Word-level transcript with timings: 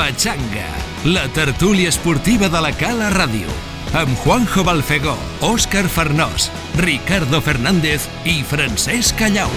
Patxanga, 0.00 0.64
la 1.04 1.26
tertúlia 1.28 1.90
esportiva 1.90 2.48
de 2.48 2.60
la 2.64 2.70
Cala 2.72 3.10
Ràdio, 3.12 3.50
amb 3.92 4.14
Juanjo 4.22 4.62
Balfegó, 4.64 5.12
Òscar 5.44 5.82
Farnós, 5.92 6.46
Ricardo 6.80 7.42
Fernández 7.44 8.06
i 8.24 8.38
Francesc 8.40 9.18
Callau. 9.20 9.52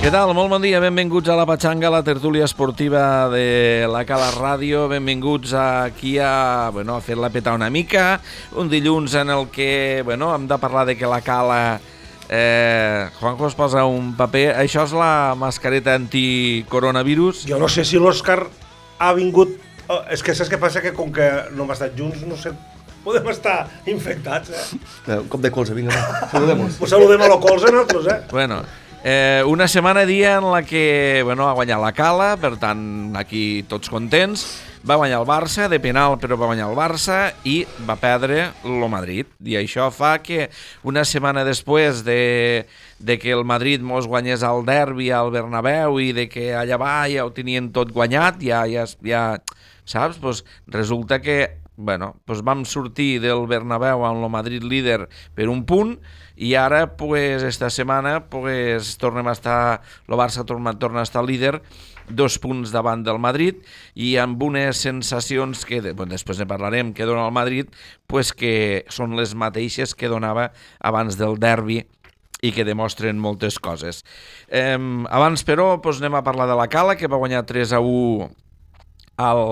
Què 0.00 0.08
tal? 0.08 0.32
Molt 0.32 0.48
bon 0.48 0.64
dia, 0.64 0.80
benvinguts 0.80 1.28
a 1.28 1.36
la 1.36 1.44
Patxanga, 1.44 1.92
la 1.92 2.00
tertúlia 2.00 2.48
esportiva 2.48 3.28
de 3.28 3.84
la 3.84 4.06
Cala 4.08 4.32
Ràdio. 4.32 4.88
Benvinguts 4.88 5.52
aquí 5.52 6.16
a, 6.16 6.70
bueno, 6.72 6.96
a 6.96 7.04
fer-la 7.04 7.28
petar 7.28 7.52
una 7.60 7.68
mica. 7.68 8.14
Un 8.56 8.72
dilluns 8.72 9.20
en 9.20 9.36
el 9.36 9.50
que 9.52 10.00
bueno, 10.08 10.32
hem 10.32 10.48
de 10.48 10.56
parlar 10.56 10.88
de 10.88 10.96
que 10.96 11.04
la 11.04 11.20
Cala... 11.20 11.64
Eh, 12.32 13.08
Juanjo 13.18 13.48
es 13.48 13.56
posa 13.58 13.82
un 13.90 14.12
paper. 14.14 14.52
Això 14.62 14.84
és 14.86 14.92
la 14.94 15.34
mascareta 15.38 15.96
anticoronavirus? 15.98 17.42
Jo 17.50 17.58
no 17.58 17.68
sé 17.68 17.82
si 17.84 17.98
l'Òscar 17.98 18.44
ha 19.02 19.12
vingut... 19.18 19.56
Oh, 19.90 20.04
és 20.14 20.22
que 20.22 20.36
saps 20.38 20.52
què 20.52 20.60
passa? 20.62 20.78
Que 20.84 20.92
com 20.94 21.10
que 21.10 21.26
no 21.56 21.64
hem 21.66 21.72
estat 21.74 21.96
junts, 21.98 22.20
no 22.22 22.36
sé, 22.38 22.52
podem 23.02 23.26
estar 23.32 23.64
infectats, 23.90 24.52
eh? 24.54 24.78
Eh, 25.08 25.16
Un 25.16 25.26
cop 25.32 25.42
de 25.42 25.50
colze, 25.50 25.74
vinga, 25.74 25.90
va. 25.90 26.28
Saludem-nos. 26.30 26.76
Pues 26.78 26.94
saludem 26.94 27.24
a 27.26 27.30
lo 27.32 27.40
colze 27.42 27.72
nosaltres, 27.74 28.06
eh? 28.14 28.20
Bueno, 28.30 28.60
eh, 29.02 29.42
una 29.50 29.66
setmana 29.66 30.06
dia 30.06 30.36
en 30.36 30.46
la 30.52 30.62
que 30.62 31.22
bueno, 31.24 31.48
ha 31.48 31.56
guanyat 31.58 31.82
la 31.82 31.90
Cala, 31.96 32.36
per 32.38 32.54
tant, 32.62 33.16
aquí 33.18 33.64
tots 33.66 33.90
contents. 33.90 34.46
Va 34.80 34.96
guanyar 34.96 35.18
el 35.20 35.26
Barça, 35.28 35.66
de 35.68 35.76
penal, 35.76 36.14
però 36.16 36.38
va 36.40 36.48
guanyar 36.48 36.70
el 36.70 36.78
Barça 36.78 37.18
i 37.44 37.58
va 37.84 37.98
perdre 38.00 38.46
el 38.64 38.86
Madrid. 38.88 39.28
I 39.44 39.58
això 39.60 39.90
fa 39.92 40.14
que 40.24 40.46
una 40.88 41.02
setmana 41.04 41.44
després 41.44 42.00
de, 42.06 42.64
de 42.96 43.18
que 43.20 43.34
el 43.36 43.44
Madrid 43.44 43.84
mos 43.84 44.08
guanyés 44.08 44.40
el 44.46 44.64
derbi 44.64 45.10
al 45.12 45.28
Bernabéu 45.34 46.00
i 46.00 46.14
de 46.16 46.30
que 46.32 46.54
allà 46.56 46.80
va 46.80 46.94
ja 47.12 47.26
ho 47.28 47.34
tenien 47.36 47.68
tot 47.76 47.92
guanyat, 47.92 48.40
ja, 48.40 48.62
ja, 48.72 48.86
ja 49.04 49.24
saps? 49.84 50.16
Pues 50.22 50.46
resulta 50.66 51.20
que 51.20 51.60
bueno, 51.80 52.16
pues 52.24 52.42
vam 52.44 52.64
sortir 52.68 53.20
del 53.20 53.46
Bernabéu 53.48 54.04
amb 54.04 54.24
el 54.24 54.32
Madrid 54.32 54.64
líder 54.64 55.08
per 55.36 55.48
un 55.48 55.64
punt 55.64 55.96
i 56.40 56.54
ara, 56.56 56.96
pues, 56.96 57.42
esta 57.42 57.68
setmana, 57.68 58.30
pues, 58.32 58.94
tornem 58.96 59.28
a 59.28 59.32
estar, 59.36 59.82
el 60.08 60.16
Barça 60.16 60.44
torna, 60.48 60.72
torna 60.78 61.00
a 61.00 61.08
estar 61.08 61.24
líder, 61.24 61.60
dos 62.10 62.38
punts 62.42 62.72
davant 62.74 63.02
del 63.06 63.18
Madrid 63.22 63.60
i 63.94 64.16
amb 64.20 64.42
unes 64.42 64.80
sensacions 64.82 65.64
que, 65.64 65.80
de- 65.84 65.92
bueno, 65.94 66.12
després 66.14 66.38
ne 66.38 66.46
parlarem, 66.50 66.92
que 66.94 67.06
dona 67.08 67.26
el 67.26 67.32
Madrid, 67.32 67.70
pues 68.06 68.32
que 68.32 68.84
són 68.88 69.16
les 69.16 69.34
mateixes 69.34 69.94
que 69.94 70.08
donava 70.10 70.50
abans 70.80 71.16
del 71.20 71.38
derbi 71.38 71.82
i 72.42 72.52
que 72.56 72.64
demostren 72.64 73.18
moltes 73.20 73.58
coses. 73.60 74.02
Eh, 74.48 74.78
abans, 75.10 75.42
però, 75.44 75.74
doncs 75.82 76.00
anem 76.00 76.14
a 76.16 76.24
parlar 76.24 76.46
de 76.48 76.56
la 76.56 76.68
Cala, 76.72 76.96
que 76.96 77.08
va 77.10 77.18
guanyar 77.20 77.44
3 77.44 77.74
a 77.76 77.80
1 77.84 78.30
al, 79.20 79.42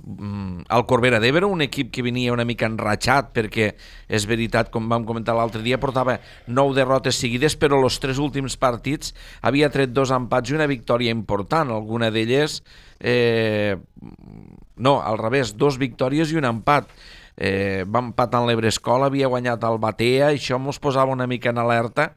mm, 0.00 0.66
al 0.68 0.84
Corbera 0.88 1.20
d'Ebre, 1.22 1.46
un 1.46 1.62
equip 1.64 1.90
que 1.94 2.04
venia 2.06 2.32
una 2.32 2.46
mica 2.48 2.68
enratxat 2.68 3.32
perquè 3.36 3.70
és 4.08 4.26
veritat, 4.26 4.70
com 4.72 4.88
vam 4.90 5.06
comentar 5.08 5.36
l'altre 5.36 5.62
dia, 5.62 5.80
portava 5.80 6.18
nou 6.48 6.74
derrotes 6.76 7.20
seguides, 7.20 7.56
però 7.60 7.80
els 7.82 8.00
tres 8.02 8.18
últims 8.18 8.56
partits 8.60 9.14
havia 9.42 9.70
tret 9.70 9.92
dos 9.92 10.12
empats 10.14 10.50
i 10.50 10.58
una 10.58 10.68
victòria 10.70 11.14
important, 11.14 11.70
alguna 11.70 12.10
d'elles 12.10 12.60
eh, 13.00 13.76
no, 14.76 15.00
al 15.02 15.18
revés, 15.18 15.56
dos 15.56 15.78
victòries 15.78 16.32
i 16.32 16.38
un 16.40 16.48
empat. 16.48 16.90
Eh, 17.40 17.86
va 17.88 18.02
empatar 18.04 18.42
en 18.42 18.50
l'Ebrescola, 18.50 19.08
havia 19.08 19.30
guanyat 19.32 19.62
el 19.64 19.78
Batea, 19.80 20.32
i 20.34 20.40
això 20.40 20.58
mos 20.60 20.80
posava 20.82 21.14
una 21.14 21.28
mica 21.30 21.54
en 21.54 21.60
alerta, 21.62 22.10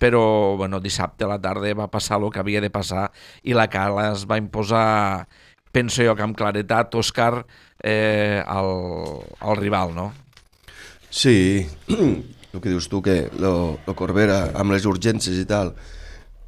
però 0.00 0.56
bueno, 0.56 0.80
dissabte 0.80 1.26
a 1.26 1.28
la 1.28 1.40
tarda 1.42 1.74
va 1.76 1.90
passar 1.92 2.16
el 2.20 2.30
que 2.32 2.40
havia 2.40 2.62
de 2.64 2.70
passar 2.72 3.10
i 3.44 3.52
la 3.52 3.66
Cala 3.68 4.06
es 4.14 4.24
va 4.30 4.38
imposar, 4.40 5.26
penso 5.72 6.02
jo 6.02 6.16
que 6.16 6.24
amb 6.26 6.36
claretat, 6.36 6.94
Òscar, 6.98 7.44
eh, 7.82 8.42
al, 8.46 8.70
al 9.40 9.56
rival, 9.56 9.94
no? 9.94 10.10
Sí, 11.10 11.66
el 12.52 12.60
que 12.60 12.68
dius 12.68 12.88
tu, 12.88 13.02
que 13.02 13.30
lo, 13.38 13.78
lo 13.86 13.94
Corbera, 13.98 14.50
amb 14.58 14.74
les 14.74 14.86
urgències 14.86 15.38
i 15.38 15.46
tal, 15.48 15.74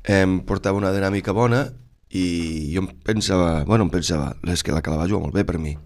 em 0.03 0.41
portava 0.47 0.79
una 0.81 0.93
dinàmica 0.95 1.35
bona 1.35 1.69
i 2.13 2.75
jo 2.75 2.83
em 2.83 2.91
pensava, 3.07 3.63
bueno, 3.65 3.87
em 3.87 3.93
pensava, 3.95 4.35
és 4.51 4.63
que 4.63 4.75
la 4.75 4.83
Cala 4.85 4.99
va 5.01 5.09
jugar 5.09 5.25
molt 5.25 5.37
bé 5.37 5.47
per 5.49 5.59
mi. 5.63 5.77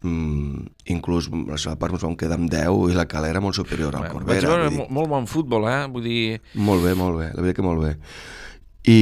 Mm, 0.00 0.62
inclús 0.94 1.26
la 1.28 1.58
seva 1.60 1.74
part 1.76 1.92
ens 1.92 2.06
vam 2.06 2.14
quedar 2.16 2.38
amb 2.38 2.48
10 2.48 2.94
i 2.94 2.96
la 2.96 3.04
Cala 3.10 3.28
era 3.28 3.42
molt 3.44 3.58
superior 3.58 3.92
al 3.98 4.06
Vaig 4.06 4.14
Corbera. 4.14 4.40
veure 4.46 4.70
vull 4.70 4.78
dir, 4.78 4.86
molt, 4.96 5.10
bon 5.12 5.26
futbol, 5.28 5.66
eh? 5.68 5.82
Vull 5.92 6.06
dir, 6.06 6.22
Molt 6.54 6.86
bé, 6.86 6.94
molt 6.96 7.18
bé, 7.20 7.26
la 7.34 7.42
veritat 7.42 7.58
que 7.58 7.66
molt 7.66 7.84
bé. 7.84 7.92
I 8.88 9.00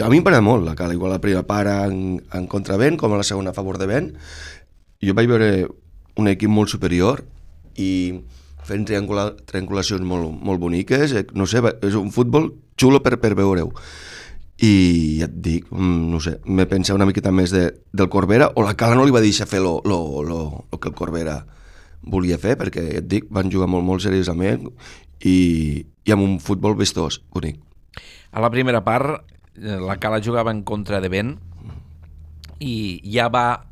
a 0.00 0.08
mi 0.08 0.18
em 0.18 0.24
m'agrada 0.24 0.44
molt 0.44 0.64
la 0.64 0.76
Cala, 0.78 0.94
igual 0.96 1.12
la 1.12 1.20
primera 1.20 1.44
part 1.44 1.68
en, 1.68 2.22
en 2.32 2.46
contravent 2.48 2.96
com 2.96 3.12
a 3.12 3.20
la 3.20 3.26
segona 3.28 3.52
a 3.52 3.56
favor 3.56 3.76
de 3.78 3.88
vent. 3.90 4.12
Jo 5.04 5.12
vaig 5.18 5.28
veure 5.28 5.50
un 6.16 6.30
equip 6.30 6.48
molt 6.52 6.72
superior 6.72 7.20
i 7.76 8.22
fent 8.64 8.86
triangula, 8.88 9.32
triangulacions 9.48 10.04
molt, 10.06 10.30
molt 10.40 10.62
boniques, 10.62 11.12
eh, 11.12 11.26
no 11.34 11.46
sé, 11.50 11.60
és 11.82 11.96
un 11.98 12.12
futbol 12.14 12.52
xulo 12.78 13.02
per, 13.02 13.18
per 13.20 13.34
veure-ho. 13.38 13.72
I 14.62 14.74
ja 15.18 15.26
et 15.26 15.34
dic, 15.42 15.66
mm, 15.72 16.10
no 16.12 16.20
sé, 16.22 16.36
me 16.46 16.68
pensava 16.70 17.00
una 17.00 17.08
miqueta 17.08 17.32
més 17.34 17.50
de, 17.50 17.66
del 17.92 18.08
Corbera, 18.08 18.52
o 18.54 18.62
la 18.62 18.76
Cala 18.78 18.96
no 18.96 19.04
li 19.04 19.14
va 19.14 19.24
deixar 19.24 19.48
fer 19.50 19.60
lo, 19.60 19.80
lo, 19.84 20.22
lo, 20.22 20.40
lo 20.70 20.78
que 20.78 20.92
el 20.92 20.96
Corbera 20.96 21.40
volia 22.02 22.38
fer, 22.38 22.56
perquè 22.60 22.86
ja 22.86 23.02
et 23.02 23.08
dic, 23.10 23.26
van 23.30 23.50
jugar 23.50 23.68
molt, 23.70 23.84
molt 23.86 24.04
seriosament 24.04 24.68
i, 25.26 25.82
i 25.82 26.14
amb 26.14 26.24
un 26.24 26.38
futbol 26.42 26.78
vistós, 26.78 27.20
bonic. 27.34 27.58
a 28.32 28.40
la 28.40 28.50
primera 28.50 28.80
part, 28.84 29.26
la 29.56 29.98
Cala 30.00 30.20
jugava 30.22 30.50
en 30.50 30.62
contra 30.62 31.00
de 31.00 31.10
vent 31.12 31.36
i 32.62 33.00
ja 33.04 33.28
va 33.28 33.64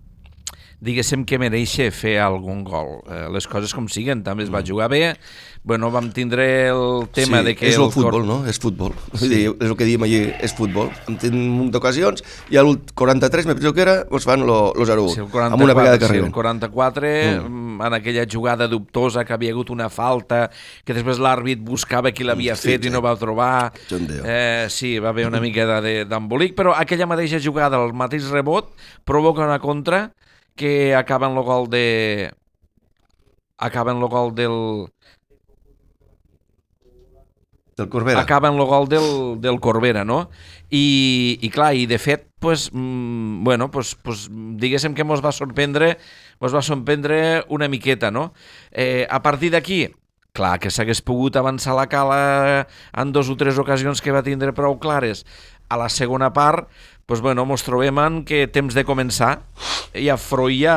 diguéssim 0.80 1.26
que 1.28 1.38
mereixer 1.38 1.90
fer 1.92 2.18
algun 2.24 2.64
gol. 2.64 3.02
Eh, 3.08 3.26
les 3.34 3.46
coses 3.46 3.72
com 3.76 3.86
siguen, 3.92 4.22
també 4.24 4.44
es 4.46 4.50
va 4.52 4.62
jugar 4.66 4.88
bé. 4.88 5.14
Bueno, 5.62 5.90
vam 5.92 6.06
tindre 6.10 6.68
el 6.72 7.08
tema 7.12 7.36
Mm. 7.36 7.40
sí, 7.40 7.44
de 7.44 7.54
que... 7.56 7.68
És 7.68 7.74
el, 7.76 7.82
Cor- 7.82 7.92
futbol, 7.92 8.26
no? 8.26 8.46
És 8.48 8.58
futbol. 8.58 8.94
Sí. 9.12 9.28
Dir, 9.28 9.40
és 9.60 9.68
el 9.68 9.76
que 9.76 9.84
diem 9.84 10.02
allí, 10.02 10.22
és 10.40 10.54
futbol. 10.56 10.88
En 11.06 11.18
tenen 11.20 11.36
un 11.36 11.50
munt 11.58 11.70
d'ocasions 11.74 12.24
i 12.48 12.56
al 12.56 12.70
43, 12.94 13.44
me 13.44 13.54
penso 13.58 13.74
que 13.76 13.82
era, 13.84 14.04
doncs 14.08 14.24
fan 14.24 14.40
lo, 14.46 14.72
lo 14.74 14.86
0 14.88 15.04
Sí, 15.12 15.20
el 15.20 15.28
44, 15.28 15.52
amb 15.52 15.62
una 15.62 15.74
vegada 15.76 15.98
que 15.98 16.06
sí, 16.06 16.12
el 16.14 16.16
arriben. 16.16 16.32
44 16.32 17.06
mm. 17.50 17.82
en 17.82 17.92
aquella 17.98 18.24
jugada 18.24 18.66
dubtosa 18.68 19.24
que 19.26 19.34
havia 19.34 19.52
hagut 19.52 19.68
una 19.68 19.90
falta, 19.92 20.48
que 20.82 20.96
després 20.96 21.20
l'àrbit 21.20 21.60
buscava 21.60 22.10
qui 22.10 22.24
l'havia 22.24 22.56
Sí, 22.56 22.70
fet 22.72 22.86
i 22.86 22.88
sí. 22.88 22.94
no 22.94 23.02
va 23.04 23.12
trobar. 23.20 23.70
Eh, 23.92 24.64
sí, 24.70 24.98
va 24.98 25.10
haver 25.10 25.26
una 25.28 25.40
mica 25.44 25.82
de- 25.82 26.06
d'embolic, 26.08 26.56
però 26.56 26.72
aquella 26.74 27.04
mateixa 27.06 27.36
jugada, 27.38 27.76
el 27.84 27.92
mateix 27.92 28.30
rebot, 28.32 28.72
provoca 29.04 29.44
una 29.44 29.58
contra 29.60 30.14
que 30.60 30.94
acaba 30.94 31.26
en 31.26 31.38
el 31.38 31.42
gol 31.42 31.70
de... 31.70 32.34
acaba 33.56 33.92
en 33.92 33.98
el 33.98 34.08
gol 34.08 34.34
del... 34.34 34.92
Del 37.78 37.88
Corbera. 37.88 38.20
acaba 38.20 38.48
en 38.48 38.56
el 38.56 38.64
gol 38.66 38.86
del, 38.86 39.40
del 39.40 39.58
Corbera, 39.58 40.04
no? 40.04 40.28
I, 40.68 41.38
i 41.40 41.48
clar, 41.48 41.72
i 41.80 41.86
de 41.88 41.96
fet, 41.96 42.26
pues, 42.38 42.68
mm, 42.74 43.42
bueno, 43.42 43.70
pues, 43.70 43.94
pues, 43.96 44.26
diguéssim 44.30 44.92
que 44.92 45.06
mos 45.08 45.24
va 45.24 45.32
sorprendre 45.32 45.94
mos 46.44 46.52
va 46.52 46.60
sorprendre 46.60 47.46
una 47.48 47.68
miqueta, 47.72 48.10
no? 48.10 48.34
Eh, 48.70 49.06
a 49.08 49.22
partir 49.24 49.54
d'aquí, 49.56 49.86
clar, 50.36 50.58
que 50.60 50.68
s'hagués 50.68 51.00
pogut 51.00 51.40
avançar 51.40 51.72
la 51.78 51.88
cala 51.88 52.68
en 52.92 53.16
dos 53.16 53.32
o 53.32 53.38
tres 53.40 53.56
ocasions 53.56 54.04
que 54.04 54.12
va 54.12 54.20
tindre 54.28 54.52
prou 54.52 54.76
clares. 54.76 55.24
A 55.72 55.80
la 55.80 55.88
segona 55.88 56.34
part, 56.36 56.68
pues, 57.10 57.20
bueno, 57.20 57.42
mos 57.42 57.64
trobem 57.66 57.98
en 57.98 58.20
que 58.22 58.44
temps 58.46 58.70
de 58.70 58.84
començar, 58.86 59.40
i 59.98 60.06
a 60.06 60.14
Freud 60.14 60.54
ja, 60.60 60.74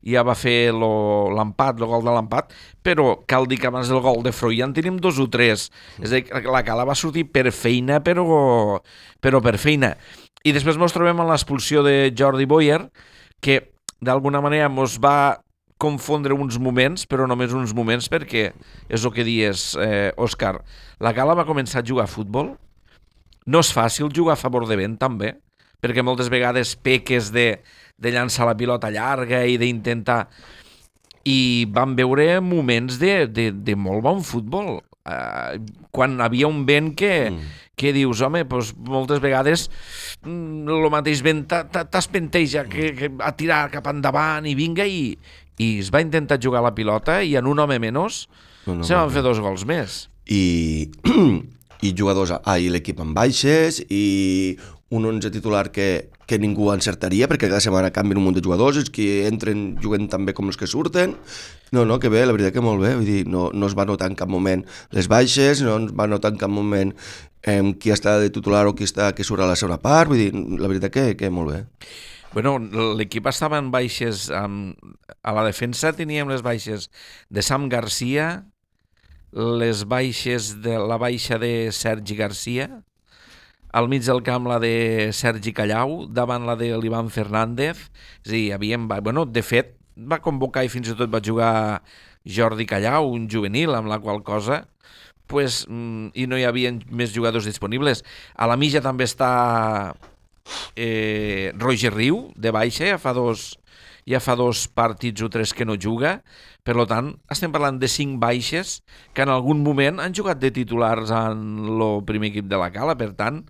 ja 0.00 0.22
va 0.24 0.32
fer 0.32 0.72
l'empat, 0.72 1.76
el 1.76 1.90
gol 1.90 2.06
de 2.06 2.14
l'empat, 2.14 2.54
però 2.80 3.18
cal 3.28 3.44
dir 3.50 3.58
que 3.60 3.68
abans 3.68 3.90
del 3.92 4.00
gol 4.00 4.22
de 4.24 4.32
Freud 4.32 4.56
ja 4.56 4.64
en 4.64 4.72
tenim 4.72 4.96
dos 4.96 5.20
o 5.20 5.26
tres. 5.28 5.66
És 6.00 6.08
a 6.08 6.22
dir, 6.22 6.40
la 6.48 6.64
cala 6.64 6.88
va 6.88 6.96
sortir 6.96 7.26
per 7.28 7.52
feina, 7.52 8.00
però, 8.00 8.24
però 9.20 9.42
per 9.44 9.58
feina. 9.60 9.92
I 10.40 10.56
després 10.56 10.80
mos 10.80 10.96
trobem 10.96 11.20
en 11.20 11.28
l'expulsió 11.28 11.84
de 11.84 12.14
Jordi 12.16 12.48
Boyer, 12.48 12.80
que 13.44 13.60
d'alguna 14.00 14.40
manera 14.40 14.72
mos 14.72 14.96
va 15.04 15.36
confondre 15.76 16.32
uns 16.32 16.56
moments, 16.56 17.04
però 17.04 17.28
només 17.28 17.52
uns 17.52 17.76
moments, 17.76 18.08
perquè 18.08 18.54
és 18.88 19.04
el 19.04 19.12
que 19.12 19.28
dies, 19.28 19.74
eh, 19.76 20.14
Òscar, 20.16 20.62
la 20.96 21.12
Cala 21.12 21.36
va 21.36 21.44
començar 21.44 21.84
a 21.84 21.86
jugar 21.92 22.08
a 22.08 22.14
futbol, 22.16 22.54
no 23.46 23.62
és 23.62 23.72
fàcil 23.74 24.12
jugar 24.14 24.36
a 24.36 24.40
favor 24.40 24.66
de 24.68 24.78
vent, 24.78 24.96
també, 25.00 25.34
perquè 25.82 26.04
moltes 26.04 26.30
vegades 26.32 26.76
peques 26.78 27.32
de, 27.34 27.56
de 27.98 28.12
llançar 28.14 28.46
la 28.48 28.58
pilota 28.58 28.92
llarga 28.92 29.44
i 29.46 29.58
d'intentar... 29.60 30.26
I 31.22 31.70
vam 31.70 31.92
veure 31.94 32.40
moments 32.42 32.96
de, 32.98 33.28
de, 33.30 33.44
de 33.54 33.76
molt 33.78 34.02
bon 34.02 34.24
futbol. 34.26 34.80
Uh, 35.06 35.54
quan 35.94 36.16
havia 36.18 36.48
un 36.50 36.64
vent 36.66 36.88
que, 36.98 37.30
mm. 37.30 37.52
que 37.78 37.92
dius, 37.94 38.18
home, 38.26 38.42
doncs 38.50 38.72
moltes 38.90 39.22
vegades 39.22 39.68
mm, 40.26 40.66
el 40.66 40.88
mateix 40.90 41.22
vent 41.22 41.44
t'espenteja 41.46 42.64
que, 42.70 42.90
que 42.98 43.10
a 43.22 43.32
tirar 43.38 43.64
cap 43.70 43.86
endavant 43.90 44.46
i 44.50 44.56
vinga 44.58 44.86
i, 44.86 45.12
i 45.62 45.68
es 45.78 45.90
va 45.94 46.02
intentar 46.02 46.38
jugar 46.42 46.62
la 46.66 46.74
pilota 46.74 47.20
i 47.22 47.36
en 47.38 47.50
un 47.50 47.62
home 47.62 47.78
menys 47.82 48.24
No, 48.66 48.76
no, 48.78 48.86
se 48.86 48.94
van 48.94 49.08
no. 49.08 49.14
fer 49.14 49.22
dos 49.26 49.42
gols 49.42 49.66
més. 49.66 50.04
i, 50.30 50.90
i 51.82 51.92
jugadors, 51.98 52.32
ah, 52.38 52.58
i 52.58 52.70
l'equip 52.70 53.00
amb 53.02 53.16
baixes 53.16 53.82
i 53.90 54.56
un 54.92 55.06
11 55.08 55.32
titular 55.32 55.70
que, 55.72 56.10
que 56.28 56.38
ningú 56.38 56.68
encertaria 56.70 57.26
perquè 57.28 57.48
cada 57.48 57.62
setmana 57.64 57.90
canvien 57.96 58.20
un 58.20 58.26
munt 58.28 58.36
de 58.36 58.44
jugadors, 58.44 58.78
els 58.78 58.92
que 58.92 59.24
entren 59.26 59.72
juguen 59.82 60.06
tan 60.12 60.26
bé 60.28 60.34
com 60.36 60.52
els 60.52 60.60
que 60.60 60.68
surten. 60.68 61.16
No, 61.72 61.86
no, 61.88 61.96
que 61.98 62.12
bé, 62.12 62.26
la 62.28 62.36
veritat 62.36 62.54
que 62.54 62.64
molt 62.64 62.84
bé, 62.84 62.92
vull 62.98 63.08
dir, 63.08 63.22
no, 63.26 63.48
no 63.56 63.70
es 63.70 63.76
va 63.78 63.88
notar 63.88 64.10
en 64.12 64.16
cap 64.18 64.30
moment 64.30 64.62
les 64.92 65.08
baixes, 65.08 65.64
no 65.64 65.78
es 65.80 65.96
va 65.96 66.06
notar 66.12 66.34
en 66.34 66.40
cap 66.40 66.52
moment 66.52 66.92
eh, 67.42 67.62
qui 67.80 67.94
està 67.94 68.18
de 68.20 68.30
titular 68.30 68.66
o 68.68 68.76
qui, 68.76 68.84
està, 68.84 69.10
qui 69.16 69.24
surt 69.24 69.42
a 69.42 69.48
la 69.48 69.56
segona 69.56 69.80
part, 69.82 70.12
vull 70.12 70.20
dir, 70.20 70.30
la 70.60 70.70
veritat 70.70 70.92
que, 70.92 71.06
que 71.16 71.32
molt 71.32 71.56
bé. 71.56 71.62
Bueno, 72.32 72.56
l'equip 72.96 73.26
estava 73.28 73.58
en 73.60 73.72
baixes... 73.72 74.28
Amb... 74.32 74.76
A 75.22 75.30
la 75.36 75.44
defensa 75.46 75.92
teníem 75.94 76.26
les 76.32 76.40
baixes 76.42 76.88
de 77.30 77.42
Sam 77.46 77.68
Garcia, 77.70 78.42
les 79.32 79.84
baixes 79.88 80.62
de 80.62 80.76
la 80.78 80.98
baixa 81.00 81.38
de 81.40 81.70
Sergi 81.72 82.16
Garcia, 82.16 82.68
al 83.72 83.88
mig 83.88 84.04
del 84.04 84.20
camp 84.22 84.46
la 84.48 84.58
de 84.60 85.10
Sergi 85.16 85.54
Callau, 85.56 86.06
davant 86.06 86.44
la 86.44 86.58
de 86.60 86.74
l'Ivan 86.76 87.08
Fernández. 87.08 87.88
És 88.24 88.28
a 88.28 88.34
dir, 88.34 88.44
havíem... 88.52 88.84
Bueno, 89.00 89.24
de 89.24 89.42
fet, 89.42 89.72
va 89.96 90.20
convocar 90.20 90.66
i 90.66 90.72
fins 90.72 90.92
i 90.92 90.96
tot 90.98 91.08
va 91.12 91.24
jugar 91.24 91.80
Jordi 92.28 92.68
Callau, 92.68 93.08
un 93.08 93.24
juvenil, 93.32 93.72
amb 93.74 93.88
la 93.88 93.98
qual 93.98 94.20
cosa 94.22 94.66
pues, 95.32 95.64
mm, 95.68 96.12
i 96.12 96.26
no 96.28 96.36
hi 96.36 96.44
havia 96.44 96.74
més 96.92 97.14
jugadors 97.14 97.48
disponibles. 97.48 98.04
A 98.36 98.48
la 98.50 98.58
mitja 98.60 98.82
també 98.84 99.06
està 99.08 99.94
eh, 100.76 101.52
Roger 101.56 101.92
Riu, 101.94 102.26
de 102.36 102.52
baixa, 102.52 102.84
ja 102.92 103.00
fa 103.00 103.14
dos, 103.16 103.54
ja 104.08 104.20
fa 104.22 104.34
dos 104.38 104.66
partits 104.68 105.22
o 105.22 105.30
tres 105.30 105.52
que 105.54 105.66
no 105.68 105.76
juga, 105.80 106.20
per 106.62 106.76
tant, 106.90 107.12
estem 107.30 107.52
parlant 107.54 107.78
de 107.82 107.90
cinc 107.90 108.18
baixes 108.22 108.80
que 109.14 109.24
en 109.24 109.32
algun 109.34 109.62
moment 109.62 110.00
han 110.02 110.14
jugat 110.14 110.40
de 110.42 110.52
titulars 110.54 111.10
en 111.14 111.44
el 111.68 112.02
primer 112.06 112.32
equip 112.32 112.48
de 112.50 112.58
la 112.58 112.70
Cala, 112.74 112.96
per 112.98 113.12
tant, 113.18 113.42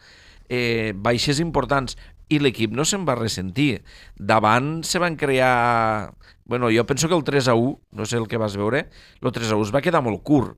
eh, 0.48 0.92
baixes 0.96 1.40
importants 1.40 1.96
i 2.32 2.40
l'equip 2.40 2.72
no 2.72 2.84
se'n 2.88 3.04
va 3.08 3.16
ressentir. 3.18 3.82
Davant 4.16 4.80
se 4.88 5.00
van 5.02 5.16
crear... 5.20 6.14
Bueno, 6.44 6.70
jo 6.74 6.84
penso 6.86 7.08
que 7.08 7.14
el 7.14 7.24
3 7.24 7.48
a 7.48 7.54
1, 7.54 7.78
no 7.92 8.06
sé 8.06 8.16
el 8.16 8.28
que 8.28 8.40
vas 8.40 8.56
veure, 8.56 8.88
el 9.20 9.32
3 9.32 9.52
a 9.52 9.56
1 9.56 9.68
es 9.68 9.74
va 9.74 9.84
quedar 9.84 10.02
molt 10.04 10.22
curt. 10.24 10.56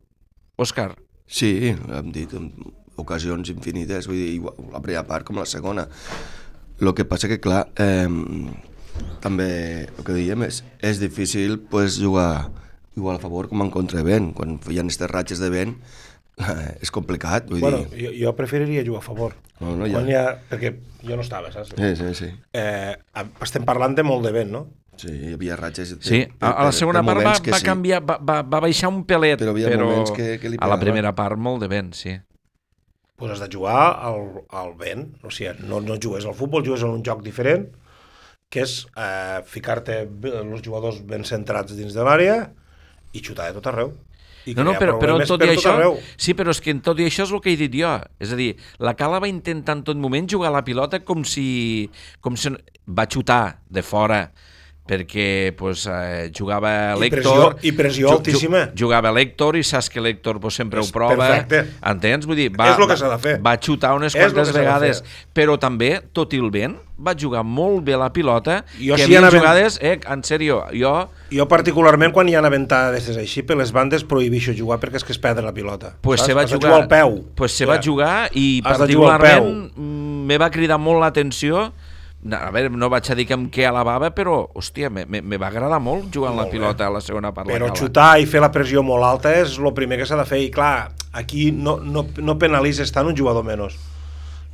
Òscar. 0.56 0.94
Sí, 1.26 1.74
hem 1.74 2.12
dit 2.14 2.30
en 2.38 2.52
ocasions 3.00 3.50
infinites, 3.50 4.06
vull 4.06 4.20
dir, 4.20 4.30
igual, 4.36 4.54
la 4.70 4.82
primera 4.82 5.02
part 5.06 5.26
com 5.26 5.40
la 5.40 5.48
segona. 5.50 5.88
El 6.80 6.94
que 6.94 7.06
passa 7.06 7.30
que, 7.30 7.40
clar, 7.42 7.66
eh, 7.78 8.06
també 9.24 9.48
el 9.86 10.04
que 10.04 10.14
dèiem 10.16 10.44
és, 10.46 10.62
és 10.84 11.00
difícil 11.02 11.58
pues, 11.70 11.98
jugar 12.00 12.50
igual 12.94 13.16
a 13.16 13.22
favor 13.22 13.48
com 13.50 13.62
en 13.64 13.70
contra 13.74 14.00
de 14.00 14.06
vent. 14.06 14.32
Quan 14.36 14.58
hi 14.70 14.78
ha 14.78 14.84
aquestes 14.84 15.10
ratxes 15.10 15.42
de 15.42 15.50
vent 15.50 15.74
és 16.84 16.92
complicat. 16.94 17.48
Vull 17.50 17.64
bueno, 17.64 17.82
dir... 17.90 18.06
jo, 18.06 18.14
jo 18.20 18.36
preferiria 18.38 18.84
jugar 18.86 19.02
a 19.02 19.06
favor. 19.06 19.36
No, 19.60 19.74
no, 19.76 19.88
ja. 19.88 19.98
Quan 19.98 20.10
hi 20.10 20.16
ha... 20.18 20.24
Perquè 20.50 20.74
jo 21.02 21.18
no 21.18 21.26
estava, 21.26 21.52
saps? 21.54 21.74
Sí, 21.74 21.92
sí, 22.00 22.14
sí. 22.22 22.30
Eh, 22.54 22.94
estem 23.44 23.66
parlant 23.66 23.96
de 23.98 24.06
molt 24.06 24.26
de 24.26 24.34
vent, 24.34 24.52
no? 24.54 24.66
Sí, 25.00 25.10
hi 25.10 25.32
havia 25.34 25.56
ratxes... 25.58 25.96
Sí, 26.06 26.20
a, 26.38 26.52
a 26.52 26.68
la 26.68 26.74
segona 26.74 27.02
part 27.06 27.24
va, 27.24 27.34
va 27.34 27.58
sí. 27.58 27.66
canviar, 27.66 28.00
va, 28.06 28.18
va, 28.22 28.38
va 28.46 28.60
baixar 28.62 28.92
un 28.92 29.02
pelet, 29.08 29.40
però, 29.40 29.54
havia 29.54 29.72
però 29.72 29.88
que, 30.14 30.36
que 30.38 30.52
li 30.52 30.60
a 30.60 30.70
la 30.70 30.78
primera 30.78 31.10
part 31.18 31.40
molt 31.40 31.64
de 31.64 31.70
vent, 31.72 31.90
sí. 31.98 32.14
Pues 33.18 33.32
has 33.34 33.42
de 33.42 33.48
jugar 33.50 33.94
al, 34.06 34.20
al 34.54 34.74
vent, 34.78 35.08
o 35.26 35.32
sigui, 35.34 35.66
no, 35.66 35.80
no 35.82 35.98
jugues 36.02 36.26
al 36.26 36.36
futbol, 36.38 36.62
jugues 36.66 36.86
en 36.86 36.94
un 36.94 37.02
joc 37.06 37.24
diferent, 37.26 37.66
que 38.54 38.62
és 38.62 38.74
eh, 38.94 39.42
ficar-te 39.50 40.04
els 40.06 40.62
jugadors 40.62 41.00
ben 41.08 41.26
centrats 41.26 41.74
dins 41.74 41.94
de 41.96 42.06
l'àrea 42.06 42.36
i 43.14 43.22
xutar 43.22 43.50
de 43.50 43.58
tot 43.58 43.72
arreu. 43.72 43.90
I 44.44 44.54
No, 44.54 44.66
no, 44.66 44.74
però, 44.76 44.98
però 45.00 45.16
tot 45.24 45.40
per 45.40 45.48
i 45.48 45.54
això... 45.56 45.72
arreu. 45.72 45.96
Sí, 46.20 46.34
però 46.36 46.52
és 46.52 46.60
que 46.60 46.74
en 46.74 46.82
tot 46.84 47.00
i 47.00 47.06
això 47.08 47.24
és 47.24 47.32
el 47.32 47.40
que 47.42 47.54
he 47.54 47.58
dit 47.58 47.74
jo. 47.80 47.94
És 48.20 48.34
a 48.34 48.38
dir, 48.38 48.52
la 48.78 48.92
Cala 48.98 49.22
va 49.24 49.30
intentar 49.30 49.78
en 49.78 49.84
tot 49.86 49.98
moment 49.98 50.28
jugar 50.30 50.52
la 50.54 50.62
pilota 50.66 51.00
com 51.02 51.24
si... 51.26 51.88
Com 52.22 52.36
si 52.38 52.52
va 52.84 53.08
xutar 53.10 53.58
de 53.72 53.82
fora 53.82 54.26
perquè 54.84 55.54
pues, 55.56 55.86
eh, 55.88 56.30
jugava 56.36 56.94
I 56.94 57.00
l'Héctor... 57.00 57.54
pressió- 57.56 57.64
i 57.64 57.72
pressió 57.72 58.10
altíssima. 58.18 58.66
Jugava 58.76 59.12
l'Héctor 59.16 59.56
i 59.56 59.62
saps 59.64 59.88
que 59.88 60.02
l'Héctor 60.04 60.40
pues, 60.42 60.58
sempre 60.60 60.82
És 60.82 60.90
ho 60.90 60.92
prova. 60.92 61.16
perfecte. 61.16 61.62
Entens? 61.80 62.26
Vull 62.28 62.36
dir, 62.36 62.50
va, 62.52 62.72
És 62.74 62.78
lo 62.78 62.88
que 62.90 62.96
s'ha 63.00 63.08
de 63.08 63.18
fer. 63.22 63.38
Va 63.44 63.56
xutar 63.56 63.94
unes 63.96 64.14
És 64.14 64.20
quantes 64.20 64.52
vegades, 64.52 65.00
però 65.32 65.56
també, 65.58 66.02
tot 66.12 66.34
i 66.36 66.40
el 66.42 66.50
vent, 66.52 66.76
va 67.00 67.14
jugar 67.18 67.42
molt 67.42 67.82
bé 67.84 67.96
la 67.98 68.10
pilota, 68.12 68.60
Jo 68.78 68.94
que 68.94 69.06
sí 69.06 69.12
hi 69.12 69.16
havia 69.16 69.30
jugades... 69.32 69.78
Eh, 69.82 69.96
en 70.06 70.22
sèrio, 70.22 70.60
jo... 70.76 70.92
Jo 71.34 71.48
particularment 71.50 72.12
quan 72.14 72.28
hi 72.28 72.36
ha 72.36 72.44
ventades 72.52 73.08
així, 73.16 73.42
per 73.42 73.56
les 73.58 73.72
bandes 73.74 74.04
prohibixo 74.04 74.52
jugar 74.54 74.78
perquè 74.82 75.00
és 75.00 75.04
que 75.08 75.12
es 75.16 75.18
perd 75.18 75.40
la 75.42 75.52
pilota. 75.56 75.96
pues 76.00 76.20
saps? 76.20 76.28
se 76.28 76.34
va 76.36 76.42
Has 76.44 76.50
de 76.52 76.56
jugar, 76.60 76.82
al 76.82 76.88
peu. 76.88 77.24
Pues 77.34 77.56
se 77.56 77.66
va 77.66 77.80
jugar 77.82 78.28
i 78.34 78.60
Has 78.62 78.76
jugar 78.76 78.78
particularment 78.78 79.72
mm, 79.74 80.26
me 80.28 80.38
va 80.38 80.50
cridar 80.50 80.78
molt 80.78 81.00
l'atenció 81.00 81.72
a 82.32 82.50
veure, 82.54 82.70
no 82.72 82.88
vaig 82.88 83.10
a 83.12 83.14
dir 83.18 83.26
que 83.28 83.36
em 83.36 83.48
què 83.52 83.66
alabava, 83.68 84.08
però, 84.16 84.38
hòstia, 84.56 84.88
me, 84.90 85.04
me, 85.04 85.20
me 85.20 85.36
va 85.36 85.50
agradar 85.50 85.80
molt 85.82 86.06
jugar 86.14 86.30
amb 86.30 86.38
la 86.40 86.46
Molt 86.46 86.52
bé. 86.52 86.58
pilota 86.58 86.86
a 86.86 86.94
la 86.94 87.02
segona 87.04 87.34
part. 87.36 87.50
Però 87.52 87.68
xutar 87.76 88.14
i 88.22 88.24
fer 88.26 88.40
la 88.40 88.50
pressió 88.54 88.82
molt 88.82 89.04
alta 89.04 89.34
és 89.42 89.58
el 89.60 89.72
primer 89.76 89.98
que 90.00 90.06
s'ha 90.08 90.16
de 90.16 90.24
fer. 90.24 90.40
I 90.46 90.50
clar, 90.54 90.92
aquí 91.12 91.50
no, 91.52 91.76
no, 91.84 92.06
no 92.16 92.38
penalitzes 92.40 92.92
tant 92.94 93.10
un 93.10 93.16
jugador 93.18 93.44
menys. 93.44 93.76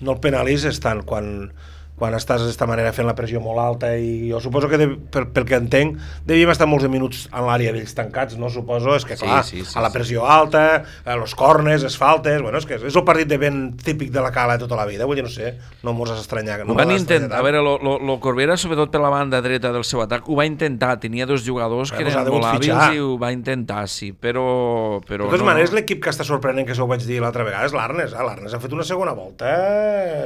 No 0.00 0.16
el 0.16 0.20
penalitzes 0.24 0.80
tant 0.82 1.04
quan, 1.06 1.52
quan 2.00 2.16
estàs 2.16 2.42
d'esta 2.46 2.66
manera 2.66 2.94
fent 2.96 3.04
la 3.06 3.14
pressió 3.18 3.42
molt 3.44 3.60
alta 3.60 3.92
i 4.00 4.30
jo 4.30 4.40
suposo 4.40 4.70
que, 4.72 4.78
de, 4.80 4.88
per, 5.12 5.26
pel 5.34 5.44
que 5.46 5.58
entenc, 5.60 5.98
devíem 6.26 6.50
estar 6.50 6.66
molts 6.66 6.86
de 6.86 6.90
minuts 6.92 7.26
en 7.28 7.44
l'àrea 7.44 7.74
d'ells 7.76 7.92
tancats, 7.96 8.38
no? 8.40 8.48
Suposo, 8.50 8.94
és 8.96 9.04
que 9.04 9.18
Sí, 9.20 9.26
clar, 9.26 9.42
sí, 9.44 9.60
sí, 9.66 9.74
a 9.76 9.82
la 9.84 9.90
sí. 9.92 9.98
pressió 9.98 10.24
alta, 10.24 10.82
a 11.04 11.16
los 11.20 11.34
corners, 11.36 11.84
les 11.84 11.98
faltes, 12.00 12.40
bueno, 12.40 12.56
és 12.56 12.64
que 12.66 12.78
és 12.80 12.96
el 12.96 13.04
partit 13.04 13.28
de 13.28 13.36
ben 13.36 13.60
típic 13.76 14.10
de 14.14 14.22
la 14.24 14.32
cala 14.32 14.56
de 14.56 14.64
tota 14.64 14.78
la 14.80 14.86
vida, 14.88 15.04
vull 15.04 15.20
dir, 15.20 15.26
no 15.26 15.32
sé, 15.32 15.52
no 15.84 15.92
mos 15.92 16.10
has 16.14 16.22
estranyat. 16.24 16.64
Ho 16.64 16.70
No 16.70 16.78
van 16.78 16.88
m'has 16.88 17.02
estranyat 17.02 17.28
intentar, 17.28 17.42
a 17.42 17.44
veure, 17.44 17.60
lo, 17.60 17.76
lo, 17.84 17.98
lo 18.00 18.16
Corbera, 18.24 18.56
sobretot 18.56 18.90
per 18.90 19.02
la 19.04 19.12
banda 19.12 19.42
dreta 19.44 19.74
del 19.76 19.84
seu 19.84 20.00
atac, 20.00 20.24
ho 20.24 20.38
va 20.40 20.46
intentar, 20.48 20.94
tenia 21.04 21.28
dos 21.28 21.44
jugadors 21.44 21.92
que 21.92 22.00
Bueno, 22.00 22.14
s'ha 22.16 22.24
eren 22.24 22.32
molt 22.32 22.48
hàbils 22.48 22.96
i 22.96 23.04
ho 23.04 23.12
va 23.20 23.32
intentar, 23.36 23.84
sí, 23.92 24.12
però... 24.16 25.00
però 25.04 25.28
De 25.28 25.34
totes 25.34 25.44
no, 25.44 25.50
maneres, 25.52 25.74
l'equip 25.76 26.00
que 26.00 26.08
està 26.14 26.24
sorprenent, 26.24 26.64
que 26.64 26.72
això 26.72 26.88
ho 26.88 26.90
vaig 26.90 27.04
dir 27.04 27.20
l'altra 27.20 27.44
vegada, 27.44 27.68
és 27.68 27.76
l'Arnes. 27.76 28.14
Eh? 28.16 28.24
L'Arnes 28.24 28.56
ha 28.56 28.62
fet 28.62 28.72
una 28.72 28.86
segona 28.88 29.12
volta 29.12 29.52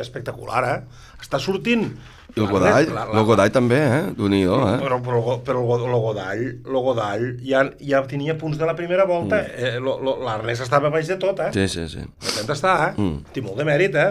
espectacular, 0.00 0.62
eh? 0.70 0.78
Està 1.24 1.40
sortint... 1.40 1.88
I 2.34 2.40
el 2.42 2.48
Godall, 2.50 2.88
la- 2.90 3.04
la- 3.06 3.18
el 3.20 3.24
Godall 3.28 3.50
també, 3.54 3.76
eh? 3.78 3.98
déu 4.18 4.26
nhi 4.32 4.40
eh? 4.42 4.78
Però, 4.82 4.96
però, 5.04 5.20
però 5.46 5.60
el, 5.76 5.84
el 5.86 5.98
Godall, 6.02 6.40
el 6.66 6.78
Godall 6.82 7.26
ja, 7.46 7.60
ja 7.78 8.00
tenia 8.10 8.34
punts 8.40 8.58
de 8.58 8.66
la 8.66 8.74
primera 8.74 9.04
volta. 9.06 9.38
Mm. 9.38 9.68
Eh, 9.68 9.78
lo- 9.84 10.00
lo- 10.02 10.16
L'Arnes 10.24 10.60
estava 10.64 10.90
baix 10.90 11.06
de 11.12 11.16
tot, 11.22 11.38
eh? 11.46 11.52
Sí, 11.54 11.68
sí, 11.70 11.84
sí. 11.92 12.02
Content 12.24 12.50
està, 12.56 12.72
eh? 12.88 12.92
Mm. 12.98 13.20
Té 13.36 13.44
molt 13.44 13.60
de 13.62 13.68
mèrit, 13.68 13.94
eh? 13.94 14.10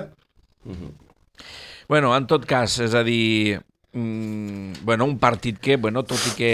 Bueno, 1.89 2.13
en 2.15 2.25
tot 2.31 2.45
cas, 2.47 2.77
és 2.79 2.95
a 2.95 3.03
dir, 3.03 3.59
mm, 3.91 4.85
bueno, 4.87 5.05
un 5.05 5.17
partit 5.19 5.59
que, 5.59 5.75
bueno, 5.77 6.05
tot 6.07 6.23
i 6.31 6.35
que 6.37 6.53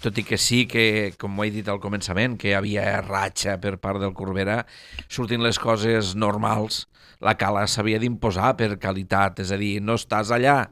tot 0.00 0.16
i 0.18 0.24
que 0.26 0.38
sí 0.40 0.64
que, 0.70 1.12
com 1.20 1.38
ho 1.38 1.44
he 1.44 1.50
dit 1.54 1.68
al 1.68 1.80
començament, 1.82 2.38
que 2.40 2.50
hi 2.50 2.56
havia 2.56 3.00
ratxa 3.04 3.58
per 3.62 3.76
part 3.82 4.00
del 4.02 4.14
Corbera, 4.16 4.62
sortint 5.08 5.44
les 5.44 5.60
coses 5.60 6.14
normals, 6.16 6.86
la 7.20 7.36
cala 7.40 7.66
s'havia 7.68 8.00
d'imposar 8.00 8.54
per 8.56 8.74
qualitat, 8.80 9.44
és 9.44 9.52
a 9.52 9.60
dir, 9.60 9.76
no 9.84 9.98
estàs 10.00 10.32
allà 10.32 10.62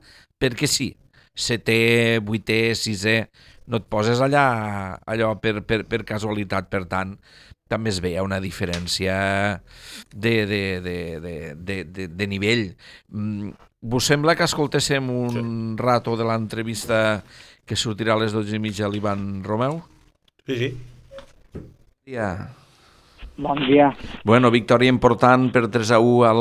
perquè 0.40 0.68
sí, 0.70 0.92
setè, 1.38 2.18
vuitè, 2.24 2.72
sisè, 2.74 3.18
no 3.68 3.82
et 3.82 3.86
poses 3.90 4.22
allà 4.24 4.98
allò 5.04 5.34
per, 5.42 5.60
per, 5.68 5.82
per 5.86 6.02
casualitat, 6.08 6.70
per 6.72 6.86
tant, 6.88 7.14
també 7.68 7.92
es 7.92 8.00
veia 8.00 8.24
una 8.24 8.40
diferència 8.40 9.14
de, 10.14 10.34
de, 10.48 10.62
de, 10.80 10.98
de, 11.20 11.34
de, 11.54 11.82
de, 11.84 12.06
de 12.08 12.28
nivell. 12.30 12.70
Mm, 13.12 13.52
vos 13.92 14.08
sembla 14.08 14.34
que 14.34 14.48
escoltéssim 14.48 15.10
un 15.12 15.36
sí. 15.36 15.44
rato 15.82 16.16
de 16.16 16.26
l'entrevista 16.26 17.20
que 17.68 17.76
sortirà 17.76 18.16
a 18.16 18.22
les 18.22 18.32
12 18.32 18.56
i 18.56 18.62
mitja 18.62 18.88
l'Ivan 18.88 19.42
Romeu? 19.44 19.82
Sí, 20.48 20.56
sí. 20.56 20.70
Ja. 22.08 22.30
Bon 23.38 23.60
dia. 23.68 23.92
Bueno, 24.26 24.50
victòria 24.50 24.90
important 24.90 25.50
per 25.54 25.68
3 25.70 25.92
a 25.94 26.00
1 26.02 26.24
al, 26.26 26.40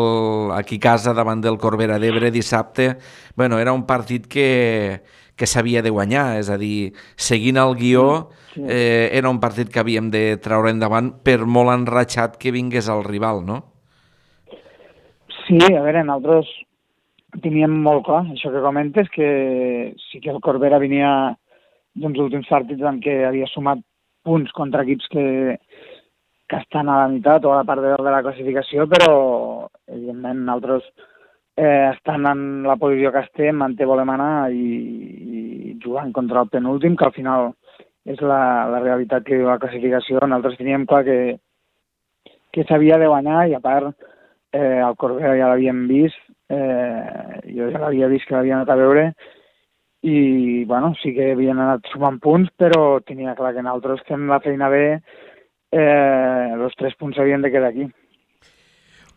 aquí 0.57 0.79
a 0.79 0.85
casa 0.87 1.13
davant 1.13 1.43
del 1.43 1.59
Corbera 1.61 1.99
d'Ebre 1.99 2.31
dissabte. 2.31 2.95
Bueno, 3.35 3.59
era 3.59 3.75
un 3.75 3.83
partit 3.85 4.25
que, 4.31 5.03
que 5.35 5.45
s'havia 5.45 5.83
de 5.85 5.91
guanyar, 5.93 6.39
és 6.39 6.49
a 6.49 6.57
dir, 6.57 6.93
seguint 7.13 7.59
el 7.61 7.75
guió, 7.77 8.31
eh, 8.55 9.11
era 9.11 9.29
un 9.29 9.41
partit 9.43 9.69
que 9.69 9.83
havíem 9.83 10.09
de 10.09 10.23
treure 10.41 10.71
endavant 10.73 11.11
per 11.21 11.43
molt 11.45 11.75
enratxat 11.75 12.39
que 12.41 12.55
vingués 12.55 12.89
el 12.89 13.03
rival, 13.05 13.43
no? 13.45 13.59
Sí, 15.45 15.59
a 15.59 15.83
veure, 15.83 16.01
nosaltres 16.07 16.49
teníem 17.43 17.73
molt 17.83 18.05
clar 18.07 18.23
això 18.31 18.51
que 18.53 18.63
comentes, 18.63 19.09
que 19.13 19.27
sí 20.07 20.21
que 20.23 20.31
el 20.33 20.41
Corbera 20.43 20.79
venia 20.81 21.11
d'uns 21.97 22.19
últims 22.21 22.49
partits 22.49 22.83
en 22.85 22.99
què 23.03 23.23
havia 23.27 23.49
sumat 23.51 23.81
punts 24.27 24.51
contra 24.55 24.83
equips 24.85 25.07
que, 25.13 25.25
que 26.49 26.61
estan 26.61 26.89
a 26.89 27.03
la 27.03 27.11
meitat 27.11 27.45
o 27.45 27.53
a 27.53 27.61
la 27.61 27.67
part 27.67 27.83
de 27.83 27.95
de 27.97 28.11
la 28.11 28.23
classificació, 28.25 28.87
però 28.87 29.11
evidentment 29.87 30.43
nosaltres 30.45 30.89
eh, 31.57 31.91
estan 31.93 32.27
en 32.29 32.41
la 32.63 32.77
posició 32.77 33.11
que 33.11 33.25
estem, 33.25 33.61
en 33.61 33.75
què 33.77 33.87
volem 33.89 34.13
anar 34.13 34.49
i, 34.51 34.67
i 35.71 35.77
jugant 35.83 36.13
contra 36.13 36.45
el 36.45 36.51
penúltim, 36.53 36.95
que 36.95 37.07
al 37.07 37.15
final 37.15 37.51
és 38.07 38.21
la, 38.21 38.67
la 38.71 38.79
realitat 38.83 39.25
que 39.25 39.35
diu 39.35 39.49
la 39.49 39.59
classificació. 39.59 40.21
Nosaltres 40.21 40.59
teníem 40.61 40.85
clar 40.87 41.03
que, 41.07 41.17
que 42.53 42.63
s'havia 42.67 42.99
de 43.01 43.09
guanyar 43.11 43.47
i 43.49 43.57
a 43.57 43.63
part 43.63 43.91
eh, 44.53 44.79
el 44.79 44.95
Corbera 45.01 45.35
ja 45.39 45.49
l'havíem 45.51 45.87
vist, 45.89 46.21
eh, 46.49 47.39
jo 47.55 47.69
ja 47.71 47.81
l'havia 47.83 48.09
vist 48.11 48.27
que 48.27 48.35
l'havia 48.35 48.57
anat 48.59 48.69
a 48.69 48.79
veure 48.79 49.09
i 50.07 50.63
bueno, 50.65 50.93
sí 51.01 51.13
que 51.15 51.31
havien 51.33 51.59
anat 51.59 51.87
sumant 51.91 52.19
punts, 52.23 52.51
però 52.55 52.99
tenia 53.05 53.35
clar 53.35 53.53
que 53.55 53.63
nosaltres 53.65 54.05
fem 54.07 54.27
la 54.29 54.39
feina 54.43 54.69
bé, 54.69 54.85
eh, 55.73 56.53
els 56.55 56.75
tres 56.77 56.95
punts 56.99 57.17
havien 57.19 57.41
de 57.41 57.51
quedar 57.51 57.71
aquí. 57.73 57.87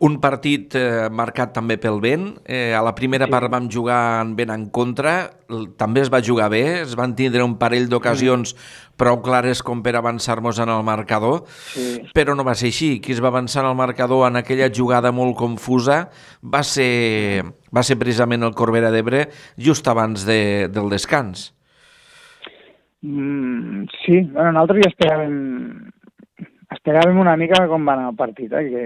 Un 0.01 0.15
partit 0.17 0.73
eh, 0.81 1.11
marcat 1.13 1.51
també 1.53 1.77
pel 1.77 1.99
vent. 2.01 2.23
Eh, 2.49 2.73
a 2.73 2.81
la 2.81 2.95
primera 2.97 3.27
sí. 3.29 3.33
part 3.35 3.51
vam 3.53 3.67
jugar 3.69 3.99
en 4.23 4.31
vent 4.39 4.53
en 4.55 4.63
contra, 4.73 5.13
també 5.77 6.01
es 6.01 6.09
va 6.09 6.23
jugar 6.25 6.47
bé, 6.49 6.63
es 6.87 6.95
van 6.97 7.13
tindre 7.19 7.45
un 7.45 7.59
parell 7.61 7.85
d'ocasions 7.91 8.55
mm. 8.55 8.97
prou 8.97 9.21
clares 9.21 9.61
com 9.61 9.83
per 9.85 9.93
avançar-nos 9.99 10.63
en 10.65 10.73
el 10.73 10.83
marcador, 10.89 11.43
sí. 11.75 12.01
però 12.17 12.33
no 12.33 12.49
va 12.49 12.57
ser 12.57 12.73
així. 12.73 12.95
Qui 13.05 13.13
es 13.13 13.21
va 13.21 13.29
avançar 13.29 13.61
en 13.61 13.71
el 13.75 13.77
marcador 13.77 14.25
en 14.31 14.41
aquella 14.41 14.71
jugada 14.73 15.13
molt 15.13 15.37
confusa 15.37 16.07
va 16.41 16.65
ser, 16.65 17.45
va 17.69 17.85
ser 17.85 18.01
precisament 18.01 18.49
el 18.49 18.57
Corbera 18.57 18.93
d'Ebre 18.95 19.27
just 19.61 19.89
abans 19.93 20.25
de, 20.25 20.69
del 20.73 20.89
descans. 20.89 21.51
Mm, 23.03 23.85
sí, 24.01 24.21
bueno, 24.33 24.53
nosaltres 24.53 24.85
ja 24.85 24.91
esperàvem, 24.93 25.37
esperàvem 26.77 27.21
una 27.21 27.37
mica 27.41 27.63
com 27.69 27.87
va 27.89 27.97
anar 27.97 28.11
el 28.15 28.19
partit, 28.19 28.53
eh? 28.53 28.65
que 28.69 28.83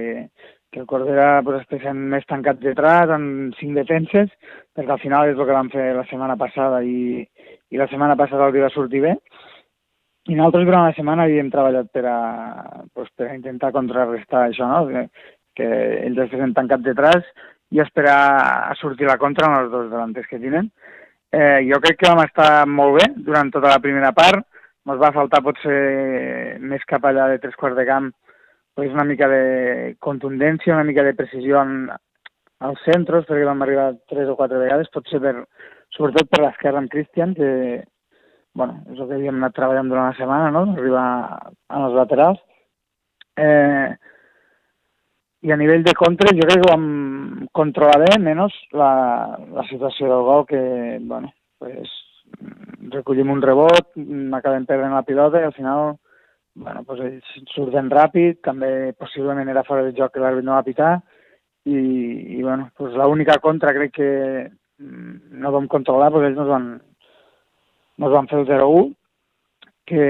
que 0.75 0.81
el 0.81 0.87
Corbera 0.91 1.41
pues, 1.47 1.61
estiguessin 1.63 2.01
més 2.11 2.27
tancats 2.27 2.59
detrás, 2.59 3.11
amb 3.15 3.55
cinc 3.61 3.77
defenses, 3.79 4.33
perquè 4.75 4.91
al 4.91 5.01
final 5.01 5.31
és 5.31 5.39
el 5.39 5.47
que 5.47 5.55
vam 5.55 5.71
fer 5.71 5.93
la 5.95 6.03
setmana 6.09 6.35
passada 6.41 6.81
i, 6.83 7.23
i 7.71 7.79
la 7.79 7.87
setmana 7.93 8.17
passada 8.19 8.49
el 8.49 8.57
dia 8.57 8.67
va 8.67 8.75
sortir 8.75 9.05
bé. 9.05 9.13
I 10.27 10.35
nosaltres 10.35 10.67
durant 10.67 10.89
la 10.89 10.97
setmana 10.97 11.29
havíem 11.29 11.53
treballat 11.53 11.93
per 11.95 12.03
a, 12.11 12.19
pues, 12.91 13.13
per 13.15 13.29
a 13.29 13.37
intentar 13.37 13.71
contrarrestar 13.77 14.49
això, 14.49 14.67
no? 14.67 14.89
que, 14.91 15.07
que 15.55 15.71
ells 16.09 16.25
estiguessin 16.27 16.57
tancats 16.57 16.89
detrás 16.89 17.31
i 17.71 17.79
esperar 17.85 18.19
a 18.73 18.75
sortir 18.81 19.07
la 19.07 19.19
contra 19.23 19.47
amb 19.47 19.61
els 19.61 19.71
dos 19.71 19.87
delanters 19.93 20.27
que 20.27 20.43
tenen. 20.43 20.73
Eh, 21.31 21.63
jo 21.71 21.79
crec 21.85 22.03
que 22.03 22.11
vam 22.11 22.25
estar 22.27 22.67
molt 22.67 22.99
bé 22.99 23.09
durant 23.31 23.55
tota 23.55 23.71
la 23.71 23.79
primera 23.85 24.11
part, 24.17 24.43
ens 24.91 25.01
va 25.01 25.15
faltar 25.15 25.41
potser 25.47 26.59
més 26.61 26.83
cap 26.91 27.07
allà 27.07 27.31
de 27.31 27.39
tres 27.43 27.55
quarts 27.59 27.79
de 27.79 27.87
camp 27.87 28.11
pues, 28.75 28.93
una 28.93 29.05
mica 29.05 29.29
de 29.29 29.97
contundència, 30.01 30.75
una 30.75 30.85
mica 30.85 31.03
de 31.07 31.15
precisió 31.15 31.63
en, 31.63 31.89
als 32.65 32.85
centres, 32.87 33.27
perquè 33.29 33.47
vam 33.47 33.63
arribar 33.63 33.93
tres 34.11 34.31
o 34.31 34.37
quatre 34.39 34.61
vegades, 34.61 34.91
potser 34.95 35.21
per, 35.23 35.35
sobretot 35.97 36.31
per 36.31 36.43
l'esquerra 36.45 36.81
amb 36.83 36.91
Cristian, 36.93 37.35
que 37.39 37.85
bueno, 38.55 38.79
és 38.93 38.99
el 39.01 39.09
que 39.09 39.17
havíem 39.19 39.41
anat 39.41 39.57
treballant 39.57 39.91
durant 39.91 40.13
la 40.13 40.19
setmana, 40.19 40.51
no? 40.55 40.77
arribar 40.79 41.07
a 41.69 41.81
els 41.81 41.97
laterals. 41.99 42.43
Eh, 43.37 43.89
I 45.45 45.53
a 45.53 45.59
nivell 45.61 45.83
de 45.85 45.93
contres 45.99 46.37
jo 46.39 46.47
crec 46.47 46.63
que 46.63 46.71
vam 46.71 46.87
controlar 47.53 47.99
bé, 48.05 48.13
menys 48.23 48.55
la, 48.73 48.93
la 49.59 49.67
situació 49.69 50.09
del 50.09 50.23
gol, 50.29 50.47
que 50.49 50.63
bueno, 51.03 51.35
pues, 51.59 51.91
recollim 52.95 53.35
un 53.35 53.43
rebot, 53.43 53.91
acabem 54.39 54.65
perdent 54.71 54.95
la 54.95 55.05
pilota 55.07 55.43
i 55.43 55.49
al 55.51 55.57
final 55.59 55.99
bueno, 56.55 56.85
doncs 56.87 57.03
ells 57.09 57.55
surten 57.55 57.91
ràpid, 57.91 58.41
també 58.47 58.95
possiblement 58.99 59.51
era 59.51 59.65
fora 59.67 59.85
de 59.87 59.95
joc 59.97 60.15
que 60.15 60.23
l'àrbit 60.23 60.47
no 60.47 60.57
va 60.57 60.67
pitar, 60.67 60.93
i, 61.67 61.79
i 62.39 62.43
bueno, 62.43 62.69
doncs 62.79 62.97
l'única 63.01 63.39
contra 63.43 63.75
crec 63.77 63.95
que 63.97 64.11
mm, 64.81 65.41
no 65.43 65.55
vam 65.55 65.71
controlar, 65.71 66.13
doncs 66.15 66.31
ells 66.31 66.39
no 66.39 66.47
van, 66.51 66.69
no 67.99 68.13
van 68.13 68.31
fer 68.31 68.43
el 68.43 68.47
0-1, 68.51 68.93
que 69.85 70.05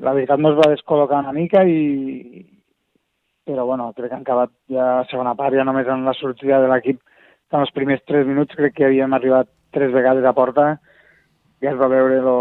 la 0.00 0.14
veritat 0.16 0.40
no 0.40 0.54
es 0.54 0.60
va 0.60 0.70
descol·locar 0.72 1.20
una 1.24 1.34
mica 1.36 1.64
i 1.68 2.46
però 3.46 3.66
bueno, 3.68 3.92
crec 3.94 4.10
que 4.10 4.16
han 4.16 4.24
acabat 4.24 4.50
ja 4.72 4.86
la 5.00 5.08
segona 5.10 5.36
part, 5.38 5.54
ja 5.54 5.66
només 5.66 5.86
en 5.86 6.02
la 6.06 6.16
sortida 6.18 6.58
de 6.62 6.70
l'equip 6.70 6.98
en 7.52 7.60
els 7.62 7.70
primers 7.76 8.02
3 8.08 8.26
minuts 8.26 8.56
crec 8.58 8.74
que 8.74 8.88
havíem 8.88 9.12
arribat 9.14 9.50
tres 9.76 9.92
vegades 9.94 10.24
a 10.24 10.32
porta 10.34 10.66
ja 11.62 11.72
es 11.72 11.80
va 11.80 11.88
veure 11.88 12.20
lo, 12.22 12.38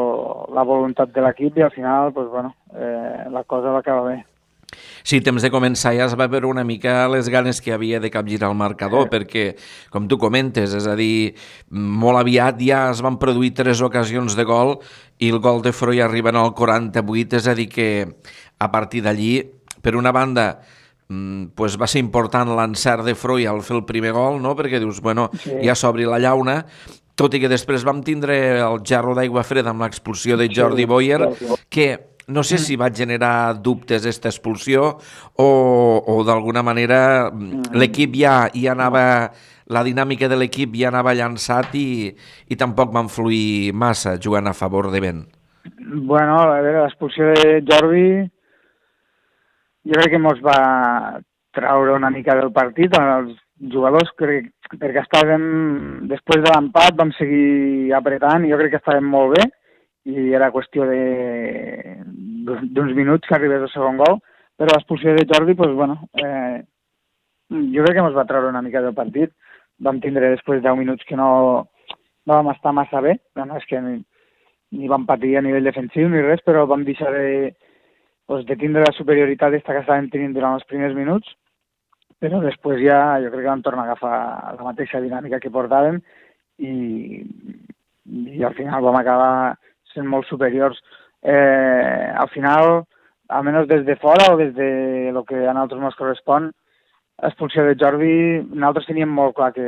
la 0.54 0.64
voluntat 0.68 1.12
de 1.16 1.24
l'equip 1.24 1.58
i 1.58 1.66
al 1.66 1.72
final 1.72 2.14
pues, 2.14 2.30
bueno, 2.30 2.56
eh, 2.76 3.28
la 3.32 3.44
cosa 3.44 3.72
va 3.72 3.80
acabar 3.80 4.10
bé. 4.12 4.24
Sí, 5.06 5.20
temps 5.24 5.44
de 5.44 5.52
començar 5.54 5.94
ja 5.96 6.08
es 6.10 6.16
va 6.18 6.28
veure 6.32 6.50
una 6.50 6.64
mica 6.68 7.06
les 7.12 7.30
ganes 7.32 7.62
que 7.62 7.74
havia 7.74 8.00
de 8.02 8.10
capgirar 8.12 8.50
el 8.50 8.58
marcador, 8.60 9.06
sí. 9.06 9.12
perquè, 9.14 9.46
com 9.94 10.10
tu 10.12 10.18
comentes, 10.22 10.74
és 10.76 10.88
a 10.90 10.96
dir, 11.00 11.36
molt 11.70 12.20
aviat 12.20 12.60
ja 12.62 12.86
es 12.92 13.04
van 13.06 13.20
produir 13.22 13.54
tres 13.56 13.84
ocasions 13.86 14.36
de 14.36 14.48
gol 14.48 14.80
i 15.22 15.30
el 15.32 15.40
gol 15.40 15.62
de 15.64 15.72
Freud 15.76 16.02
arriba 16.04 16.34
al 16.34 16.56
48, 16.58 17.38
és 17.38 17.48
a 17.48 17.56
dir 17.56 17.70
que 17.72 17.90
a 18.60 18.72
partir 18.72 19.04
d'allí, 19.06 19.38
per 19.86 19.96
una 19.96 20.12
banda, 20.12 20.60
mm, 21.08 21.54
pues 21.56 21.78
va 21.80 21.88
ser 21.88 22.02
important 22.02 22.50
l'encert 22.58 23.06
de 23.06 23.16
Freud 23.16 23.48
al 23.48 23.62
fer 23.62 23.78
el 23.78 23.86
primer 23.86 24.12
gol, 24.12 24.42
no? 24.42 24.56
perquè 24.56 24.82
dius, 24.82 25.02
bueno, 25.02 25.30
sí. 25.38 25.60
ja 25.64 25.76
s'obri 25.76 26.10
la 26.10 26.20
llauna, 26.20 26.64
tot 27.16 27.34
i 27.34 27.40
que 27.40 27.52
després 27.52 27.86
vam 27.88 28.02
tindre 28.04 28.36
el 28.60 28.82
jarro 28.88 29.16
d'aigua 29.16 29.46
freda 29.48 29.72
amb 29.72 29.86
l'expulsió 29.86 30.38
de 30.38 30.50
Jordi 30.52 30.86
Boyer, 30.86 31.22
que 31.70 31.88
no 32.28 32.44
sé 32.44 32.58
si 32.58 32.76
va 32.76 32.90
generar 32.90 33.56
dubtes 33.62 34.04
aquesta 34.04 34.32
expulsió 34.32 34.96
o, 35.38 35.48
o 36.02 36.16
d'alguna 36.26 36.64
manera 36.66 37.30
mm, 37.30 37.76
l'equip 37.78 38.16
ja, 38.18 38.50
ja 38.54 38.74
anava 38.74 39.06
la 39.70 39.84
dinàmica 39.86 40.30
de 40.30 40.38
l'equip 40.40 40.74
ja 40.78 40.90
anava 40.90 41.14
llançat 41.18 41.76
i, 41.78 42.14
i 42.50 42.58
tampoc 42.58 42.94
van 42.94 43.10
fluir 43.10 43.74
massa 43.74 44.18
jugant 44.22 44.50
a 44.50 44.58
favor 44.58 44.92
de 44.94 45.02
vent. 45.02 45.24
Bueno, 45.80 46.38
a 46.42 46.60
veure, 46.62 46.84
l'expulsió 46.84 47.32
de 47.34 47.62
Jordi 47.66 48.08
jo 49.86 49.98
crec 49.98 50.16
que 50.16 50.22
mos 50.22 50.42
va 50.46 51.22
traure 51.56 51.94
una 51.94 52.12
mica 52.14 52.36
del 52.38 52.52
partit. 52.54 52.94
Els 52.98 53.34
jugadors 53.74 54.12
crec, 54.20 54.52
perquè 54.74 55.02
estàvem, 55.04 55.44
després 56.10 56.42
de 56.44 56.52
l'empat 56.52 56.96
vam 56.98 57.12
seguir 57.18 57.94
apretant 57.98 58.46
i 58.46 58.52
jo 58.52 58.58
crec 58.60 58.72
que 58.76 58.82
estàvem 58.82 59.08
molt 59.10 59.36
bé 59.38 59.44
i 60.12 60.34
era 60.38 60.52
qüestió 60.54 60.86
d'uns 62.46 62.94
minuts 62.98 63.28
que 63.28 63.36
arribés 63.38 63.64
el 63.66 63.72
segon 63.74 63.98
gol, 63.98 64.20
però 64.58 64.70
l'expulsió 64.74 65.16
de 65.16 65.26
Jordi, 65.30 65.56
doncs, 65.58 65.76
bueno, 65.78 65.96
eh, 66.22 66.58
jo 67.50 67.86
crec 67.86 67.96
que 67.98 68.04
ens 68.04 68.18
va 68.18 68.28
treure 68.30 68.52
una 68.52 68.62
mica 68.62 68.82
del 68.82 68.94
partit. 68.98 69.34
Vam 69.82 70.00
tindre 70.00 70.30
després 70.32 70.62
10 70.64 70.78
minuts 70.80 71.04
que 71.10 71.18
no, 71.20 71.30
no 72.26 72.38
vam 72.38 72.52
estar 72.54 72.72
massa 72.74 73.02
bé, 73.02 73.18
no 73.36 73.58
és 73.58 73.66
que 73.70 73.82
ni, 73.82 73.98
ni 74.78 74.88
vam 74.88 75.06
patir 75.10 75.36
a 75.38 75.42
nivell 75.44 75.68
defensiu 75.68 76.08
ni 76.10 76.22
res, 76.22 76.42
però 76.46 76.66
vam 76.70 76.86
deixar 76.88 77.12
de, 77.12 77.52
doncs, 78.30 78.46
de 78.46 78.56
tindre 78.62 78.86
la 78.86 78.94
superioritat 78.96 79.58
que 79.66 79.82
estàvem 79.82 80.10
tenint 80.14 80.34
durant 80.38 80.56
els 80.60 80.70
primers 80.70 80.96
minuts 80.96 81.34
però 82.20 82.40
després 82.44 82.82
ja 82.84 83.20
jo 83.24 83.32
crec 83.32 83.44
que 83.44 83.52
vam 83.52 83.64
tornar 83.66 83.86
a 83.86 83.92
agafar 83.92 84.18
la 84.58 84.68
mateixa 84.70 85.02
dinàmica 85.04 85.40
que 85.44 85.54
portàvem 85.54 86.00
i, 86.58 87.24
i 88.38 88.44
al 88.44 88.56
final 88.58 88.84
vam 88.86 89.00
acabar 89.00 89.56
sent 89.94 90.08
molt 90.08 90.28
superiors. 90.28 90.80
Eh, 91.22 92.12
al 92.16 92.30
final, 92.30 92.84
almenys 93.28 93.68
des 93.68 93.86
de 93.88 93.96
fora 93.98 94.34
o 94.34 94.38
des 94.38 94.54
de 94.56 95.12
lo 95.14 95.24
que 95.24 95.36
a 95.48 95.54
nosaltres 95.54 95.82
ens 95.82 96.00
correspon, 96.00 96.52
l'expulsió 97.24 97.64
de 97.66 97.76
Jordi, 97.80 98.16
nosaltres 98.52 98.90
teníem 98.90 99.10
molt 99.10 99.36
clar 99.38 99.52
que, 99.56 99.68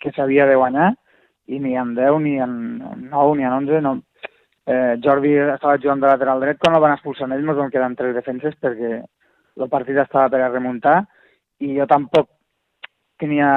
que 0.00 0.12
s'havia 0.14 0.46
de 0.46 0.56
guanyar 0.56 0.92
i 1.50 1.58
ni 1.60 1.74
en 1.76 1.94
10, 1.94 2.20
ni 2.24 2.38
en 2.40 2.54
9, 3.10 3.36
ni 3.36 3.44
en 3.44 3.52
11, 3.52 3.80
no. 3.84 3.98
Eh, 4.64 4.96
Jordi 5.04 5.34
estava 5.36 5.76
jugant 5.76 6.00
de 6.00 6.08
lateral 6.08 6.40
dret, 6.40 6.58
quan 6.58 6.76
el 6.76 6.80
van 6.80 6.94
expulsar 6.94 7.28
ells 7.28 7.42
ens 7.42 7.58
van 7.58 7.72
quedar 7.72 7.90
en 7.90 7.98
tres 7.98 8.14
defenses 8.16 8.54
perquè 8.56 8.94
el 9.02 9.68
partit 9.68 9.98
estava 10.00 10.30
per 10.32 10.40
a 10.40 10.48
remuntar 10.48 11.02
i 11.60 11.74
jo 11.78 11.86
tampoc 11.90 12.30
tenia, 13.20 13.50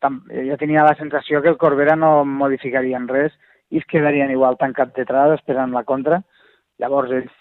tam, 0.00 0.20
jo 0.28 0.56
tenia 0.60 0.84
la 0.84 0.96
sensació 0.98 1.40
que 1.42 1.52
el 1.52 1.58
Corbera 1.60 1.96
no 1.96 2.24
modificarien 2.24 3.08
res 3.08 3.32
i 3.70 3.80
es 3.80 3.86
quedarien 3.90 4.30
igual 4.30 4.58
tancat 4.60 4.94
detrás 4.94 5.34
esperant 5.38 5.72
la 5.74 5.84
contra. 5.84 6.20
Llavors 6.78 7.10
ells 7.10 7.32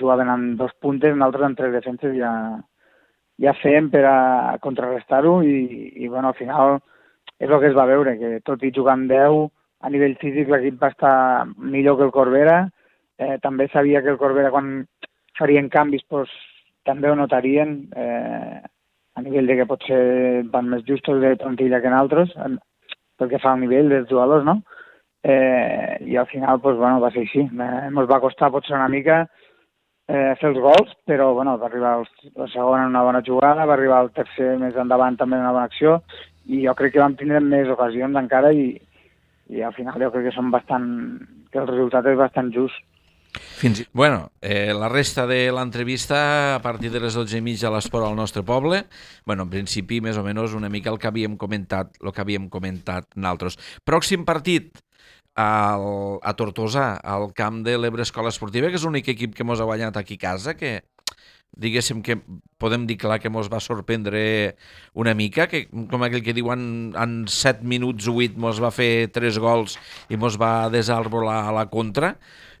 jugaven 0.00 0.30
amb 0.32 0.58
dos 0.58 0.72
puntes, 0.80 1.14
nosaltres 1.14 1.46
amb 1.46 1.58
tres 1.58 1.74
defenses 1.76 2.16
ja, 2.16 2.32
ja 3.44 3.54
fèiem 3.60 3.90
per 3.92 4.04
a 4.08 4.58
contrarrestar-ho 4.64 5.40
i, 5.44 5.92
i 6.00 6.08
bueno, 6.08 6.32
al 6.32 6.38
final 6.38 6.78
és 7.38 7.48
el 7.48 7.60
que 7.60 7.70
es 7.70 7.76
va 7.76 7.88
veure, 7.88 8.16
que 8.20 8.40
tot 8.44 8.62
i 8.64 8.72
jugant 8.76 9.06
10, 9.08 9.46
a 9.80 9.90
nivell 9.92 10.16
físic 10.20 10.50
l'equip 10.52 10.80
va 10.82 10.90
estar 10.92 11.14
millor 11.56 11.96
que 11.98 12.08
el 12.08 12.12
Corbera, 12.12 12.58
eh, 13.20 13.36
també 13.44 13.68
sabia 13.72 14.02
que 14.04 14.12
el 14.12 14.18
Corbera 14.20 14.52
quan 14.52 14.82
farien 15.38 15.70
canvis 15.72 16.04
pues, 16.08 16.32
també 16.84 17.08
ho 17.08 17.16
notarien, 17.16 17.78
eh, 17.96 18.60
a 19.20 19.24
nivell 19.26 19.48
de 19.50 19.58
que 19.60 19.68
potser 19.68 20.00
van 20.52 20.68
més 20.72 20.84
justos 20.88 21.20
de 21.22 21.36
plantilla 21.40 21.80
que 21.80 21.90
en 21.90 21.96
altres, 21.96 22.32
en, 22.40 22.58
pel 23.20 23.30
que 23.32 23.40
fa 23.42 23.52
al 23.52 23.60
nivell 23.60 23.92
dels 23.92 24.08
jugadors, 24.08 24.46
no? 24.48 24.60
Eh, 25.22 26.00
I 26.08 26.16
al 26.16 26.26
final, 26.26 26.60
pues, 26.64 26.78
bueno, 26.80 27.00
va 27.00 27.10
ser 27.12 27.26
així. 27.26 27.44
Eh, 27.44 27.70
ens 27.90 28.10
va 28.10 28.20
costar 28.24 28.50
potser 28.54 28.78
una 28.78 28.88
mica 28.88 29.20
eh, 30.08 30.34
fer 30.40 30.50
els 30.50 30.60
gols, 30.64 30.94
però 31.06 31.30
bueno, 31.36 31.56
va 31.60 31.68
arribar 31.68 31.98
el, 32.00 32.06
la 32.40 32.48
segona 32.50 32.86
en 32.86 32.94
una 32.94 33.04
bona 33.06 33.22
jugada, 33.26 33.66
va 33.68 33.76
arribar 33.76 34.02
el 34.06 34.12
tercer 34.16 34.54
més 34.58 34.76
endavant 34.80 35.18
també 35.20 35.36
en 35.36 35.44
una 35.44 35.52
bona 35.56 35.68
acció, 35.68 35.98
i 36.50 36.64
jo 36.64 36.74
crec 36.78 36.96
que 36.96 37.02
vam 37.02 37.18
tindre 37.20 37.42
més 37.44 37.68
ocasions 37.70 38.16
encara 38.18 38.50
i, 38.56 38.72
i 39.52 39.62
al 39.62 39.76
final 39.76 40.00
jo 40.02 40.10
crec 40.14 40.30
que 40.30 40.34
són 40.34 40.50
bastant, 40.54 40.88
que 41.52 41.60
el 41.62 41.68
resultat 41.68 42.08
és 42.10 42.18
bastant 42.18 42.50
just. 42.56 42.80
Fins 43.60 43.82
i... 43.82 43.86
Bueno, 43.92 44.32
eh, 44.40 44.72
la 44.74 44.88
resta 44.88 45.26
de 45.26 45.52
l'entrevista 45.54 46.56
a 46.56 46.62
partir 46.62 46.90
de 46.90 47.00
les 47.00 47.14
12 47.14 47.38
i 47.38 47.44
mitja 47.44 47.68
a 47.68 47.74
l'esport 47.74 48.06
al 48.06 48.18
nostre 48.18 48.42
poble. 48.46 48.84
Bueno, 49.26 49.46
en 49.46 49.52
principi, 49.52 50.00
més 50.04 50.18
o 50.18 50.24
menys, 50.26 50.56
una 50.58 50.70
mica 50.72 50.90
el 50.90 50.98
que 50.98 51.10
havíem 51.10 51.36
comentat, 51.38 51.94
el 52.02 52.14
que 52.14 52.24
havíem 52.24 52.48
comentat 52.50 53.10
naltros. 53.16 53.58
Pròxim 53.86 54.26
partit 54.28 54.82
al, 55.38 56.18
a 56.22 56.34
Tortosa, 56.36 56.94
al 56.96 57.30
camp 57.36 57.62
de 57.66 57.76
l'Ebre 57.78 58.02
Escola 58.02 58.32
Esportiva, 58.34 58.68
que 58.68 58.80
és 58.80 58.86
l'únic 58.86 59.12
equip 59.12 59.36
que 59.36 59.46
mos 59.46 59.60
ha 59.60 59.68
guanyat 59.68 59.96
aquí 60.00 60.18
a 60.18 60.24
casa, 60.26 60.56
que 60.58 60.80
diguéssim 61.56 62.02
que 62.02 62.16
podem 62.60 62.86
dir 62.86 62.96
clar 63.00 63.18
que 63.20 63.30
mos 63.32 63.50
va 63.52 63.60
sorprendre 63.60 64.56
una 64.94 65.14
mica, 65.14 65.48
que 65.50 65.66
com 65.70 66.04
aquell 66.04 66.22
que 66.24 66.36
diuen 66.36 66.94
en 66.98 67.16
7 67.28 67.66
minuts 67.66 68.08
o 68.08 68.14
8 68.20 68.38
mos 68.40 68.60
va 68.62 68.70
fer 68.74 69.10
3 69.12 69.40
gols 69.42 69.76
i 70.08 70.18
mos 70.20 70.38
va 70.40 70.70
desarbolar 70.72 71.42
a 71.48 71.56
la 71.56 71.66
contra, 71.72 72.14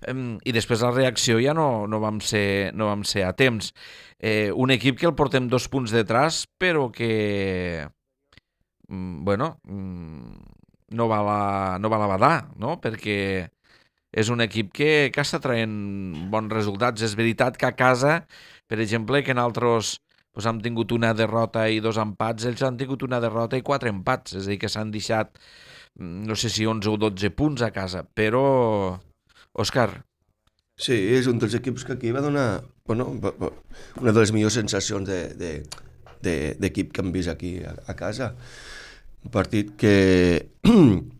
i 0.08 0.52
després 0.56 0.80
la 0.80 0.94
reacció 0.94 1.38
ja 1.44 1.52
no, 1.54 1.86
no, 1.86 2.00
vam, 2.00 2.20
ser, 2.24 2.72
no 2.74 2.88
vam 2.88 3.04
ser 3.04 3.26
a 3.28 3.34
temps. 3.36 3.74
Eh, 4.18 4.50
un 4.52 4.72
equip 4.72 4.98
que 4.98 5.08
el 5.08 5.16
portem 5.16 5.48
dos 5.48 5.68
punts 5.68 5.92
detrás, 5.92 6.46
però 6.58 6.90
que, 6.92 7.86
mm, 8.88 9.24
bueno, 9.24 9.60
mm, 9.64 10.50
no 10.90 11.08
va 11.08 11.22
la, 11.22 11.78
no 11.78 11.88
va 11.90 11.98
la 11.98 12.10
badar, 12.10 12.36
no? 12.56 12.78
perquè 12.80 13.50
és 14.10 14.30
un 14.30 14.40
equip 14.42 14.72
que, 14.74 15.10
que 15.14 15.22
està 15.22 15.38
traient 15.42 15.74
bons 16.32 16.52
resultats. 16.52 17.02
És 17.06 17.14
veritat 17.18 17.56
que 17.56 17.68
a 17.68 17.76
casa, 17.78 18.24
per 18.70 18.78
exemple, 18.78 19.24
que 19.26 19.34
en 19.34 19.42
altres 19.42 19.96
pues, 20.30 20.46
han 20.46 20.60
tingut 20.62 20.94
una 20.94 21.10
derrota 21.18 21.66
i 21.66 21.82
dos 21.82 21.98
empats, 21.98 22.46
ells 22.46 22.62
han 22.62 22.78
tingut 22.78 23.02
una 23.02 23.18
derrota 23.22 23.58
i 23.58 23.66
quatre 23.66 23.90
empats, 23.90 24.38
és 24.38 24.46
a 24.46 24.52
dir, 24.52 24.60
que 24.62 24.70
s'han 24.70 24.92
deixat, 24.94 25.34
mm, 25.98 26.26
no 26.30 26.38
sé 26.38 26.52
si 26.54 26.68
11 26.70 26.94
o 26.94 26.98
12 27.02 27.32
punts 27.34 27.66
a 27.66 27.72
casa, 27.74 28.04
però 28.06 28.44
Òscar. 29.50 29.88
Sí, 30.80 30.94
és 31.16 31.26
un 31.28 31.40
dels 31.42 31.56
equips 31.58 31.82
que 31.84 31.96
aquí 31.96 32.12
va 32.14 32.22
donar 32.22 32.62
bueno, 32.86 33.08
una 34.00 34.12
de 34.12 34.20
les 34.20 34.32
millors 34.32 34.56
sensacions 34.56 35.06
d'equip 35.06 35.36
de, 36.22 36.30
de, 36.30 36.54
de, 36.58 36.70
que 36.70 37.02
hem 37.02 37.10
vist 37.14 37.30
aquí 37.30 37.58
a, 37.66 37.74
a 37.86 37.94
casa. 37.98 38.32
Un 39.24 39.34
partit 39.34 39.74
que 39.78 39.94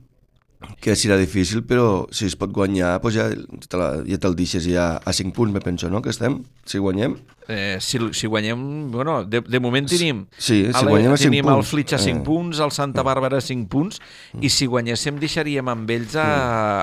que 0.80 0.92
serà 0.96 1.16
difícil, 1.16 1.62
però 1.64 2.06
si 2.12 2.26
es 2.28 2.34
pot 2.36 2.52
guanyar, 2.52 2.98
doncs 3.00 3.16
ja, 3.16 3.26
te 3.64 3.78
la, 3.80 3.88
ja 4.04 4.18
te'l 4.20 4.36
deixes 4.36 4.66
ja 4.68 4.90
a 5.00 5.12
5 5.16 5.32
punts, 5.36 5.54
me 5.54 5.62
penso, 5.64 5.88
no?, 5.92 6.02
que 6.04 6.12
estem, 6.12 6.40
si 6.68 6.80
guanyem. 6.80 7.16
Eh, 7.48 7.78
si, 7.80 7.98
si 8.16 8.28
guanyem, 8.28 8.60
bueno, 8.92 9.22
de, 9.24 9.40
de 9.40 9.60
moment 9.60 9.88
tenim... 9.88 10.26
Sí, 10.36 10.62
si 10.68 10.84
guanyem 10.84 11.16
a 11.16 11.20
5 11.20 11.30
tenim 11.30 11.48
punts. 11.48 11.56
el 11.56 11.68
Flitx 11.70 11.96
a 11.96 12.02
5 12.04 12.20
eh. 12.20 12.24
punts, 12.28 12.60
el 12.60 12.74
Santa 12.76 13.04
Bàrbara 13.06 13.40
a 13.40 13.44
5 13.44 13.68
punts, 13.72 14.00
mm. 14.34 14.44
i 14.44 14.52
si 14.52 14.68
guanyéssim 14.68 15.20
deixaríem 15.22 15.72
amb 15.72 15.96
ells 15.96 16.18
a, 16.20 16.28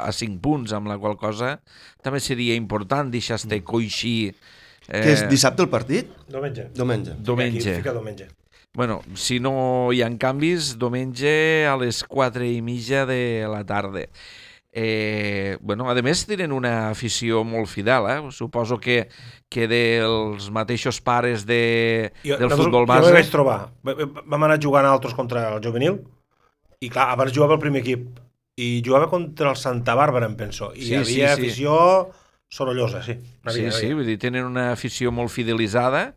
a 0.01 0.11
5 0.13 0.41
punts, 0.41 0.73
amb 0.77 0.89
la 0.89 0.97
qual 1.01 1.17
cosa 1.21 1.59
també 2.03 2.21
seria 2.23 2.57
important 2.57 3.13
deixar-te 3.13 3.61
coixir... 3.65 4.33
Eh... 4.87 5.03
Que 5.03 5.13
és 5.13 5.25
dissabte 5.29 5.65
el 5.65 5.69
partit? 5.69 6.09
Diumenge. 6.25 6.71
Diumenge. 6.73 7.17
Diumenge. 7.21 7.61
Aquí 7.61 7.81
fica 7.83 7.93
diumenge. 7.93 8.31
Bueno, 8.77 9.01
si 9.15 9.39
no 9.39 9.89
hi 9.89 10.03
ha 10.05 10.07
canvis, 10.21 10.75
diumenge 10.77 11.65
a 11.65 11.71
les 11.81 12.03
4 12.05 12.45
i 12.45 12.59
mitja 12.61 13.07
de 13.09 13.47
la 13.49 13.63
tarda. 13.65 14.03
Eh, 14.69 15.57
bueno, 15.65 15.87
a 15.89 15.95
més 16.05 16.21
tenen 16.29 16.53
una 16.53 16.91
afició 16.91 17.41
molt 17.41 17.71
fidel, 17.71 18.05
eh? 18.13 18.19
suposo 18.29 18.77
que, 18.77 18.99
que 19.49 19.65
dels 19.65 20.51
mateixos 20.53 21.01
pares 21.01 21.47
de, 21.49 22.11
jo, 22.21 22.37
del 22.37 22.53
futbol 22.53 22.85
base... 22.85 23.09
Jo 23.09 23.17
vaig 23.17 23.33
trobar, 23.33 23.57
vam 23.81 24.45
anar 24.45 24.61
jugant 24.61 24.85
altres 24.85 25.17
contra 25.17 25.47
el 25.55 25.63
juvenil, 25.65 25.97
i 26.77 26.93
clar, 26.93 27.09
abans 27.17 27.33
jugava 27.33 27.57
el 27.57 27.65
primer 27.65 27.81
equip, 27.81 28.05
i 28.61 28.83
jugava 28.85 29.09
contra 29.09 29.55
el 29.55 29.57
Santa 29.57 29.97
Bàrbara, 29.97 30.29
em 30.29 30.37
penso, 30.37 30.69
i 30.77 30.85
sí, 30.85 30.93
hi 30.93 30.99
havia 31.01 31.07
sí, 31.07 31.15
sí. 31.17 31.47
afició 31.47 31.79
sorollosa, 32.45 33.01
sí. 33.01 33.17
Havia, 33.41 33.71
sí, 33.73 33.87
sí, 33.87 33.95
vull 33.97 34.05
dir, 34.05 34.21
tenen 34.21 34.45
una 34.45 34.69
afició 34.75 35.09
molt 35.09 35.33
fidelitzada, 35.33 36.11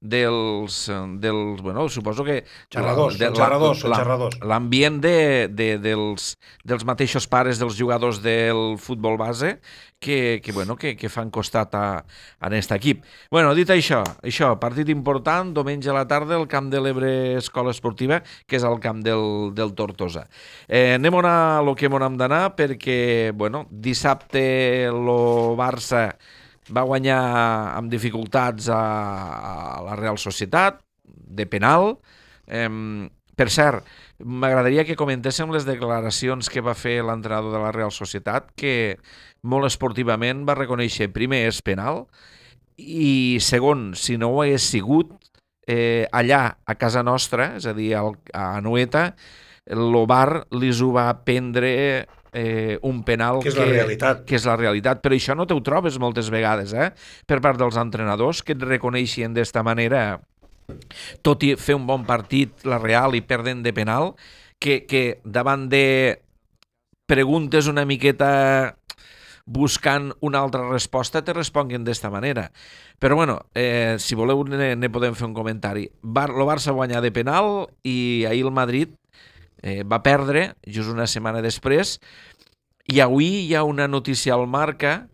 dels, 0.00 0.90
dels 1.20 1.60
bueno, 1.60 1.88
suposo 1.88 2.24
que... 2.24 2.44
Xerradors, 2.72 3.18
de, 3.20 3.28
xerradors, 3.36 3.84
la, 3.84 4.00
xerradors. 4.00 4.38
L'ambient 4.40 4.96
de, 5.04 5.48
de, 5.52 5.74
dels, 5.78 6.32
dels 6.64 6.86
mateixos 6.88 7.28
pares 7.28 7.60
dels 7.60 7.76
jugadors 7.76 8.22
del 8.24 8.78
futbol 8.80 9.20
base 9.20 9.58
que, 10.00 10.40
que, 10.42 10.52
bueno, 10.52 10.76
que, 10.76 10.96
que 10.96 11.12
fan 11.12 11.30
costat 11.30 11.76
a, 11.76 11.84
a 12.00 12.48
aquest 12.48 12.72
equip. 12.72 13.04
Bueno, 13.30 13.52
dit 13.54 13.68
això, 13.70 14.00
això, 14.24 14.54
partit 14.58 14.88
important, 14.88 15.52
diumenge 15.54 15.92
a 15.92 15.98
la 16.00 16.06
tarda, 16.08 16.40
el 16.40 16.48
camp 16.48 16.72
de 16.72 16.80
l'Ebre 16.80 17.12
Escola 17.36 17.76
Esportiva, 17.76 18.22
que 18.48 18.56
és 18.56 18.64
el 18.64 18.80
camp 18.80 19.04
del, 19.04 19.52
del 19.54 19.76
Tortosa. 19.76 20.24
Eh, 20.66 20.96
anem 20.96 21.20
a 21.20 21.60
lo 21.60 21.76
que 21.76 21.92
hem 21.92 22.16
d'anar 22.16 22.56
perquè, 22.56 23.32
bueno, 23.36 23.66
dissabte 23.70 24.88
el 24.88 25.04
Barça 25.60 26.08
va 26.68 26.84
guanyar 26.86 27.20
amb 27.78 27.90
dificultats 27.92 28.68
a, 28.68 28.82
a 29.78 29.80
la 29.86 29.96
Real 29.98 30.20
Societat, 30.20 30.82
de 31.04 31.46
penal. 31.46 31.96
Eh, 32.46 32.68
per 33.40 33.48
cert, 33.48 33.86
m'agradaria 34.20 34.84
que 34.84 34.98
comentéssim 35.00 35.52
les 35.54 35.64
declaracions 35.64 36.50
que 36.52 36.60
va 36.60 36.76
fer 36.76 36.98
l'entrenador 37.00 37.54
de 37.54 37.62
la 37.62 37.72
Real 37.72 37.92
Societat, 37.94 38.50
que 38.52 38.98
molt 39.42 39.70
esportivament 39.70 40.44
va 40.44 40.58
reconèixer, 40.58 41.08
primer, 41.14 41.46
és 41.48 41.62
penal, 41.64 42.04
i 42.76 43.38
segon, 43.40 43.92
si 43.96 44.18
no 44.20 44.34
ho 44.34 44.42
hagués 44.42 44.66
sigut, 44.68 45.14
eh, 45.66 46.06
allà, 46.12 46.42
a 46.66 46.76
casa 46.76 47.02
nostra, 47.06 47.54
és 47.56 47.68
a 47.68 47.74
dir, 47.76 47.94
al, 47.96 48.16
a 48.36 48.60
Noeta, 48.60 49.10
l'Obar 49.70 50.46
li 50.56 50.72
ho 50.72 50.90
va 50.92 51.08
prendre 51.24 51.70
eh, 52.32 52.78
un 52.82 53.02
penal 53.04 53.40
que 53.42 53.50
és 53.50 53.56
que, 53.56 53.64
la 53.64 53.72
realitat. 53.72 54.24
que 54.26 54.38
és 54.38 54.46
la 54.46 54.56
realitat. 54.56 55.02
Però 55.02 55.16
això 55.16 55.36
no 55.36 55.46
t'ho 55.46 55.60
trobes 55.66 55.98
moltes 56.02 56.30
vegades, 56.32 56.74
eh? 56.74 56.90
per 57.26 57.40
part 57.40 57.60
dels 57.60 57.78
entrenadors 57.80 58.42
que 58.42 58.56
et 58.56 58.62
reconeixien 58.62 59.34
d'esta 59.34 59.64
manera, 59.66 60.20
tot 61.22 61.42
i 61.46 61.54
fer 61.58 61.76
un 61.78 61.86
bon 61.88 62.04
partit, 62.06 62.64
la 62.64 62.78
Real, 62.78 63.16
i 63.18 63.24
perden 63.26 63.64
de 63.66 63.74
penal, 63.76 64.14
que, 64.60 64.84
que 64.86 65.20
davant 65.24 65.68
de 65.72 66.20
preguntes 67.10 67.66
una 67.66 67.84
miqueta 67.88 68.76
buscant 69.50 70.12
una 70.20 70.38
altra 70.38 70.68
resposta, 70.68 71.24
te 71.26 71.34
responguin 71.34 71.82
d'esta 71.82 72.10
manera. 72.10 72.50
Però 73.00 73.16
bueno, 73.16 73.40
eh, 73.54 73.96
si 73.98 74.14
voleu 74.14 74.44
ne, 74.46 74.76
ne 74.76 74.90
podem 74.92 75.16
fer 75.18 75.26
un 75.26 75.34
comentari. 75.34 75.88
Bar, 76.02 76.30
lo 76.30 76.46
Barça 76.46 76.70
guanya 76.76 77.00
de 77.02 77.10
penal 77.10 77.66
i 77.82 78.26
ahir 78.28 78.44
el 78.44 78.54
Madrid 78.54 78.94
eh, 79.62 79.82
va 79.84 80.02
perdre 80.02 80.54
just 80.66 80.92
una 80.92 81.08
setmana 81.10 81.42
després 81.44 81.98
i 82.90 83.00
avui 83.00 83.46
hi 83.46 83.54
ha 83.54 83.64
una 83.64 83.88
notícia 83.88 84.34
al 84.34 84.46
Marca 84.50 85.08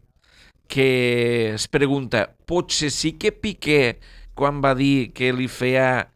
que 0.67 1.55
es 1.55 1.69
pregunta 1.69 2.27
potser 2.47 2.91
sí 2.91 3.15
que 3.21 3.33
Piqué 3.33 3.99
quan 4.37 4.61
va 4.65 4.75
dir 4.77 5.13
que 5.17 5.33
li 5.33 5.49
feia 5.49 6.09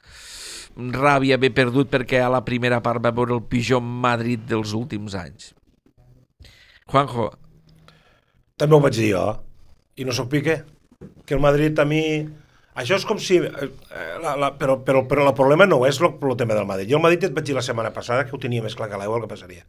ràbia 0.77 1.37
haver 1.37 1.51
perdut 1.55 1.91
perquè 1.91 2.21
a 2.23 2.31
la 2.33 2.43
primera 2.47 2.81
part 2.83 3.03
va 3.03 3.13
veure 3.15 3.35
el 3.37 3.45
pitjor 3.49 3.83
Madrid 3.83 4.41
dels 4.49 4.73
últims 4.77 5.17
anys. 5.19 5.53
Juanjo. 6.91 7.31
També 8.61 8.77
ho 8.77 8.81
vaig 8.83 8.97
dir 8.97 9.11
jo, 9.15 9.25
i 9.97 10.07
no 10.07 10.15
sóc 10.17 10.31
Piqué. 10.31 10.61
Que 11.27 11.35
el 11.35 11.41
Madrid 11.41 11.79
a 11.79 11.87
mi 11.89 12.03
això 12.81 12.97
és 12.99 13.07
com 13.07 13.21
si... 13.21 13.39
Eh, 13.41 13.71
la, 14.23 14.35
la, 14.41 14.51
però, 14.59 14.79
però, 14.85 15.05
però 15.09 15.29
el 15.29 15.37
problema 15.37 15.69
no 15.69 15.83
és 15.89 16.01
el, 16.01 16.13
tema 16.41 16.57
del 16.57 16.67
Madrid. 16.69 16.91
Jo 16.91 16.99
el 16.99 17.05
Madrid 17.05 17.29
et 17.29 17.37
vaig 17.37 17.47
dir 17.47 17.57
la 17.57 17.65
setmana 17.65 17.93
passada 17.95 18.27
que 18.27 18.37
ho 18.37 18.43
tenia 18.43 18.65
més 18.65 18.77
clar 18.79 18.91
que 18.91 19.01
l'aigua 19.01 19.21
el 19.21 19.27
que 19.27 19.33
passaria. 19.35 19.65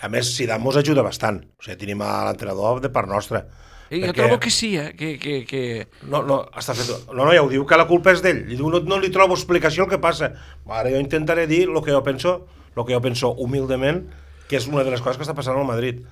A 0.00 0.08
més, 0.08 0.30
Zidane 0.36 0.64
mos 0.64 0.78
ajuda 0.80 1.04
bastant. 1.04 1.42
O 1.60 1.64
sigui, 1.64 1.78
tenim 1.82 2.00
a 2.02 2.12
l'entrenador 2.28 2.80
de 2.80 2.90
part 2.92 3.10
nostra. 3.10 3.44
I 3.90 3.98
perquè... 3.98 4.06
jo 4.06 4.14
trobo 4.16 4.38
que 4.40 4.52
sí, 4.54 4.70
eh? 4.78 4.94
Que, 4.96 5.16
que, 5.18 5.42
que... 5.44 5.62
No, 6.06 6.22
no, 6.22 6.40
està 6.56 6.76
fet... 6.78 6.90
no, 7.10 7.24
no, 7.24 7.32
ja 7.34 7.42
ho 7.42 7.50
diu, 7.50 7.66
que 7.66 7.78
la 7.78 7.88
culpa 7.90 8.14
és 8.14 8.22
d'ell. 8.24 8.44
Diu, 8.48 8.70
no, 8.72 8.80
no 8.86 9.00
li 9.02 9.10
trobo 9.12 9.36
explicació 9.36 9.84
el 9.84 9.92
que 9.92 10.00
passa. 10.02 10.32
Ara 10.70 10.94
jo 10.94 11.02
intentaré 11.02 11.48
dir 11.50 11.64
el 11.68 11.80
que 11.84 11.92
jo 11.92 12.02
penso, 12.06 12.36
el 12.76 12.84
que 12.84 12.94
jo 12.94 13.02
penso 13.04 13.34
humildament, 13.42 14.04
que 14.48 14.58
és 14.58 14.70
una 14.70 14.86
de 14.86 14.94
les 14.94 15.02
coses 15.02 15.18
que 15.18 15.26
està 15.26 15.36
passant 15.36 15.58
al 15.58 15.68
Madrid. 15.68 16.04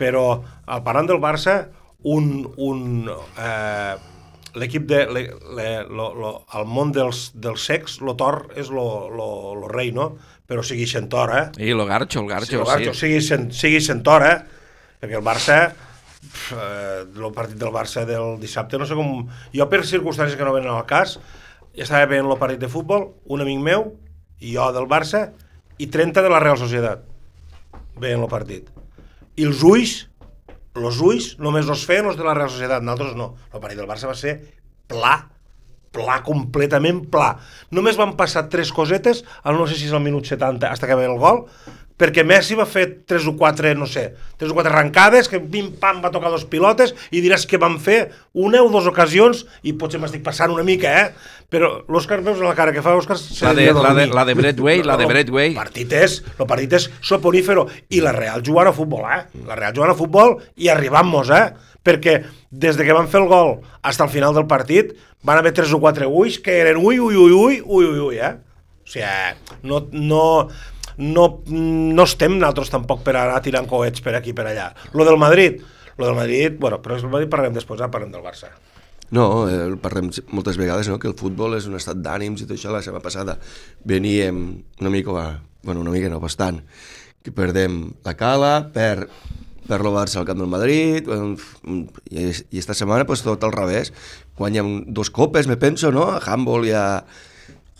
Però, 0.00 0.42
al 0.68 0.84
parlant 0.84 1.08
del 1.08 1.20
Barça, 1.24 1.56
un, 2.04 2.44
un 2.60 3.08
eh, 3.10 3.96
l'equip 4.58 4.86
de... 4.88 5.04
Le, 5.12 5.22
le, 5.56 5.68
lo, 5.88 6.10
lo, 6.18 6.32
al 6.56 6.66
món 6.68 6.92
dels, 6.94 7.30
dels 7.34 7.66
secs, 7.68 8.00
lo 8.04 8.16
tor 8.18 8.44
és 8.58 8.70
lo, 8.72 8.86
lo, 9.12 9.28
lo 9.58 9.70
rei, 9.72 9.92
no? 9.96 10.12
Però 10.48 10.64
sigui 10.66 10.86
Xentor, 10.88 11.32
eh? 11.38 11.44
I 11.62 11.76
lo 11.76 11.86
garxo, 11.88 12.20
el 12.20 12.28
garxo, 12.30 12.50
sí. 12.52 12.60
Lo 12.60 12.68
garxo, 12.68 12.94
sí. 12.94 13.14
sigui, 13.20 13.48
sigui 13.56 13.80
Xentor, 13.84 14.26
eh? 14.28 14.36
Perquè 15.02 15.18
el 15.18 15.24
Barça, 15.26 15.56
eh, 16.54 17.00
el 17.04 17.32
partit 17.34 17.56
del 17.58 17.72
Barça 17.74 18.04
del 18.08 18.36
dissabte, 18.42 18.78
no 18.78 18.86
sé 18.88 18.98
com... 18.98 19.24
Jo, 19.54 19.68
per 19.70 19.82
circumstàncies 19.88 20.38
que 20.38 20.46
no 20.46 20.54
venen 20.54 20.74
al 20.74 20.86
cas, 20.90 21.16
ja 21.72 21.86
estava 21.86 22.10
veient 22.10 22.28
el 22.28 22.38
partit 22.40 22.60
de 22.62 22.70
futbol, 22.70 23.08
un 23.32 23.42
amic 23.44 23.64
meu, 23.64 23.88
i 24.42 24.54
jo 24.54 24.68
del 24.74 24.86
Barça, 24.90 25.30
i 25.80 25.88
30 25.90 26.22
de 26.22 26.30
la 26.30 26.42
Real 26.42 26.60
Societat 26.60 27.02
veient 28.02 28.22
el 28.22 28.30
partit. 28.30 28.68
I 29.40 29.48
els 29.48 29.62
ulls 29.64 29.96
els 30.78 31.02
ulls 31.04 31.34
només 31.42 31.68
els 31.68 31.84
feien 31.88 32.08
els 32.08 32.16
de 32.16 32.24
la 32.24 32.34
Real 32.38 32.50
Societat, 32.52 32.84
nosaltres 32.84 33.16
no. 33.18 33.32
El 33.52 33.60
partit 33.60 33.80
del 33.80 33.90
Barça 33.90 34.08
va 34.08 34.16
ser 34.16 34.38
pla, 34.88 35.16
pla, 35.92 36.20
completament 36.24 37.02
pla. 37.12 37.34
Només 37.76 37.98
van 38.00 38.16
passar 38.16 38.46
tres 38.52 38.72
cosetes, 38.72 39.22
no 39.44 39.68
sé 39.68 39.76
si 39.76 39.90
és 39.90 39.96
al 39.96 40.04
minut 40.04 40.28
70, 40.28 40.70
hasta 40.72 40.88
que 40.88 40.96
ve 40.98 41.08
el 41.10 41.20
gol, 41.20 41.44
perquè 42.02 42.24
Messi 42.26 42.56
va 42.58 42.66
fer 42.66 42.88
tres 43.06 43.28
o 43.30 43.36
quatre, 43.38 43.76
no 43.78 43.86
sé, 43.86 44.08
tres 44.40 44.50
o 44.50 44.56
quatre 44.56 44.72
arrencades, 44.74 45.28
que 45.30 45.38
pim-pam 45.38 46.00
va 46.02 46.10
tocar 46.10 46.32
dos 46.34 46.48
pilotes, 46.50 46.96
i 47.14 47.22
diràs 47.22 47.46
que 47.46 47.60
van 47.62 47.78
fer 47.82 48.00
una 48.34 48.62
o 48.64 48.70
dues 48.72 48.88
ocasions, 48.90 49.44
i 49.62 49.76
potser 49.78 50.02
m'estic 50.02 50.24
passant 50.26 50.50
una 50.50 50.66
mica, 50.66 50.90
eh? 50.90 51.38
Però 51.52 51.68
l'Òscar, 51.92 52.22
veus 52.26 52.40
la 52.42 52.56
cara 52.58 52.74
que 52.74 52.82
fa 52.82 52.96
l'Òscar? 52.96 53.18
La 53.44 53.54
de, 53.54 53.68
la, 53.76 53.94
de, 53.94 54.06
la 54.10 54.26
de 54.26 54.34
Bradway, 54.34 54.82
la 54.88 54.96
de 54.98 55.06
Bradway. 55.06 55.52
El 55.52 55.60
partit 55.60 55.94
és, 55.94 56.18
el 56.38 56.48
partit 56.50 56.78
és 56.80 56.88
soponífero, 57.04 57.68
i 57.92 58.02
la 58.02 58.14
Real 58.16 58.42
jugant 58.42 58.72
a 58.72 58.76
futbol, 58.76 59.06
eh? 59.06 59.22
La 59.46 59.58
Real 59.58 59.76
jugant 59.76 59.94
a 59.94 59.98
futbol 59.98 60.38
i 60.56 60.72
arribant-nos, 60.72 61.30
eh? 61.30 61.44
Perquè 61.82 62.18
des 62.50 62.78
de 62.78 62.86
que 62.86 62.94
van 62.94 63.10
fer 63.10 63.20
el 63.22 63.30
gol 63.30 63.56
fins 63.62 64.00
al 64.00 64.10
final 64.10 64.34
del 64.34 64.46
partit 64.46 64.92
van 65.26 65.38
haver 65.38 65.50
tres 65.54 65.72
o 65.74 65.80
quatre 65.82 66.06
ulls 66.06 66.38
que 66.42 66.54
eren 66.60 66.78
ui, 66.78 67.00
ui, 67.02 67.16
ui, 67.16 67.32
ui, 67.32 67.60
ui, 67.60 67.86
ui, 67.86 67.98
ui, 68.06 68.18
eh? 68.18 68.36
O 68.82 68.90
sigui, 68.90 69.06
no, 69.62 69.80
no, 69.92 70.24
no, 70.98 71.26
no 71.46 72.04
estem 72.04 72.36
nosaltres 72.38 72.72
tampoc 72.72 73.04
per 73.06 73.16
anar 73.20 73.40
tirant 73.44 73.68
coets 73.70 74.04
per 74.04 74.16
aquí 74.18 74.34
per 74.36 74.48
allà. 74.50 74.70
Lo 74.92 75.06
del 75.08 75.18
Madrid, 75.20 75.60
lo 75.96 76.06
del 76.06 76.16
Madrid, 76.18 76.58
bueno, 76.58 76.80
però 76.82 76.98
el 76.98 77.10
Madrid 77.12 77.32
parlem 77.32 77.56
després, 77.56 77.80
eh? 77.80 77.90
parlem 77.92 78.12
del 78.14 78.24
Barça. 78.24 78.52
No, 79.12 79.44
eh, 79.48 79.68
parlem 79.82 80.08
moltes 80.32 80.56
vegades 80.56 80.88
no? 80.88 80.98
que 80.98 81.10
el 81.10 81.18
futbol 81.18 81.58
és 81.58 81.68
un 81.68 81.76
estat 81.76 82.00
d'ànims 82.00 82.40
i 82.40 82.48
tot 82.48 82.56
això. 82.56 82.72
La 82.72 82.80
setmana 82.84 83.04
passada 83.04 83.36
veníem 83.84 84.42
una 84.80 84.92
mica, 84.92 85.28
bueno, 85.62 85.84
una 85.84 85.92
mica 85.92 86.08
no, 86.08 86.20
bastant, 86.20 86.62
que 87.22 87.34
perdem 87.34 87.84
la 88.04 88.16
cala 88.18 88.56
per 88.72 89.08
per 89.62 89.78
el 89.80 89.92
Barça 89.94 90.18
al 90.20 90.26
camp 90.26 90.40
del 90.42 90.50
Madrid, 90.50 91.06
i, 92.10 92.24
i 92.24 92.60
esta 92.60 92.74
setmana 92.74 93.06
pues, 93.06 93.22
tot 93.24 93.44
al 93.46 93.54
revés. 93.54 93.92
Guanyem 94.38 94.92
dos 94.92 95.10
copes, 95.14 95.46
me 95.46 95.56
penso, 95.56 95.92
no? 95.94 96.08
A 96.10 96.18
handball 96.18 96.66
i 96.66 96.74
a, 96.74 97.04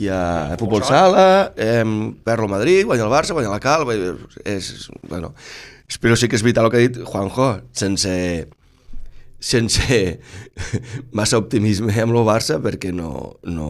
i 0.00 0.08
a, 0.08 0.22
a 0.54 0.56
futbol 0.60 0.84
sala, 0.86 1.52
eh, 1.56 1.84
per 2.24 2.38
el 2.38 2.50
Madrid, 2.50 2.86
guanya 2.88 3.04
el 3.06 3.12
Barça, 3.12 3.36
guanya 3.36 3.52
la 3.52 3.60
Cal, 3.62 3.84
és, 4.44 4.72
bueno, 5.08 5.34
però 6.00 6.16
sí 6.16 6.30
que 6.30 6.38
és 6.38 6.44
veritat 6.44 6.64
el 6.64 6.72
que 6.72 6.80
ha 6.80 6.86
dit 6.86 7.00
Juanjo, 7.04 7.50
sense, 7.76 8.12
sense 9.42 10.20
massa 11.18 11.40
optimisme 11.40 11.90
amb 11.98 12.14
el 12.14 12.22
Barça 12.26 12.60
perquè 12.62 12.92
no, 12.94 13.40
no... 13.50 13.68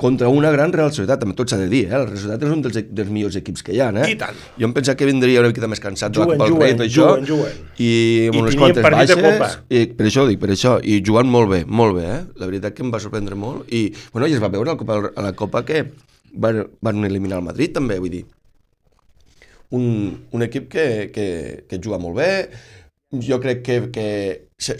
contra 0.00 0.28
una 0.32 0.50
gran 0.54 0.74
Real 0.74 0.90
Societat, 0.90 1.22
també 1.22 1.36
tot 1.38 1.52
s'ha 1.52 1.60
de 1.60 1.68
dir, 1.70 1.84
eh? 1.86 1.94
el 1.94 2.08
Real 2.08 2.18
Societat 2.18 2.46
és 2.48 2.54
un 2.56 2.64
dels, 2.64 2.80
dels 2.98 3.12
millors 3.14 3.38
equips 3.38 3.62
que 3.66 3.76
hi 3.76 3.80
ha, 3.84 3.92
eh? 3.94 4.10
I 4.10 4.18
tant. 4.20 4.40
Jo 4.58 4.68
em 4.68 4.74
pensava 4.76 4.98
que 4.98 5.08
vindria 5.08 5.44
una 5.44 5.52
miqueta 5.52 5.70
més 5.70 5.82
cansat 5.82 6.18
Juguen, 6.18 6.34
de 6.34 6.42
la 6.42 6.50
Copa 6.50 6.50
del 6.50 6.66
Rei 6.66 6.74
i 6.74 6.78
tot 6.80 6.86
això, 6.88 7.08
juguen, 7.14 7.28
juguen. 7.30 7.64
i 7.78 7.90
amb 8.26 8.40
I 8.40 8.42
unes 8.42 8.58
quantes 8.58 8.90
baixes, 8.98 9.58
i 9.70 9.84
per 9.94 10.10
això 10.10 10.26
dic, 10.30 10.42
per 10.42 10.50
això, 10.56 10.76
i 10.82 10.98
jugant 11.06 11.30
molt 11.30 11.52
bé, 11.54 11.64
molt 11.82 11.98
bé, 12.00 12.08
eh? 12.18 12.22
La 12.42 12.50
veritat 12.50 12.74
que 12.74 12.82
em 12.86 12.90
va 12.94 13.02
sorprendre 13.02 13.38
molt, 13.38 13.70
i, 13.70 13.86
bueno, 14.10 14.26
i 14.26 14.34
es 14.34 14.42
va 14.42 14.50
veure 14.50 14.74
a 14.74 14.74
la 14.74 14.80
Copa, 14.82 15.00
a 15.14 15.28
la 15.30 15.34
Copa 15.38 15.62
que 15.68 15.84
van, 16.34 16.64
van 16.82 17.06
eliminar 17.06 17.38
el 17.38 17.52
Madrid 17.52 17.78
també, 17.78 18.02
vull 18.02 18.18
dir, 18.18 18.24
un, 19.74 19.84
un 20.34 20.42
equip 20.42 20.66
que, 20.70 20.86
que, 21.14 21.28
que 21.70 21.78
juga 21.82 22.02
molt 22.02 22.18
bé, 22.18 22.32
jo 23.22 23.38
crec 23.42 23.62
que, 23.62 23.78
que 23.94 24.08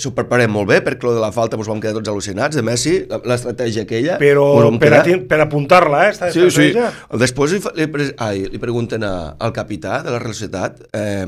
s'ho 0.01 0.13
preparem 0.17 0.51
molt 0.51 0.69
bé, 0.71 0.79
perquè 0.87 1.05
lo 1.09 1.13
de 1.17 1.21
la 1.23 1.31
falta 1.35 1.59
ens 1.61 1.69
vam 1.71 1.81
quedar 1.83 1.99
tots 2.01 2.09
al·lucinats, 2.13 2.57
de 2.57 2.63
Messi, 2.65 2.95
la- 3.11 3.21
l'estratègia 3.33 3.85
aquella... 3.85 4.19
Però 4.23 4.47
per, 4.81 4.93
a, 4.97 5.03
per 5.29 5.41
apuntar-la, 5.45 6.07
eh? 6.07 6.13
Esta 6.15 6.31
Sí, 6.33 6.41
sí. 6.49 6.71
estratègia. 6.73 6.93
Després 7.25 7.53
li, 7.57 7.61
li, 7.83 7.87
pre- 7.93 8.13
ai, 8.25 8.47
li 8.53 8.61
pregunten 8.63 9.05
a, 9.05 9.15
al 9.39 9.53
capità 9.57 10.01
de 10.07 10.15
la 10.15 10.21
Real 10.23 10.33
Societat, 10.37 10.81
eh, 10.97 11.27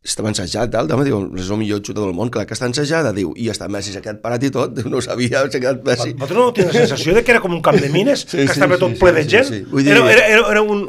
estava 0.00 0.30
ensajat, 0.32 0.70
tal, 0.72 0.88
home, 0.94 1.04
diu, 1.04 1.18
és 1.36 1.50
el 1.52 1.58
millor 1.60 1.82
xuta 1.84 2.00
del 2.00 2.14
món, 2.16 2.30
clar 2.32 2.46
que 2.48 2.56
està 2.56 2.64
ensajada, 2.70 3.10
diu, 3.12 3.34
i 3.36 3.50
està 3.52 3.68
Messi, 3.68 3.92
s'ha 3.92 4.00
quedat 4.00 4.22
parat 4.24 4.46
i 4.48 4.50
tot, 4.54 4.80
no 4.88 5.02
sabia, 5.04 5.42
s'ha 5.44 5.60
quedat 5.60 5.82
Messi. 5.84 6.14
Vosaltres 6.16 6.38
no 6.40 6.46
teniu 6.56 6.72
la 6.72 6.86
sensació 6.86 7.14
de 7.18 7.22
que 7.26 7.34
era 7.36 7.42
com 7.44 7.52
un 7.52 7.60
camp 7.60 7.76
de 7.82 7.90
mines, 7.92 8.24
Sí, 8.24 8.38
que 8.38 8.46
sí, 8.48 8.54
estava 8.56 8.78
sí, 8.78 8.84
tot 8.86 8.94
sí, 8.96 9.00
ple 9.02 9.12
de 9.18 9.24
sí, 9.26 9.30
gent? 9.36 9.50
sí. 9.52 9.60
Dir- 9.68 9.92
Era, 9.92 10.06
era, 10.16 10.26
era, 10.38 10.46
era 10.56 10.62
un... 10.64 10.86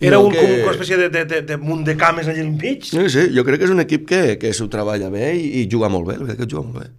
Era 0.00 0.18
un, 0.18 0.30
que- 0.32 0.40
com 0.40 0.52
una 0.64 0.72
espècie 0.72 0.96
de, 0.96 1.08
de, 1.12 1.24
de, 1.28 1.42
de 1.42 1.56
munt 1.60 1.84
de 1.84 1.94
cames 2.00 2.28
allà 2.30 2.40
al 2.40 2.52
mig? 2.56 2.86
Sí, 2.88 3.04
sí, 3.12 3.26
jo 3.36 3.44
crec 3.44 3.60
que 3.60 3.68
és 3.68 3.74
un 3.74 3.82
equip 3.84 4.06
que, 4.08 4.20
que 4.40 4.52
s'ho 4.56 4.68
treballa 4.72 5.10
bé 5.12 5.34
i, 5.36 5.46
i 5.60 5.68
juga 5.70 5.90
molt 5.92 6.08
bé, 6.08 6.16
la 6.16 6.24
veritat 6.24 6.40
que 6.46 6.50
juga 6.54 6.66
molt 6.66 6.84
bé. 6.84 6.90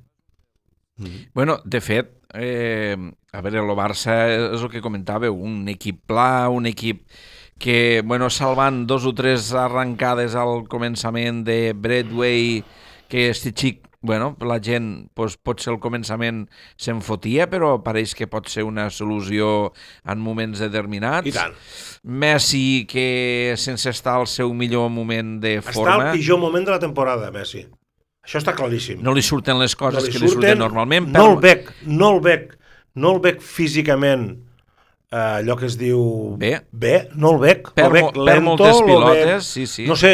Bueno, 1.34 1.60
de 1.66 1.82
fet, 1.82 2.12
eh, 2.38 2.96
a 3.34 3.42
veure, 3.42 3.64
el 3.64 3.72
Barça 3.78 4.18
és 4.54 4.62
el 4.62 4.70
que 4.70 4.84
comentàveu, 4.86 5.34
un 5.34 5.66
equip 5.72 6.04
pla, 6.06 6.50
un 6.54 6.68
equip 6.70 7.08
que, 7.62 8.02
bueno, 8.06 8.30
salvant 8.30 8.84
dos 8.90 9.06
o 9.10 9.14
tres 9.18 9.52
arrencades 9.58 10.36
al 10.38 10.68
començament 10.70 11.42
de 11.48 11.74
Bradway, 11.74 12.62
que 13.10 13.30
este 13.30 13.52
xic, 13.54 13.88
bueno, 14.02 14.36
la 14.42 14.60
gent, 14.60 15.10
pues, 15.14 15.38
potser 15.38 15.72
al 15.74 15.80
començament 15.80 16.48
se'n 16.76 17.02
fotia, 17.06 17.46
però 17.50 17.76
pareix 17.86 18.16
que 18.18 18.26
pot 18.28 18.48
ser 18.50 18.64
una 18.66 18.90
solució 18.90 19.72
en 20.10 20.20
moments 20.20 20.60
determinats. 20.60 21.28
I 21.30 21.32
tant. 21.36 21.54
Messi, 22.04 22.86
que 22.90 23.54
sense 23.58 23.90
estar 23.94 24.16
al 24.20 24.28
seu 24.28 24.54
millor 24.58 24.90
moment 24.90 25.40
de 25.44 25.60
Està 25.60 25.72
forma, 25.76 26.10
al 26.10 26.18
pitjor 26.18 26.40
moment 26.42 26.66
de 26.66 26.72
la 26.74 26.80
temporada, 26.82 27.30
Messi. 27.32 27.68
Això 28.26 28.38
està 28.38 28.54
claríssim. 28.54 29.00
no 29.02 29.14
li 29.18 29.22
surten 29.26 29.58
les 29.58 29.76
coses 29.76 30.04
li 30.06 30.12
que 30.14 30.20
li 30.22 30.28
surten 30.30 30.58
normalment. 30.62 31.08
No 31.10 31.32
el 31.34 31.40
veig, 31.42 31.70
no 31.86 32.12
el 32.16 32.20
veig, 32.22 32.52
no 32.96 33.16
el 33.16 33.20
veig 33.24 33.40
físicament 33.42 34.28
eh, 35.12 35.18
allò 35.42 35.56
que 35.58 35.66
es 35.66 35.78
diu 35.78 36.36
Bé. 36.38 36.62
bé 36.72 37.10
no 37.16 37.32
el 37.34 37.40
veig, 37.42 37.72
Per 37.74 37.86
el 37.86 37.92
veig 37.92 38.04
mo- 38.06 38.12
per 38.14 38.22
lento, 38.30 38.44
moltes 38.46 38.78
el 38.78 38.86
pilotes, 38.86 39.26
veig- 39.26 39.42
sí, 39.42 39.66
sí. 39.68 39.88
No 39.90 39.96
sé, 39.96 40.14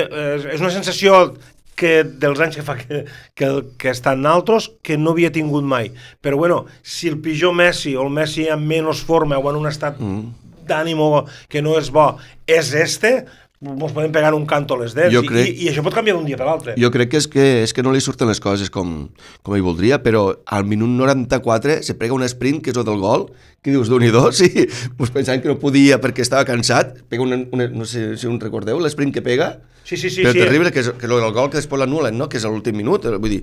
és 0.54 0.60
una 0.64 0.72
sensació 0.72 1.34
que 1.78 2.02
dels 2.04 2.42
anys 2.44 2.58
que 2.58 2.66
fa 2.66 2.78
que, 2.80 3.04
que, 3.38 3.52
que 3.78 3.94
estan 3.94 4.26
altres 4.26 4.72
que 4.82 4.98
no 4.98 5.14
havia 5.14 5.32
tingut 5.34 5.64
mai. 5.64 5.92
Però 6.22 6.40
bueno, 6.42 6.64
si 6.82 7.12
el 7.12 7.20
pitjor 7.22 7.54
Messi 7.56 7.96
o 7.96 8.06
el 8.08 8.14
Messi 8.14 8.50
amb 8.52 8.66
menys 8.68 9.04
forma 9.06 9.38
o 9.38 9.52
en 9.52 9.62
un 9.62 9.70
estat 9.70 10.00
mm. 10.02 10.64
d'ànimo 10.68 11.28
que 11.48 11.62
no 11.62 11.78
és 11.80 11.92
bo 11.94 12.16
és 12.50 12.74
este, 12.76 13.20
ens 13.58 13.94
podem 13.94 14.12
pegar 14.14 14.36
un 14.38 14.46
canto 14.46 14.76
a 14.76 14.82
les 14.84 14.94
dents 14.94 15.14
Jo 15.14 15.24
I, 15.26 15.30
crec- 15.30 15.48
i, 15.50 15.66
i 15.66 15.70
això 15.72 15.82
pot 15.86 15.96
canviar 15.96 16.18
d'un 16.18 16.28
dia 16.28 16.38
per 16.38 16.46
l'altre. 16.46 16.76
Jo 16.78 16.92
crec 16.94 17.10
que 17.14 17.22
és, 17.22 17.28
que 17.32 17.46
és 17.64 17.74
que 17.74 17.86
no 17.86 17.94
li 17.94 18.02
surten 18.04 18.30
les 18.30 18.42
coses 18.44 18.70
com, 18.74 19.10
com 19.42 19.56
ell 19.58 19.66
voldria, 19.66 19.98
però 20.04 20.28
al 20.46 20.66
minut 20.70 20.92
94 20.94 21.80
se 21.86 21.96
prega 21.98 22.14
un 22.14 22.26
sprint, 22.30 22.62
que 22.62 22.74
és 22.74 22.78
el 22.78 22.86
del 22.86 23.02
gol, 23.02 23.30
que 23.68 23.76
dius, 23.76 23.92
d'un 23.92 24.08
i 24.08 24.12
dos, 24.16 24.40
i 24.48 24.68
pues 24.98 25.12
pensant 25.12 25.44
que 25.44 25.52
no 25.52 25.60
podia 25.60 26.00
perquè 26.00 26.24
estava 26.24 26.48
cansat, 26.48 27.02
pega 27.12 27.26
una, 27.28 27.44
una 27.52 27.68
no 27.68 27.86
sé 27.86 28.14
si 28.18 28.28
un 28.32 28.40
recordeu, 28.40 28.80
l'esprint 28.80 29.12
que 29.14 29.22
pega, 29.26 29.58
Sí, 29.88 29.96
sí, 29.96 30.10
sí. 30.12 30.20
però 30.20 30.34
sí. 30.36 30.40
terrible, 30.44 30.68
que 30.76 30.82
és, 30.84 30.88
que 31.00 31.06
és 31.08 31.12
el 31.16 31.32
gol 31.32 31.46
que 31.48 31.56
després 31.62 31.80
l'anulen, 31.80 32.18
no? 32.20 32.26
que 32.28 32.36
és 32.36 32.44
l'últim 32.44 32.76
minut, 32.76 33.06
eh, 33.08 33.14
vull 33.24 33.32
dir, 33.32 33.38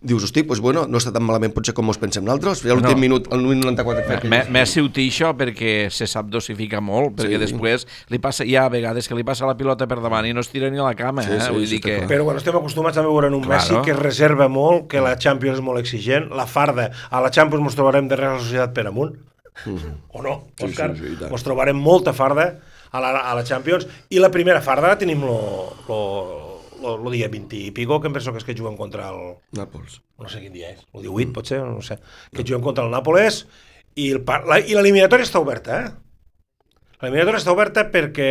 dius, 0.00 0.24
hosti, 0.24 0.46
pues 0.48 0.56
bueno, 0.64 0.86
no 0.88 0.96
està 0.96 1.10
tan 1.12 1.20
malament 1.28 1.52
potser 1.52 1.74
com 1.76 1.90
ens 1.92 1.98
pensem 2.00 2.24
nosaltres, 2.24 2.62
a 2.64 2.70
l'últim 2.72 2.96
No. 2.96 3.02
minut, 3.02 3.28
al 3.28 3.42
minut 3.44 3.66
94 3.68 4.06
fa 4.08 4.16
Me, 4.32 4.38
Messi 4.48 4.80
ho 4.80 4.88
té 4.88 5.04
això 5.04 5.34
perquè 5.36 5.90
se 5.92 6.08
sap 6.08 6.30
dosificar 6.32 6.80
molt, 6.80 7.18
perquè 7.20 7.36
Sí. 7.36 7.42
després 7.44 7.84
li 8.08 8.16
passa, 8.18 8.46
hi 8.48 8.56
ha 8.56 8.64
vegades 8.72 9.06
que 9.12 9.14
li 9.14 9.26
passa 9.28 9.44
la 9.44 9.58
pilota 9.60 9.84
per 9.86 10.00
davant 10.00 10.24
i 10.24 10.32
no 10.32 10.40
es 10.40 10.48
tira 10.48 10.70
ni 10.72 10.80
a 10.80 10.88
la 10.88 10.94
cama, 10.96 11.20
Sí, 11.22 11.32
eh? 11.36 11.40
sí, 11.44 11.52
Vull 11.52 11.66
sí, 11.66 11.74
dir 11.76 11.80
que... 11.84 11.98
Però 12.08 12.24
quan 12.24 12.40
estem 12.40 12.56
acostumats 12.56 12.96
a 12.96 13.02
veure 13.04 13.28
en 13.28 13.34
un 13.36 13.44
Claro. 13.44 13.60
Messi 13.60 13.84
que 13.84 13.90
es 13.92 13.98
reserva 14.00 14.48
molt, 14.48 14.88
que 14.88 15.02
la 15.04 15.18
Champions 15.18 15.58
és 15.58 15.62
molt 15.62 15.78
exigent, 15.84 16.30
la 16.32 16.46
farda, 16.46 16.88
a 17.10 17.20
la 17.20 17.28
Champions 17.30 17.62
ens 17.62 17.76
trobarem 17.76 18.08
de 18.08 18.16
Real 18.16 18.40
Societat 18.40 18.72
per 18.72 18.86
amunt, 18.88 19.18
o 20.10 20.22
no, 20.22 20.34
Sí, 20.58 20.66
Òscar? 20.68 20.92
sí, 20.96 21.04
sí, 21.12 21.16
tant. 21.20 21.32
ens 21.32 21.44
trobarem 21.46 21.76
molta 21.76 22.12
farda 22.16 22.46
a 22.90 23.00
la, 23.02 23.10
a 23.30 23.34
la 23.38 23.44
Champions, 23.46 23.86
i 24.10 24.18
la 24.18 24.30
primera 24.34 24.60
farda 24.64 24.88
la 24.90 24.98
tenim 24.98 25.20
lo, 25.22 25.36
lo, 25.88 25.98
lo, 26.82 26.96
lo 26.98 27.10
dia 27.14 27.28
20 27.30 27.56
i 27.68 27.70
pico, 27.76 28.00
que 28.00 28.08
em 28.10 28.14
penso 28.16 28.32
que 28.32 28.38
és 28.42 28.46
que 28.48 28.56
juguen 28.58 28.76
contra 28.78 29.10
el... 29.12 29.36
Nàpols. 29.58 30.00
no 30.20 30.28
sé 30.28 30.40
quin 30.42 30.52
dia 30.52 30.72
és, 30.74 30.82
el 30.94 31.02
18 31.06 31.32
potser, 31.32 31.60
no 31.64 31.80
sé, 31.82 31.96
que 32.34 32.42
juguen 32.42 32.62
contra 32.64 32.84
el 32.84 32.90
Nàpoles, 32.92 33.44
i 33.96 34.12
l'eliminatòria 34.14 35.24
està 35.26 35.40
oberta, 35.42 35.78
eh? 35.84 35.90
L'eliminatòria 37.00 37.40
està 37.40 37.52
oberta 37.54 37.86
perquè, 37.90 38.30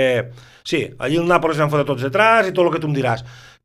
sí, 0.68 0.84
allí 1.02 1.18
el 1.18 1.26
Nàpoles 1.30 1.58
van 1.58 1.72
fotre 1.74 1.88
tots 1.90 2.04
detrás 2.06 2.48
i 2.50 2.54
tot 2.54 2.68
el 2.68 2.74
que 2.76 2.82
tu 2.84 2.90
em 2.92 2.94
diràs, 2.94 3.24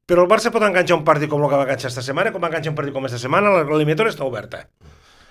però 0.09 0.25
el 0.25 0.31
Barça 0.31 0.51
pot 0.53 0.64
enganxar 0.64 0.97
un 0.97 1.05
partit 1.05 1.29
com 1.33 1.43
el 1.45 1.51
que 1.53 1.59
va 1.61 1.67
enganxar 1.67 1.90
esta 1.90 2.03
setmana, 2.05 2.33
com 2.33 2.40
va 2.43 2.49
enganxar 2.53 2.73
un 2.73 2.79
partit 2.79 2.95
com 2.97 3.05
esta 3.09 3.21
setmana, 3.21 3.53
l'eliminatòria 3.64 4.12
està 4.14 4.25
oberta. 4.25 4.67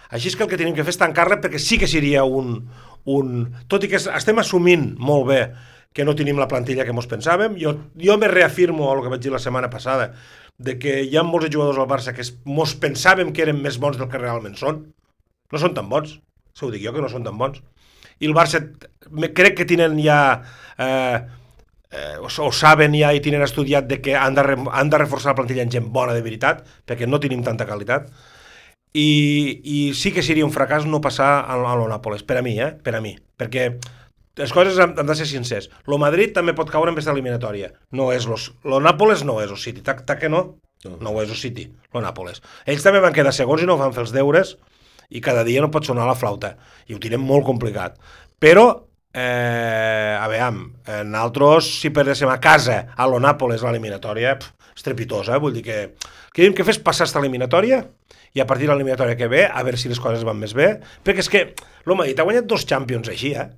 Així 0.09 0.27
és 0.31 0.35
que 0.35 0.43
el 0.43 0.49
que 0.51 0.57
tenim 0.59 0.75
que 0.75 0.83
fer 0.83 0.93
és 0.93 0.99
tancar-la 1.01 1.39
perquè 1.41 1.59
sí 1.61 1.77
que 1.81 1.87
seria 1.87 2.23
un, 2.23 2.57
un... 3.05 3.33
Tot 3.71 3.83
i 3.83 3.89
que 3.91 3.97
es- 4.01 4.09
estem 4.11 4.39
assumint 4.41 4.93
molt 4.99 5.27
bé 5.29 5.41
que 5.93 6.05
no 6.05 6.15
tenim 6.17 6.39
la 6.41 6.47
plantilla 6.49 6.85
que 6.85 6.93
mos 6.93 7.07
pensàvem, 7.09 7.55
jo, 7.61 7.75
jo 8.01 8.17
me 8.17 8.27
reafirmo 8.27 8.87
el 8.93 9.03
que 9.05 9.11
vaig 9.13 9.21
dir 9.21 9.31
la 9.33 9.39
setmana 9.41 9.69
passada, 9.69 10.11
de 10.57 10.77
que 10.81 10.99
hi 11.05 11.17
ha 11.17 11.23
molts 11.25 11.49
jugadors 11.53 11.77
al 11.81 11.89
Barça 11.89 12.13
que 12.17 12.25
mos 12.49 12.73
pensàvem 12.81 13.29
que 13.33 13.43
eren 13.45 13.61
més 13.61 13.77
bons 13.81 13.97
del 13.99 14.09
que 14.09 14.17
realment 14.21 14.57
són. 14.57 14.83
No 15.53 15.61
són 15.61 15.75
tan 15.77 15.89
bons. 15.89 16.15
Se 16.53 16.65
ho 16.65 16.71
dic 16.73 16.81
jo, 16.85 16.93
que 16.93 17.01
no 17.01 17.09
són 17.09 17.25
tan 17.25 17.37
bons. 17.37 17.61
I 18.19 18.25
el 18.29 18.33
Barça 18.37 18.61
crec 19.37 19.57
que 19.57 19.65
tenen 19.69 19.97
ja... 20.01 20.19
Eh, 20.77 21.17
eh, 21.93 22.17
o, 22.21 22.29
o 22.29 22.51
saben 22.53 22.93
ja 22.97 23.11
i 23.13 23.21
tenen 23.21 23.45
estudiat 23.45 23.85
de 23.89 23.99
que 24.01 24.15
han 24.17 24.33
de, 24.37 24.43
han 24.73 24.89
de 24.89 24.97
reforçar 25.01 25.33
la 25.33 25.39
plantilla 25.41 25.65
amb 25.65 25.73
gent 25.73 25.89
bona 25.93 26.13
de 26.17 26.21
veritat, 26.25 26.63
perquè 26.89 27.05
no 27.09 27.19
tenim 27.21 27.43
tanta 27.45 27.67
qualitat. 27.69 28.09
I, 28.93 29.61
i 29.63 29.77
sí 29.97 30.11
que 30.13 30.21
seria 30.21 30.45
un 30.45 30.53
fracàs 30.53 30.85
no 30.85 31.01
passar 31.01 31.29
a, 31.41 31.57
a 31.57 31.75
lo 31.79 31.87
Nàpoles, 31.89 32.21
per 32.27 32.37
a 32.37 32.43
mi, 32.45 32.53
eh? 32.61 32.73
per 32.77 32.93
a 32.93 33.01
mi, 33.01 33.15
perquè 33.41 33.71
les 34.37 34.53
coses 34.53 34.77
han, 34.81 34.93
han 34.97 35.09
de 35.09 35.15
ser 35.17 35.27
sincers. 35.29 35.69
Lo 35.89 35.99
Madrid 36.01 36.33
també 36.33 36.53
pot 36.57 36.69
caure 36.69 36.91
en 36.91 36.97
aquesta 36.97 37.13
eliminatòria. 37.13 37.71
No 37.93 38.11
és 38.13 38.25
los, 38.29 38.51
lo 38.65 38.79
Nàpoles 38.81 39.25
no 39.25 39.39
és 39.41 39.51
el 39.53 39.59
City, 39.61 39.81
tac, 39.85 40.05
tac 40.09 40.23
que 40.23 40.29
no, 40.29 40.43
no, 40.85 41.09
ho 41.09 41.21
és 41.21 41.33
el 41.33 41.39
City, 41.39 41.67
lo 41.93 42.01
Nàpoles. 42.05 42.41
Ells 42.69 42.85
també 42.85 43.01
van 43.03 43.13
quedar 43.13 43.33
segons 43.33 43.61
i 43.61 43.69
no 43.69 43.77
van 43.81 43.93
fer 43.93 44.05
els 44.05 44.15
deures 44.15 44.55
i 45.13 45.21
cada 45.21 45.43
dia 45.45 45.61
no 45.61 45.69
pot 45.73 45.85
sonar 45.85 46.07
la 46.09 46.17
flauta, 46.17 46.55
i 46.89 46.95
ho 46.95 47.01
tirem 47.01 47.21
molt 47.21 47.45
complicat. 47.45 47.99
Però, 48.41 48.65
eh, 49.13 50.17
a 50.17 50.25
veure, 50.29 50.69
eh, 50.87 51.03
nosaltres, 51.03 51.69
si 51.81 51.93
perdéssim 51.93 52.29
a 52.29 52.39
casa 52.41 52.87
a 52.95 53.09
lo 53.09 53.21
Nàpoles 53.21 53.61
l'eliminatòria, 53.61 54.37
estrepitosa, 54.73 55.37
vull 55.37 55.53
dir 55.53 55.61
que, 55.65 55.79
que, 56.33 56.49
que 56.57 56.65
fes 56.65 56.81
passar 56.81 57.05
esta 57.05 57.21
eliminatòria 57.21 57.83
i 58.33 58.41
a 58.41 58.47
partir 58.49 58.67
de 58.67 58.73
l'eliminatòria 58.73 59.17
que 59.17 59.29
ve, 59.29 59.43
a 59.45 59.61
veure 59.65 59.77
si 59.77 59.91
les 59.91 60.01
coses 60.01 60.25
van 60.25 60.39
més 60.39 60.55
bé, 60.57 60.79
perquè 61.05 61.21
és 61.21 61.29
que 61.29 61.43
Madrid 61.85 62.19
ha 62.19 62.25
guanyat 62.25 62.49
dos 62.49 62.65
Champions 62.65 63.11
així, 63.11 63.35
eh? 63.37 63.49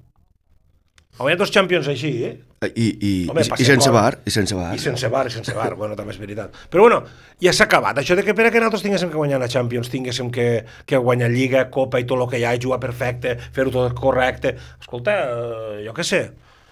Ha 1.15 1.23
guanyat 1.23 1.39
dos 1.39 1.51
Champions 1.55 1.88
així, 1.88 2.09
eh? 2.27 2.33
I, 2.65 2.85
i, 2.91 3.11
Home, 3.31 3.43
i, 3.45 3.61
i 3.61 3.67
sense 3.67 3.91
bar, 3.93 4.17
i 4.27 4.31
sense 4.33 4.55
bar. 4.57 4.73
I 4.75 4.81
sense 4.83 5.09
bar, 5.13 5.21
i 5.29 5.31
sense 5.31 5.53
bar, 5.55 5.69
bueno, 5.79 5.95
també 5.95 6.11
és 6.11 6.19
veritat. 6.19 6.57
Però 6.71 6.83
bueno, 6.83 6.97
ja 7.39 7.53
s'ha 7.55 7.69
acabat. 7.69 8.01
Això 8.01 8.17
de 8.19 8.25
que 8.25 8.35
per 8.35 8.49
a 8.49 8.51
que 8.51 8.59
nosaltres 8.59 8.83
tinguéssim 8.83 9.13
que 9.13 9.19
guanyar 9.21 9.39
la 9.39 9.47
Champions, 9.51 9.88
tinguéssim 9.93 10.27
que, 10.35 10.65
que 10.83 10.99
guanyar 10.99 11.31
Lliga, 11.31 11.69
Copa 11.71 12.01
i 12.03 12.07
tot 12.09 12.19
el 12.19 12.27
que 12.33 12.41
hi 12.41 12.43
ha, 12.43 12.51
jugar 12.59 12.81
perfecte, 12.83 13.38
fer-ho 13.55 13.71
tot 13.71 13.95
correcte... 13.95 14.57
Escolta, 14.81 15.15
eh, 15.23 15.81
jo 15.85 15.95
què 15.95 16.03
sé, 16.03 16.21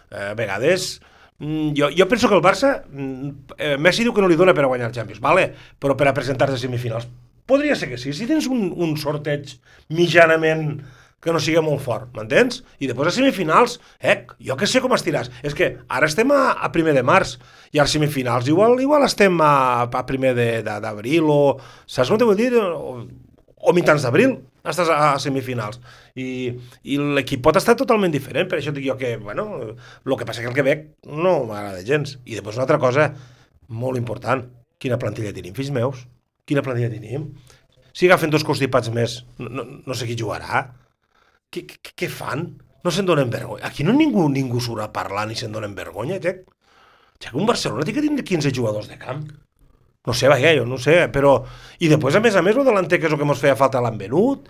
eh, 0.09 0.29
a 0.33 0.35
vegades... 0.39 0.97
mm, 1.39 1.71
Jo, 1.79 1.93
jo 1.95 2.11
penso 2.11 2.27
que 2.27 2.35
el 2.35 2.43
Barça, 2.43 2.81
mm, 2.89 3.53
eh, 3.55 3.75
Messi 3.79 4.03
diu 4.03 4.11
que 4.11 4.25
no 4.25 4.27
li 4.27 4.39
dona 4.39 4.51
per 4.57 4.67
a 4.67 4.73
guanyar 4.73 4.91
el 4.91 4.97
Champions, 4.97 5.23
vale? 5.23 5.53
però 5.79 5.95
per 5.95 6.11
a 6.11 6.17
presentar-se 6.19 6.59
a 6.59 6.65
semifinals. 6.67 7.07
Podria 7.49 7.75
ser 7.75 7.89
que 7.91 7.99
sí, 7.99 8.13
si 8.15 8.27
tens 8.29 8.47
un, 8.47 8.69
un 8.71 8.93
sorteig 8.99 9.57
mitjanament 9.91 10.77
que 11.23 11.31
no 11.31 11.39
sigui 11.39 11.61
molt 11.63 11.81
fort, 11.83 12.09
m'entens? 12.15 12.61
I 12.83 12.89
després 12.89 13.09
a 13.09 13.15
semifinals, 13.15 13.77
eh, 14.03 14.15
jo 14.43 14.57
que 14.59 14.67
sé 14.67 14.81
com 14.83 14.93
estiràs. 14.95 15.31
És 15.47 15.55
que 15.55 15.69
ara 15.87 16.09
estem 16.09 16.31
a, 16.35 16.41
a 16.59 16.69
primer 16.75 16.93
de 16.97 17.03
març, 17.07 17.37
i 17.71 17.79
als 17.79 17.95
semifinals 17.95 18.49
igual, 18.51 18.75
igual 18.83 19.05
estem 19.07 19.39
a, 19.41 19.53
a 19.87 20.05
primer 20.07 20.33
d'abril, 20.67 21.29
o... 21.31 21.43
Saps 21.87 22.11
com 22.11 22.19
te 22.19 22.27
vull 22.27 22.39
dir? 22.39 22.51
O, 22.59 22.97
o 23.63 23.75
mitjans 23.75 24.03
d'abril, 24.03 24.35
estàs 24.67 24.91
a, 24.91 24.97
a 25.13 25.19
semifinals. 25.23 25.79
I, 26.19 26.27
i 26.83 26.99
l'equip 26.99 27.43
pot 27.45 27.59
estar 27.59 27.77
totalment 27.79 28.11
diferent, 28.11 28.49
per 28.51 28.59
això 28.59 28.75
dic 28.75 28.87
jo 28.89 28.97
que, 28.99 29.15
bueno, 29.21 29.47
el 29.71 30.17
que 30.19 30.27
passa 30.27 30.43
que 30.43 30.51
el 30.51 30.57
Quebec 30.57 30.89
no 31.07 31.39
m'agrada 31.47 31.85
gens. 31.87 32.17
I 32.27 32.35
després 32.39 32.59
una 32.59 32.67
altra 32.67 32.81
cosa 32.83 33.13
molt 33.71 33.99
important, 33.99 34.43
quina 34.83 34.99
plantilla 34.99 35.31
tenim, 35.35 35.55
fills 35.55 35.71
meus? 35.71 36.03
Quina 36.49 36.63
plantilla 36.65 36.91
tenim? 36.91 37.29
Si 37.93 38.09
agafen 38.09 38.31
dos 38.33 38.43
constipats 38.47 38.89
més, 38.93 39.19
no, 39.39 39.63
no, 39.63 39.95
sé 39.95 40.07
qui 40.09 40.17
jugarà. 40.19 40.65
Què, 41.53 41.63
què, 41.69 41.93
què 42.03 42.09
fan? 42.09 42.47
No 42.83 42.91
se'n 42.91 43.07
donen 43.07 43.29
vergonya. 43.31 43.69
Aquí 43.69 43.85
no 43.85 43.93
ningú, 43.95 44.25
ningú 44.33 44.59
surt 44.63 44.83
a 44.83 44.89
parlar 44.95 45.27
ni 45.29 45.37
se'n 45.39 45.53
donen 45.53 45.75
vergonya, 45.77 46.19
Jack. 46.19 46.43
Jack, 47.21 47.35
un 47.37 47.47
Barcelona 47.47 47.85
té 47.87 47.93
que 47.95 48.03
tindre 48.03 48.25
15 48.27 48.51
jugadors 48.55 48.89
de 48.91 48.97
camp. 48.99 49.23
No 50.03 50.15
sé, 50.17 50.27
vaja, 50.27 50.51
jo 50.57 50.65
no 50.67 50.79
sé, 50.81 50.97
però... 51.13 51.37
I 51.79 51.87
després, 51.87 52.17
a 52.17 52.23
més 52.23 52.35
a 52.35 52.43
més, 52.43 52.57
el 52.59 52.67
delanter, 52.67 52.99
que 52.99 53.07
és 53.07 53.13
el 53.13 53.21
que 53.21 53.27
ens 53.29 53.39
feia 53.39 53.55
falta, 53.55 53.79
l'han 53.83 54.01
venut. 54.01 54.49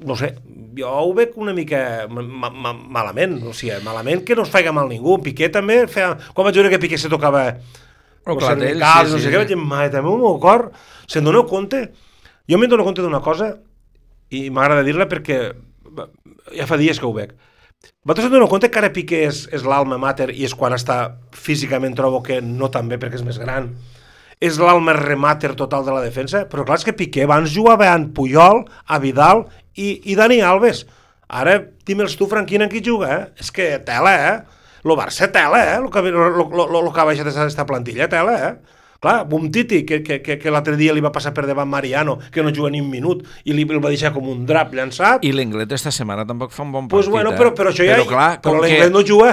No 0.00 0.16
sé, 0.16 0.30
jo 0.78 0.94
ho 1.02 1.12
veig 1.12 1.34
una 1.36 1.52
mica 1.52 2.06
ma 2.08 2.48
ma 2.48 2.72
malament, 2.72 3.36
o 3.44 3.52
sigui, 3.52 3.76
malament 3.84 4.22
que 4.24 4.38
no 4.38 4.46
es 4.46 4.52
faiga 4.54 4.72
mal 4.72 4.88
ningú. 4.88 5.18
Piqué 5.26 5.50
també 5.52 5.82
feia... 5.92 6.14
Quan 6.32 6.48
vaig 6.48 6.56
veure 6.56 6.72
que 6.72 6.80
Piqué 6.80 6.96
se 6.96 7.12
tocava 7.12 7.44
Els 8.26 8.38
clar, 8.38 8.54
cervicals, 8.54 9.08
sí, 9.08 9.14
no 9.14 9.18
sí, 9.18 9.24
sé 9.24 9.32
què, 9.32 9.40
vaig 9.40 9.50
dir, 9.50 9.58
mai, 9.58 9.88
també 9.92 10.12
el 10.12 10.20
meu 10.20 10.38
cor, 10.42 10.68
se'n 11.10 11.26
doneu 11.26 11.46
compte? 11.48 11.86
Jo 12.50 12.58
me'n 12.60 12.70
dono 12.70 12.84
compte 12.86 13.04
d'una 13.04 13.22
cosa, 13.24 13.54
i 14.30 14.48
m'agrada 14.54 14.84
dir-la 14.86 15.08
perquè 15.10 15.38
ja 16.56 16.66
fa 16.68 16.78
dies 16.80 17.00
que 17.00 17.08
ho 17.08 17.14
veig. 17.14 17.32
Vosaltres 18.04 18.28
us 18.28 18.32
doneu 18.32 18.48
compte 18.48 18.68
que 18.72 18.78
ara 18.80 18.92
Piqué 18.92 19.24
és, 19.28 19.46
és 19.56 19.64
l'alma 19.64 19.98
mater 20.00 20.30
i 20.34 20.44
és 20.44 20.54
quan 20.56 20.74
està 20.76 20.98
físicament 21.36 21.96
trobo 21.96 22.20
que 22.24 22.40
no 22.44 22.68
tan 22.72 22.88
bé 22.90 22.98
perquè 23.00 23.20
és 23.20 23.24
més 23.24 23.40
gran. 23.40 23.70
És 24.40 24.56
l'alma 24.60 24.94
remater 24.96 25.52
total 25.56 25.84
de 25.84 25.94
la 25.96 26.04
defensa, 26.04 26.46
però 26.48 26.64
clar, 26.64 26.78
és 26.80 26.86
que 26.86 26.96
Piqué 26.96 27.26
abans 27.26 27.52
jugava 27.52 27.90
amb 27.92 28.12
Puyol, 28.16 28.62
a 28.86 29.00
Vidal 29.00 29.46
i, 29.76 29.98
i 30.12 30.16
Dani 30.16 30.40
Alves. 30.44 30.86
Ara, 31.28 31.58
dime-els 31.86 32.16
tu, 32.18 32.28
Franquina, 32.28 32.66
en 32.66 32.72
qui 32.72 32.80
juga, 32.84 33.10
eh? 33.14 33.26
És 33.40 33.52
que 33.54 33.74
tela, 33.86 34.14
eh? 34.16 34.59
Lo 34.84 34.96
Barça 34.96 35.30
tela, 35.32 35.62
eh? 35.74 35.80
Lo 35.80 35.90
que, 35.90 36.02
lo, 36.02 36.30
lo, 36.30 36.68
lo, 36.68 36.92
que 36.92 37.00
ha 37.00 37.08
baixat 37.08 37.28
aquesta 37.28 37.66
plantilla, 37.66 38.08
tela, 38.08 38.36
eh? 38.48 38.78
Clar, 39.00 39.24
Bumtiti, 39.24 39.86
que, 39.88 40.02
que, 40.04 40.20
que, 40.20 40.36
que 40.36 40.50
l'altre 40.52 40.76
dia 40.76 40.92
li 40.92 41.00
va 41.00 41.12
passar 41.12 41.32
per 41.32 41.46
davant 41.48 41.68
Mariano, 41.68 42.18
que 42.32 42.42
no 42.44 42.52
juga 42.52 42.68
ni 42.68 42.82
un 42.84 42.90
minut, 42.92 43.22
i 43.48 43.54
li, 43.56 43.64
el 43.64 43.80
va 43.80 43.92
deixar 43.92 44.12
com 44.12 44.28
un 44.28 44.42
drap 44.48 44.74
llançat. 44.76 45.24
I 45.24 45.32
l'Englet 45.32 45.72
esta 45.72 45.92
setmana 45.94 46.26
tampoc 46.28 46.52
fa 46.52 46.66
un 46.66 46.74
bon 46.74 46.88
pues 46.88 47.06
partit, 47.06 47.14
bueno, 47.16 47.32
eh? 47.32 47.38
però, 47.40 47.54
però 47.56 47.72
això 47.72 47.86
ja... 47.86 47.96
Però, 47.96 48.10
clar, 48.10 48.32
però 48.44 48.60
l'Englet 48.60 48.90
que... 48.90 48.96
no 48.98 49.04
juga. 49.08 49.30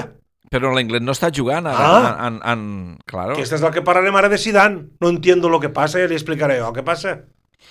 Però 0.48 0.72
l'Englet 0.72 1.04
no 1.04 1.12
està 1.12 1.28
jugant 1.36 1.68
ara. 1.68 1.84
Ah. 1.84 2.12
En, 2.30 2.38
en, 2.40 2.40
en... 2.48 3.02
Claro. 3.12 3.36
Que 3.36 3.44
és 3.44 3.52
del 3.52 3.74
que 3.76 3.84
parlarem 3.84 4.16
ara 4.16 4.32
de 4.32 4.40
Zidane. 4.40 4.86
No 5.04 5.12
entiendo 5.12 5.52
lo 5.52 5.60
que 5.60 5.74
passa, 5.76 6.00
ja 6.00 6.08
li 6.08 6.16
explicaré 6.16 6.62
jo 6.62 6.72
què 6.72 6.86
passa. 6.88 7.18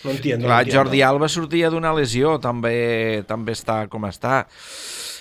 No 0.04 0.12
entiendo. 0.12 0.44
Clar, 0.44 0.58
no 0.58 0.66
entiendo. 0.66 0.82
Jordi 0.82 1.00
Alba 1.00 1.30
sortia 1.32 1.72
d'una 1.72 1.94
lesió, 1.96 2.36
també 2.44 3.24
també 3.24 3.56
està 3.56 3.86
com 3.88 4.04
està. 4.04 4.42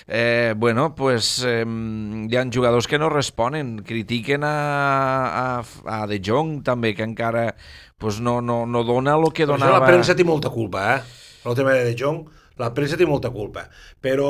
Eh, 0.08 0.54
bueno, 0.56 0.94
pues 0.94 1.42
eh, 1.44 1.64
hi 1.66 2.36
ha 2.36 2.44
jugadors 2.52 2.86
que 2.86 2.98
no 2.98 3.08
responen, 3.10 3.80
critiquen 3.82 4.44
a, 4.44 5.58
a, 5.58 5.64
a 5.84 6.06
De 6.06 6.20
Jong 6.22 6.62
també, 6.62 6.94
que 6.94 7.02
encara 7.02 7.56
pues 7.98 8.20
no, 8.20 8.40
no, 8.40 8.66
no 8.66 8.84
dona 8.84 9.16
el 9.16 9.32
que 9.34 9.46
donava. 9.46 9.80
la 9.80 9.86
premsa 9.86 10.14
té 10.14 10.24
molta 10.24 10.52
culpa, 10.54 10.84
eh? 10.94 11.02
El 11.46 11.56
tema 11.58 11.74
de 11.74 11.82
De 11.88 11.96
Jong, 11.98 12.22
la 12.62 12.70
premsa 12.74 12.96
té 12.96 13.06
molta 13.06 13.32
culpa. 13.34 13.66
Però 14.00 14.28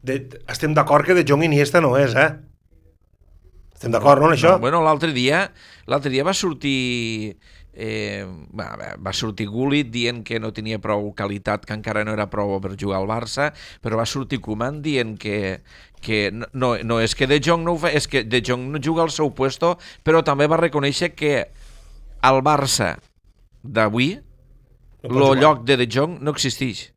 de, 0.00 0.22
estem 0.48 0.72
d'acord 0.72 1.04
que 1.04 1.16
De 1.18 1.26
Jong 1.28 1.44
Iniesta 1.44 1.82
no 1.84 1.92
és, 2.00 2.16
eh? 2.16 2.30
Estem 3.76 3.92
d'acord, 3.92 4.22
no, 4.24 4.32
en 4.32 4.38
això? 4.38 4.56
No, 4.56 4.64
bueno, 4.64 4.80
l'altre 4.82 5.12
dia, 5.12 5.44
l'altre 5.86 6.10
dia 6.10 6.24
va 6.26 6.34
sortir 6.34 7.36
eh, 7.78 8.26
va, 8.58 9.12
sortir 9.14 9.46
Gullit 9.48 9.88
dient 9.94 10.24
que 10.26 10.40
no 10.42 10.50
tenia 10.52 10.80
prou 10.82 11.12
qualitat, 11.14 11.64
que 11.64 11.76
encara 11.76 12.02
no 12.04 12.12
era 12.16 12.26
prou 12.30 12.56
per 12.60 12.74
jugar 12.76 12.98
al 12.98 13.06
Barça, 13.06 13.52
però 13.80 13.96
va 14.00 14.06
sortir 14.06 14.40
Koeman 14.42 14.82
dient 14.82 15.14
que, 15.22 15.60
que 16.02 16.30
no- 16.34 16.48
no, 16.52 16.72
no 16.82 16.98
és 17.00 17.14
que 17.14 17.28
De 17.30 17.38
Jong 17.38 17.62
no 17.64 17.76
ho 17.76 17.78
fa, 17.78 17.92
és 17.94 18.08
que 18.10 18.24
De 18.24 18.42
Jong 18.42 18.66
no 18.74 18.82
juga 18.82 19.02
al 19.06 19.10
seu 19.14 19.30
puesto, 19.30 19.76
però 20.02 20.24
també 20.26 20.48
va 20.50 20.58
reconèixer 20.58 21.14
que 21.14 21.46
al 22.20 22.42
Barça 22.42 22.96
d'avui 23.62 24.16
No 25.04 25.08
el 25.08 25.14
jugar. 25.14 25.40
lloc 25.42 25.64
de 25.64 25.76
De 25.78 25.86
Jong 25.86 26.18
no 26.20 26.32
existeix. 26.34 26.88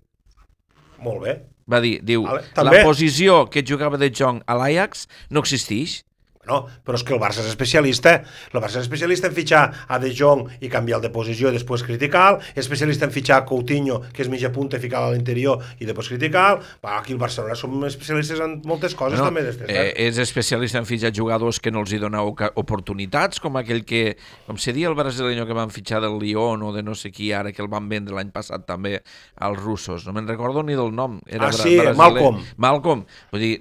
Molt 1.01 1.21
bé. 1.21 1.35
Va 1.71 1.79
dir, 1.79 1.99
diu, 2.03 2.23
Vale, 2.25 2.41
la 2.65 2.83
posició 2.83 3.45
que 3.49 3.61
jugava 3.63 3.97
De 4.01 4.09
Jong 4.09 4.41
a 4.49 4.55
l'Ajax 4.57 5.05
no 5.29 5.39
existeix. 5.45 6.01
No, 6.51 6.59
però 6.83 6.99
és 6.99 7.03
que 7.07 7.15
el 7.15 7.21
Barça 7.23 7.39
és 7.45 7.49
especialista. 7.53 8.17
El 8.51 8.59
Barça 8.59 8.81
és 8.81 8.85
especialista 8.89 9.31
en 9.31 9.35
fitxar 9.37 9.63
a 9.87 9.99
De 10.03 10.11
Jong 10.11 10.45
i 10.59 10.69
canviar 10.69 10.99
el 10.99 11.05
de 11.07 11.11
posició 11.15 11.47
i 11.49 11.55
després 11.55 11.85
criticar 11.87 12.39
és 12.51 12.65
especialista 12.65 13.07
en 13.07 13.15
fitxar 13.15 13.39
a 13.39 13.45
Coutinho, 13.47 14.01
que 14.11 14.25
és 14.25 14.29
mitja 14.31 14.51
punta, 14.51 14.75
i 14.77 14.83
ficar 14.83 15.05
a 15.07 15.11
l'interior 15.15 15.63
i 15.79 15.87
després 15.87 16.09
criticar 16.11 16.59
Va, 16.83 16.97
aquí 16.99 17.13
el 17.13 17.19
Barcelona 17.21 17.55
som 17.55 17.73
especialistes 17.87 18.39
en 18.43 18.57
moltes 18.67 18.93
coses 18.97 19.19
No, 19.21 19.29
també. 19.29 19.43
Després, 19.47 19.69
eh, 19.71 19.93
és 20.07 20.17
especialista 20.21 20.79
en 20.81 20.85
fitxar 20.89 21.11
jugadors 21.15 21.59
que 21.61 21.71
no 21.71 21.81
els 21.85 21.91
hi 21.93 21.99
dona 22.01 22.21
oportunitats, 22.25 23.39
com 23.43 23.55
aquell 23.59 23.83
que, 23.87 24.15
com 24.47 24.57
se 24.61 24.73
dia 24.75 24.89
el 24.89 24.95
brasileño 24.97 25.45
que 25.47 25.55
van 25.57 25.71
fitxar 25.73 26.01
del 26.03 26.17
Lyon 26.19 26.63
o 26.67 26.71
de 26.75 26.83
no 26.83 26.95
sé 26.97 27.11
qui 27.13 27.31
ara, 27.35 27.51
que 27.53 27.61
el 27.63 27.69
van 27.71 27.87
vendre 27.91 28.15
l'any 28.17 28.31
passat 28.33 28.65
també 28.67 28.97
als 29.41 29.59
russos. 29.61 30.05
No 30.07 30.13
me'n 30.15 30.27
recordo 30.29 30.63
ni 30.63 30.75
del 30.77 30.93
nom. 30.95 31.19
Era 31.27 31.47
Ah, 31.47 31.51
sí, 31.53 31.75
brasiler. 31.77 31.95
Malcolm. 31.97 32.41
Malcolm. 32.57 33.05
Vull 33.31 33.41
dir, 33.43 33.53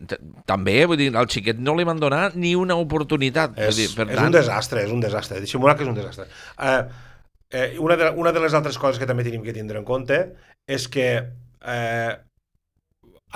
també, 0.47 0.79
vull 0.87 0.99
dir, 1.01 1.11
al 1.17 1.29
xiquet 1.31 1.59
no 1.59 1.75
li 1.79 1.85
van 1.89 2.01
donar 2.01 2.33
ni 2.37 2.55
una 2.59 2.77
oportunitat. 2.83 3.55
És, 3.59 3.77
dir, 3.79 3.89
per 3.97 4.09
és 4.09 4.17
tant, 4.17 4.27
un 4.31 4.35
desastre, 4.35 4.83
és 4.87 4.91
un 4.95 5.01
desastre. 5.05 5.41
Dissimular 5.45 5.77
que 5.79 5.85
és 5.87 5.91
un 5.93 5.99
desastre. 5.99 6.27
Eh, 6.59 6.81
eh, 7.51 7.69
una, 7.79 7.97
de, 8.01 8.11
una 8.17 8.33
de 8.33 8.43
les 8.43 8.55
altres 8.57 8.79
coses 8.79 8.99
que 9.01 9.09
també 9.09 9.25
tenim 9.27 9.45
que 9.47 9.55
tindre 9.57 9.79
en 9.81 9.87
compte 9.89 10.21
és 10.71 10.87
que 10.89 11.09
eh, 11.21 12.13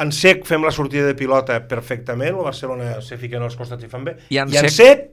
en 0.02 0.10
sec 0.14 0.42
fem 0.48 0.64
la 0.66 0.72
sortida 0.74 1.06
de 1.06 1.14
pilota 1.18 1.60
perfectament, 1.70 2.34
el 2.34 2.46
Barcelona 2.46 2.96
se 3.04 3.18
fiquen 3.20 3.42
als 3.46 3.54
costats 3.58 3.84
i 3.86 3.90
fan 3.90 4.04
bé, 4.08 4.16
I 4.34 4.40
en 4.42 4.50
i 4.50 4.58
en 4.58 4.66
sec- 4.66 4.74
sec 4.78 5.10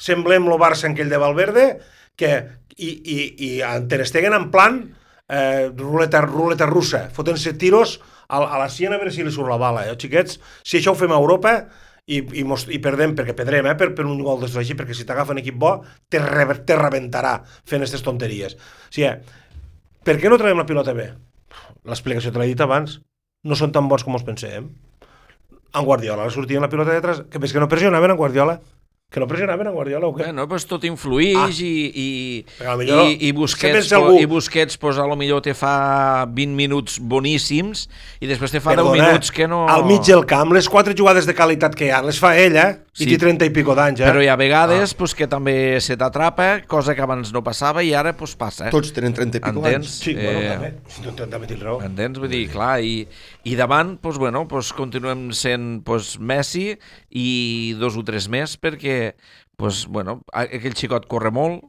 semblem 0.00 0.46
el 0.48 0.58
Barça 0.60 0.88
en 0.88 0.94
aquell 0.96 1.10
de 1.12 1.20
Valverde 1.20 1.64
que, 2.16 2.30
i, 2.78 2.88
i, 2.88 3.18
i 3.44 3.50
en 3.66 3.88
Ter 3.90 4.04
Stegen 4.08 4.32
en 4.36 4.48
plan 4.54 4.78
eh, 5.28 5.68
ruleta, 5.76 6.22
ruleta 6.24 6.68
russa, 6.70 7.08
fotent-se 7.12 7.52
tiros 7.60 7.98
a, 8.28 8.40
a 8.40 8.58
la 8.62 8.70
sien 8.72 8.94
a 8.94 8.98
veure 9.00 9.12
si 9.12 9.24
li 9.26 9.32
surt 9.34 9.50
la 9.52 9.58
bala, 9.60 9.84
eh, 9.90 9.96
xiquets? 10.00 10.38
Si 10.64 10.80
això 10.80 10.94
ho 10.94 10.98
fem 10.98 11.12
a 11.12 11.20
Europa 11.20 11.54
i, 12.06 12.20
i, 12.40 12.44
mos, 12.44 12.66
i 12.68 12.78
perdem, 12.84 13.14
perquè 13.16 13.34
perdrem, 13.36 13.68
eh, 13.70 13.76
per, 13.80 13.90
per 13.96 14.04
un 14.08 14.20
gol 14.24 14.44
així, 14.44 14.76
perquè 14.76 14.96
si 14.96 15.06
t'agafen 15.08 15.40
equip 15.40 15.56
bo, 15.60 15.78
te, 16.12 16.20
re, 16.20 16.46
te 16.68 16.76
rebentarà 16.78 17.38
fent 17.46 17.82
aquestes 17.82 18.04
tonteries. 18.04 18.56
O 18.58 18.94
sigui, 18.94 19.12
per 20.04 20.18
què 20.20 20.32
no 20.32 20.38
traiem 20.40 20.60
la 20.60 20.68
pilota 20.68 20.96
bé? 20.96 21.10
L'explicació 21.88 22.32
te 22.32 22.40
l'he 22.40 22.50
dit 22.52 22.60
abans. 22.64 22.98
No 23.44 23.56
són 23.56 23.72
tan 23.72 23.88
bons 23.88 24.04
com 24.04 24.16
us 24.16 24.24
pensem. 24.24 24.70
En 25.74 25.84
Guardiola 25.84 26.28
la 26.28 26.32
sortien 26.32 26.62
la 26.62 26.70
pilota 26.72 26.92
de 26.92 27.00
detrás, 27.00 27.24
que 27.30 27.40
ves 27.40 27.52
que 27.52 27.60
no 27.60 27.68
pressionaven 27.68 28.14
en 28.14 28.20
Guardiola 28.20 28.60
Que 29.14 29.20
no 29.22 29.28
pressionaven 29.30 29.68
a 29.70 29.70
Guardiola 29.70 30.08
o 30.10 30.14
què? 30.16 30.24
Bueno, 30.26 30.48
pues 30.50 30.64
tot 30.66 30.82
influïx 30.88 31.38
Ah. 31.38 31.46
i, 31.62 31.74
i, 31.94 32.08
millor 32.80 33.04
i, 33.12 33.28
i 33.28 33.32
Busquets, 33.36 33.92
algú- 33.94 34.18
i 34.18 34.26
Busquets 34.26 34.74
pues, 34.82 34.98
a 34.98 35.06
lo 35.06 35.14
millor 35.14 35.38
te 35.46 35.54
fa 35.54 36.26
20 36.26 36.56
minuts 36.58 36.98
boníssims 36.98 37.86
i 38.18 38.26
després 38.26 38.50
te 38.50 38.58
fa 38.58 38.74
10 38.74 38.82
Perdona, 38.82 39.06
minuts 39.12 39.30
que 39.30 39.46
no... 39.46 39.68
Al 39.70 39.84
mig 39.86 40.02
del 40.08 40.26
camp, 40.26 40.50
les 40.56 40.66
quatre 40.68 40.96
jugades 40.98 41.28
de 41.30 41.34
qualitat 41.38 41.76
que 41.78 41.86
hi 41.86 41.92
ha, 41.94 42.02
les 42.02 42.18
fa 42.18 42.34
ell, 42.36 42.58
eh? 42.58 42.72
I 42.94 43.04
Sí. 43.04 43.06
té 43.10 43.16
30 43.18 43.46
i 43.46 43.50
pico 43.50 43.74
d'anys, 43.74 44.00
eh? 44.02 44.06
Però 44.06 44.20
hi 44.22 44.28
ha 44.30 44.36
vegades 44.38 44.92
pues, 44.94 45.14
que 45.18 45.26
també 45.26 45.80
se 45.82 45.96
t'atrapa, 45.98 46.60
cosa 46.70 46.94
que 46.94 47.02
abans 47.02 47.32
no 47.34 47.42
passava 47.42 47.82
i 47.82 47.90
ara 47.94 48.12
pues, 48.14 48.36
passa. 48.38 48.68
Tots 48.70 48.92
tenen 48.94 49.14
30 49.14 49.38
i 49.38 49.42
pico 49.42 49.58
Entens? 49.64 49.74
anys. 49.74 49.96
Sí, 50.04 50.14
bueno, 50.14 50.38
eh, 50.38 50.52
també. 50.52 50.70
No, 51.06 51.26
també 51.26 51.48
tens 51.50 51.62
raó. 51.66 51.80
Entens? 51.82 52.20
Vull 52.22 52.30
dir, 52.30 52.44
clar, 52.52 52.76
i, 52.86 53.00
i 53.50 53.56
davant, 53.58 53.96
doncs, 54.02 54.18
bueno, 54.22 54.44
doncs, 54.50 54.70
continuem 54.78 55.26
sent 55.34 55.82
doncs, 55.86 56.14
Messi 56.22 56.68
i 57.10 57.74
dos 57.82 57.98
o 57.98 58.04
tres 58.06 58.28
més, 58.30 58.54
perquè 58.62 59.03
doncs, 59.58 59.86
bueno, 59.88 60.20
aquell 60.32 60.74
xicot 60.74 61.06
corre 61.10 61.30
molt, 61.34 61.62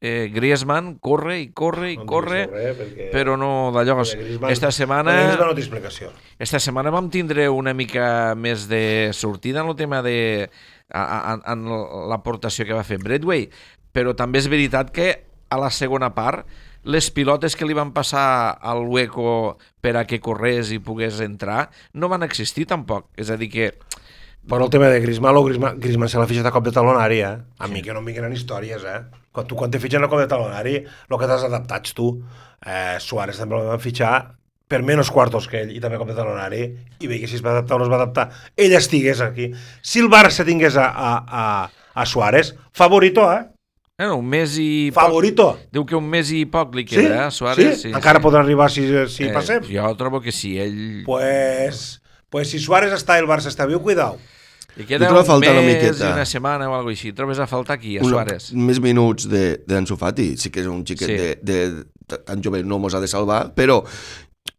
eh, 0.00 0.28
Griezmann 0.34 0.98
corre 1.00 1.38
i 1.40 1.46
corre 1.56 1.92
i 1.94 1.96
No 1.96 2.04
corre, 2.06 2.42
res, 2.52 2.76
perquè- 2.76 3.08
però 3.14 3.36
no 3.40 3.70
d'allò... 3.72 4.02
Esta 4.50 4.70
setmana, 4.70 5.14
Griezmann 5.14 5.48
no 5.48 5.54
té 5.56 5.62
explicació. 5.64 6.10
esta 6.38 6.60
setmana 6.60 6.90
vam 6.92 7.08
tindre 7.10 7.48
una 7.48 7.72
mica 7.74 8.34
més 8.36 8.66
de 8.68 9.10
sortida 9.16 9.62
en 9.64 9.68
el 9.72 9.76
tema 9.76 10.02
de 10.02 10.50
a- 10.92 11.40
en 11.52 11.64
l'aportació 12.10 12.66
que 12.68 12.76
va 12.76 12.84
fer 12.84 12.98
Bradway, 13.02 13.48
però 13.92 14.12
també 14.14 14.38
és 14.38 14.48
veritat 14.52 14.92
que 14.92 15.24
a 15.48 15.56
la 15.58 15.70
segona 15.70 16.12
part 16.14 16.46
les 16.86 17.08
pilotes 17.10 17.56
que 17.56 17.66
li 17.66 17.74
van 17.74 17.90
passar 17.92 18.58
al 18.62 18.84
hueco 18.86 19.56
per 19.80 19.96
a 19.96 20.04
que 20.06 20.20
corrés 20.22 20.70
i 20.70 20.78
pogués 20.78 21.18
entrar 21.24 21.70
no 21.94 22.06
van 22.08 22.22
existir 22.22 22.66
tampoc. 22.70 23.08
És 23.16 23.30
a 23.30 23.36
dir 23.40 23.48
que 23.50 23.72
Però 24.46 24.64
el 24.64 24.70
tema 24.70 24.86
de 24.92 25.00
Griezmann, 25.02 25.34
Griezmann, 25.42 25.80
Griezmann 25.82 26.08
se 26.08 26.18
l'ha 26.20 26.26
fitxat 26.30 26.46
a 26.46 26.52
cop 26.54 26.64
de 26.64 26.72
talonari, 26.74 27.20
eh? 27.26 27.34
A 27.58 27.66
mi 27.66 27.82
que 27.82 27.92
no 27.92 27.98
em 28.02 28.10
vinguin 28.12 28.32
històries, 28.32 28.84
eh? 28.86 29.00
Quan 29.34 29.46
tu 29.50 29.58
quan 29.58 29.70
te 29.74 29.80
fitxen 29.82 30.04
a 30.06 30.08
cop 30.08 30.22
de 30.22 30.28
talonari, 30.30 30.76
el 30.86 31.18
que 31.18 31.26
t'has 31.26 31.44
adaptat 31.48 31.90
tu. 31.98 32.12
Eh, 32.62 32.96
Suárez 33.02 33.38
també 33.42 33.58
el 33.58 33.66
van 33.72 33.82
fitxar 33.82 34.12
per 34.66 34.80
menys 34.82 35.10
quartos 35.14 35.46
que 35.46 35.60
ell 35.62 35.74
i 35.76 35.80
també 35.82 35.98
a 35.98 36.00
cop 36.00 36.08
de 36.10 36.16
talonari 36.16 36.62
i 36.98 37.06
veia 37.06 37.20
que 37.22 37.28
si 37.30 37.36
es 37.38 37.42
va 37.44 37.52
adaptar 37.52 37.76
o 37.76 37.78
no 37.78 37.84
es 37.86 37.90
va 37.92 37.98
adaptar 38.00 38.24
ell 38.58 38.72
estigués 38.74 39.20
aquí 39.22 39.52
si 39.82 40.00
el 40.02 40.08
Barça 40.10 40.42
tingués 40.48 40.74
a, 40.74 40.86
a, 40.88 41.10
a, 41.22 41.44
a 41.94 42.06
Suárez 42.06 42.56
favorito, 42.72 43.28
eh? 43.30 43.44
bueno, 43.98 44.16
un 44.16 44.26
mes 44.26 44.56
i 44.58 44.90
favorito 44.96 45.52
poc, 45.52 45.68
diu 45.70 45.84
que 45.86 45.94
un 45.94 46.08
mes 46.10 46.32
i 46.34 46.46
poc 46.50 46.74
li 46.74 46.82
sí? 46.82 46.96
queda, 46.96 47.28
eh, 47.28 47.30
Suárez. 47.30 47.82
sí? 47.84 47.92
encara 47.94 48.22
podrà 48.24 48.42
arribar 48.42 48.66
si, 48.72 48.88
si 49.12 49.28
Eh, 49.28 49.32
passem 49.36 49.62
Jo 49.70 49.92
trobo 50.00 50.20
que 50.20 50.32
sí, 50.34 50.56
ell... 50.58 51.04
pues, 51.06 52.00
pues 52.28 52.50
si 52.50 52.58
Suárez 52.58 52.96
està 52.96 53.20
i 53.20 53.22
el 53.22 53.30
Barça 53.30 53.52
està 53.52 53.68
viu, 53.70 53.78
cuidao 53.84 54.18
Li 54.76 54.84
queda 54.84 55.08
un 55.10 55.24
faltar 55.24 55.52
una 55.54 55.62
mes 55.62 55.74
miqueta. 55.82 56.08
i 56.10 56.12
una 56.12 56.24
setmana 56.28 56.68
o 56.68 56.74
alguna 56.76 56.92
així. 56.92 57.12
Trobes 57.16 57.38
a 57.40 57.46
faltar 57.46 57.76
aquí, 57.78 57.96
a 57.98 58.02
Una- 58.02 58.10
Suárez. 58.10 58.52
més 58.52 58.80
minuts 58.80 59.28
de- 59.28 59.62
d'Ansu 59.66 59.96
Fati, 59.96 60.36
sí 60.36 60.50
que 60.50 60.60
és 60.60 60.66
un 60.66 60.84
xiquet 60.84 61.08
Sí. 61.08 61.16
de, 61.16 61.38
de, 61.42 61.84
de, 62.08 62.18
tan 62.24 62.42
jove 62.44 62.62
no 62.62 62.78
mos 62.78 62.94
ha 62.94 63.00
de 63.00 63.08
salvar, 63.08 63.54
però 63.54 63.82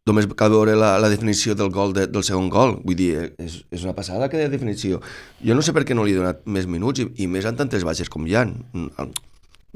només 0.07 0.25
cal 0.35 0.49
veure 0.49 0.73
la, 0.75 0.97
la 0.99 1.09
definició 1.09 1.53
del 1.53 1.69
gol 1.69 1.93
de, 1.93 2.07
del 2.07 2.23
segon 2.23 2.49
gol. 2.49 2.79
Vull 2.83 2.95
dir, 2.95 3.35
és, 3.37 3.63
és 3.69 3.83
una 3.83 3.93
passada 3.93 4.25
aquella 4.25 4.49
definició. 4.49 5.01
Jo 5.43 5.53
no 5.53 5.61
sé 5.61 5.73
per 5.73 5.83
què 5.85 5.93
no 5.93 6.03
li 6.03 6.13
he 6.13 6.15
donat 6.15 6.41
més 6.45 6.65
minuts 6.65 6.99
i, 7.03 7.07
i 7.23 7.27
més 7.27 7.45
en 7.45 7.55
tantes 7.55 7.83
baixes 7.83 8.09
com 8.09 8.25
hi 8.25 8.35
ha. 8.35 8.45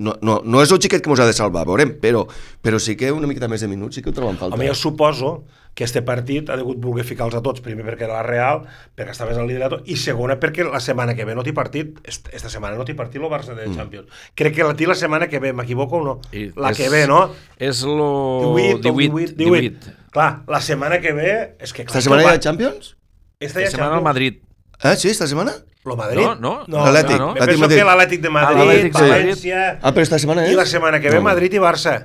No, 0.02 0.16
no, 0.24 0.42
no 0.44 0.62
és 0.64 0.72
el 0.72 0.80
xiquet 0.82 1.04
que 1.04 1.10
mos 1.12 1.20
ha 1.20 1.26
de 1.28 1.34
salvar, 1.36 1.66
veurem, 1.68 1.92
però, 2.02 2.24
però 2.64 2.80
sí 2.80 2.96
que 2.98 3.12
una 3.12 3.28
miqueta 3.28 3.48
més 3.52 3.62
de 3.62 3.68
minuts 3.68 3.96
sí 4.00 4.02
que 4.02 4.10
ho 4.10 4.14
trobo 4.16 4.32
en 4.32 4.38
falta. 4.40 4.56
Home, 4.56 4.66
jo 4.72 4.74
suposo 4.74 5.44
que 5.74 5.86
este 5.86 6.02
partit 6.02 6.50
ha 6.52 6.58
degut 6.60 6.78
voler 6.84 7.06
ficar-los 7.08 7.36
a 7.36 7.42
tots, 7.42 7.62
primer 7.64 7.86
perquè 7.86 8.04
era 8.04 8.18
la 8.20 8.24
Real, 8.24 8.64
perquè 8.96 9.12
estaves 9.16 9.38
al 9.38 9.48
liderato, 9.48 9.82
i 9.86 9.96
segona 9.96 10.36
perquè 10.40 10.66
la 10.70 10.82
setmana 10.84 11.16
que 11.16 11.24
ve 11.26 11.34
no 11.34 11.44
té 11.48 11.54
partit, 11.54 11.98
est- 12.04 12.28
esta 12.36 12.50
setmana 12.52 12.76
no 12.76 12.84
té 12.86 12.94
partit 12.94 13.22
el 13.22 13.30
Barça 13.32 13.56
de 13.56 13.70
Champions. 13.74 14.08
Crec 14.36 14.56
que 14.56 14.64
la 14.68 14.76
té 14.76 14.86
la 14.88 14.96
setmana 14.96 15.28
que 15.32 15.40
ve, 15.40 15.54
m'equivoco 15.54 15.98
o 15.98 16.04
no? 16.04 16.20
I 16.34 16.52
La 16.56 16.72
és- 16.72 16.78
que 16.78 16.90
ve, 16.90 17.08
no? 17.08 17.32
És 17.58 17.84
lo 17.84 18.54
18, 18.58 18.92
18, 18.92 19.16
18, 19.16 19.36
18. 19.38 19.98
Clar, 20.12 20.42
la 20.48 20.60
setmana 20.60 21.00
que 21.00 21.14
ve... 21.14 21.56
És 21.60 21.72
que, 21.72 21.86
clar, 21.86 21.96
Esta 21.98 22.02
setmana 22.02 22.24
hi 22.24 22.36
ha 22.36 22.40
Champions? 22.40 22.98
Esta 23.40 23.62
ja 23.64 23.72
setmana 23.72 23.96
al. 23.98 24.04
Madrid. 24.04 24.42
Eh, 24.84 24.96
sí, 24.98 25.08
esta 25.10 25.26
setmana? 25.26 25.54
Lo 25.86 25.96
Madrid? 25.96 26.22
No, 26.22 26.36
no. 26.36 26.66
no 26.68 26.84
L'Atlètic, 26.86 27.18
no, 27.18 27.32
l'Atlètic 27.34 27.46
penso 27.48 27.62
Madrid. 27.62 27.78
que 27.80 27.86
l'Atlètic 27.86 28.22
de 28.22 28.30
Madrid, 28.30 28.58
Madrid. 28.58 28.94
València... 28.94 29.80
Ah, 29.82 29.94
però 29.96 30.04
esta 30.04 30.20
setmana 30.20 30.46
és? 30.46 30.52
I 30.52 30.56
la 30.60 30.66
setmana 30.66 31.00
que 31.00 31.10
ve 31.10 31.16
No. 31.16 31.22
Madrid 31.32 31.54
i 31.56 31.60
Barça. 31.64 31.96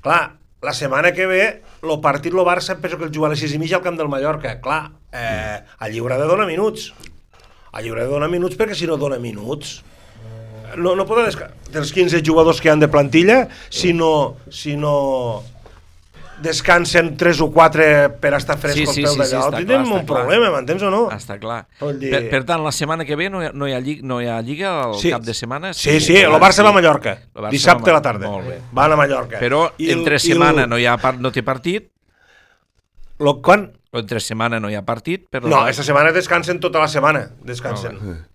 Clar, 0.00 0.39
la 0.62 0.74
setmana 0.76 1.12
que 1.16 1.26
ve, 1.26 1.44
el 1.82 2.00
partit 2.04 2.34
lo 2.36 2.44
Barça 2.44 2.76
penso 2.80 2.98
que 2.98 3.06
el 3.08 3.14
juga 3.14 3.30
a 3.30 3.34
les 3.34 3.40
6 3.40 3.54
i 3.56 3.60
mitja 3.62 3.78
al 3.78 3.84
camp 3.84 3.96
del 3.96 4.10
Mallorca. 4.12 4.58
Clar, 4.60 4.90
eh, 5.12 5.60
el 5.80 5.94
lliure 5.94 6.18
de 6.20 6.26
donar 6.28 6.46
minuts. 6.46 6.92
El 7.72 7.86
lliure 7.86 8.04
de 8.04 8.12
donar 8.12 8.28
minuts 8.28 8.58
perquè 8.58 8.74
si 8.74 8.88
no 8.90 8.98
dona 8.98 9.18
minuts 9.22 9.80
no, 10.76 10.94
no 10.96 11.06
poden 11.06 11.30
dels 11.72 11.92
15 11.92 12.22
jugadors 12.26 12.60
que 12.60 12.70
han 12.70 12.80
de 12.80 12.88
plantilla 12.88 13.48
si 13.68 13.92
no, 13.92 14.36
si 14.50 14.76
no 14.76 15.42
descansen 16.42 17.16
3 17.16 17.40
o 17.40 17.50
4 17.52 18.16
per 18.20 18.32
estar 18.34 18.56
fresc 18.58 18.76
Sí, 18.78 18.86
sí, 18.86 19.02
peu 19.04 19.12
sí, 19.12 19.18
d'allà. 19.20 19.28
sí, 19.28 19.64
clar, 19.66 19.80
està 19.80 19.80
un 19.82 20.06
clar. 20.06 20.06
problema, 20.06 20.50
m'entens 20.50 20.82
o 20.82 20.90
no? 20.90 21.02
Està 21.10 21.38
clar. 21.38 21.66
Dir- 21.98 22.10
Per, 22.10 22.22
per 22.30 22.44
tant, 22.44 22.64
la 22.64 22.72
setmana 22.72 23.04
que 23.04 23.16
ve 23.16 23.28
no 23.30 23.42
hi 23.42 23.46
ha, 23.46 23.52
no 23.52 23.68
hi 23.68 23.72
ha, 23.74 23.80
lliga, 23.80 24.02
no 24.06 24.20
hi 24.20 24.26
ha 24.26 24.40
lliga 24.42 24.84
al 24.84 24.94
Sí. 24.94 25.10
cap 25.10 25.22
de 25.22 25.34
setmana? 25.34 25.72
Sí, 25.74 26.00
sí, 26.00 26.16
el 26.16 26.32
Barça 26.32 26.62
va 26.64 26.70
a 26.70 26.72
Mallorca. 26.72 27.12
El 27.34 27.42
Barça 27.42 27.50
Dissabte 27.50 27.90
a 27.90 27.92
la 27.94 28.02
tarda. 28.02 28.28
Molt 28.28 28.46
bé. 28.48 28.60
Van 28.72 28.92
a 28.92 28.96
Mallorca. 28.96 29.38
Però 29.38 29.72
I 29.78 29.90
el- 29.90 29.98
entre 29.98 30.14
el- 30.14 30.20
setmana 30.20 30.66
no 30.66 30.78
hi 30.78 30.86
ha 30.86 30.96
part, 30.96 31.18
no 31.18 31.30
té 31.32 31.42
partit, 31.42 31.90
Lo, 33.18 33.40
quan? 33.42 33.72
entre 33.92 34.20
setmana 34.20 34.60
no 34.60 34.70
hi 34.70 34.76
ha 34.76 34.82
partit, 34.86 35.26
però... 35.30 35.48
No, 35.48 35.66
esta 35.68 35.82
setmana 35.82 36.12
descansen 36.12 36.60
tota 36.60 36.78
la 36.78 36.86
setmana. 36.88 37.30
Descansen. 37.42 37.98
Ah, 38.00 38.26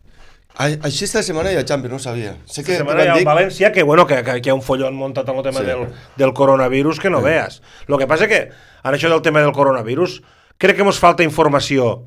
Així 0.58 1.04
esta 1.04 1.22
setmana 1.24 1.52
hi 1.52 1.58
ha 1.60 1.66
Champions, 1.68 1.92
no 1.92 1.98
ho 1.98 2.04
sabia. 2.04 2.36
Sé 2.48 2.64
que, 2.64 2.78
setmana 2.80 3.04
hi 3.04 3.08
ha 3.10 3.14
el 3.18 3.20
dir... 3.20 3.28
València, 3.28 3.72
que, 3.76 3.84
bueno, 3.84 4.06
que, 4.08 4.22
que, 4.24 4.38
que 4.42 4.50
hi 4.50 4.54
ha 4.54 4.56
un 4.56 4.64
follon 4.64 4.96
muntat 4.96 5.28
amb 5.30 5.42
el 5.42 5.48
tema 5.50 5.60
Sí. 5.60 5.66
del, 5.68 5.88
del 6.16 6.34
coronavirus 6.34 7.00
que 7.04 7.10
no 7.12 7.22
veas. 7.22 7.62
Lo 7.88 7.98
que 8.00 8.08
passa 8.08 8.28
que, 8.32 8.46
en 8.84 8.94
això 8.96 9.10
del 9.12 9.22
tema 9.26 9.42
del 9.44 9.52
coronavirus, 9.52 10.22
crec 10.58 10.78
que 10.80 10.86
ens 10.88 11.00
falta 11.02 11.24
informació 11.28 12.06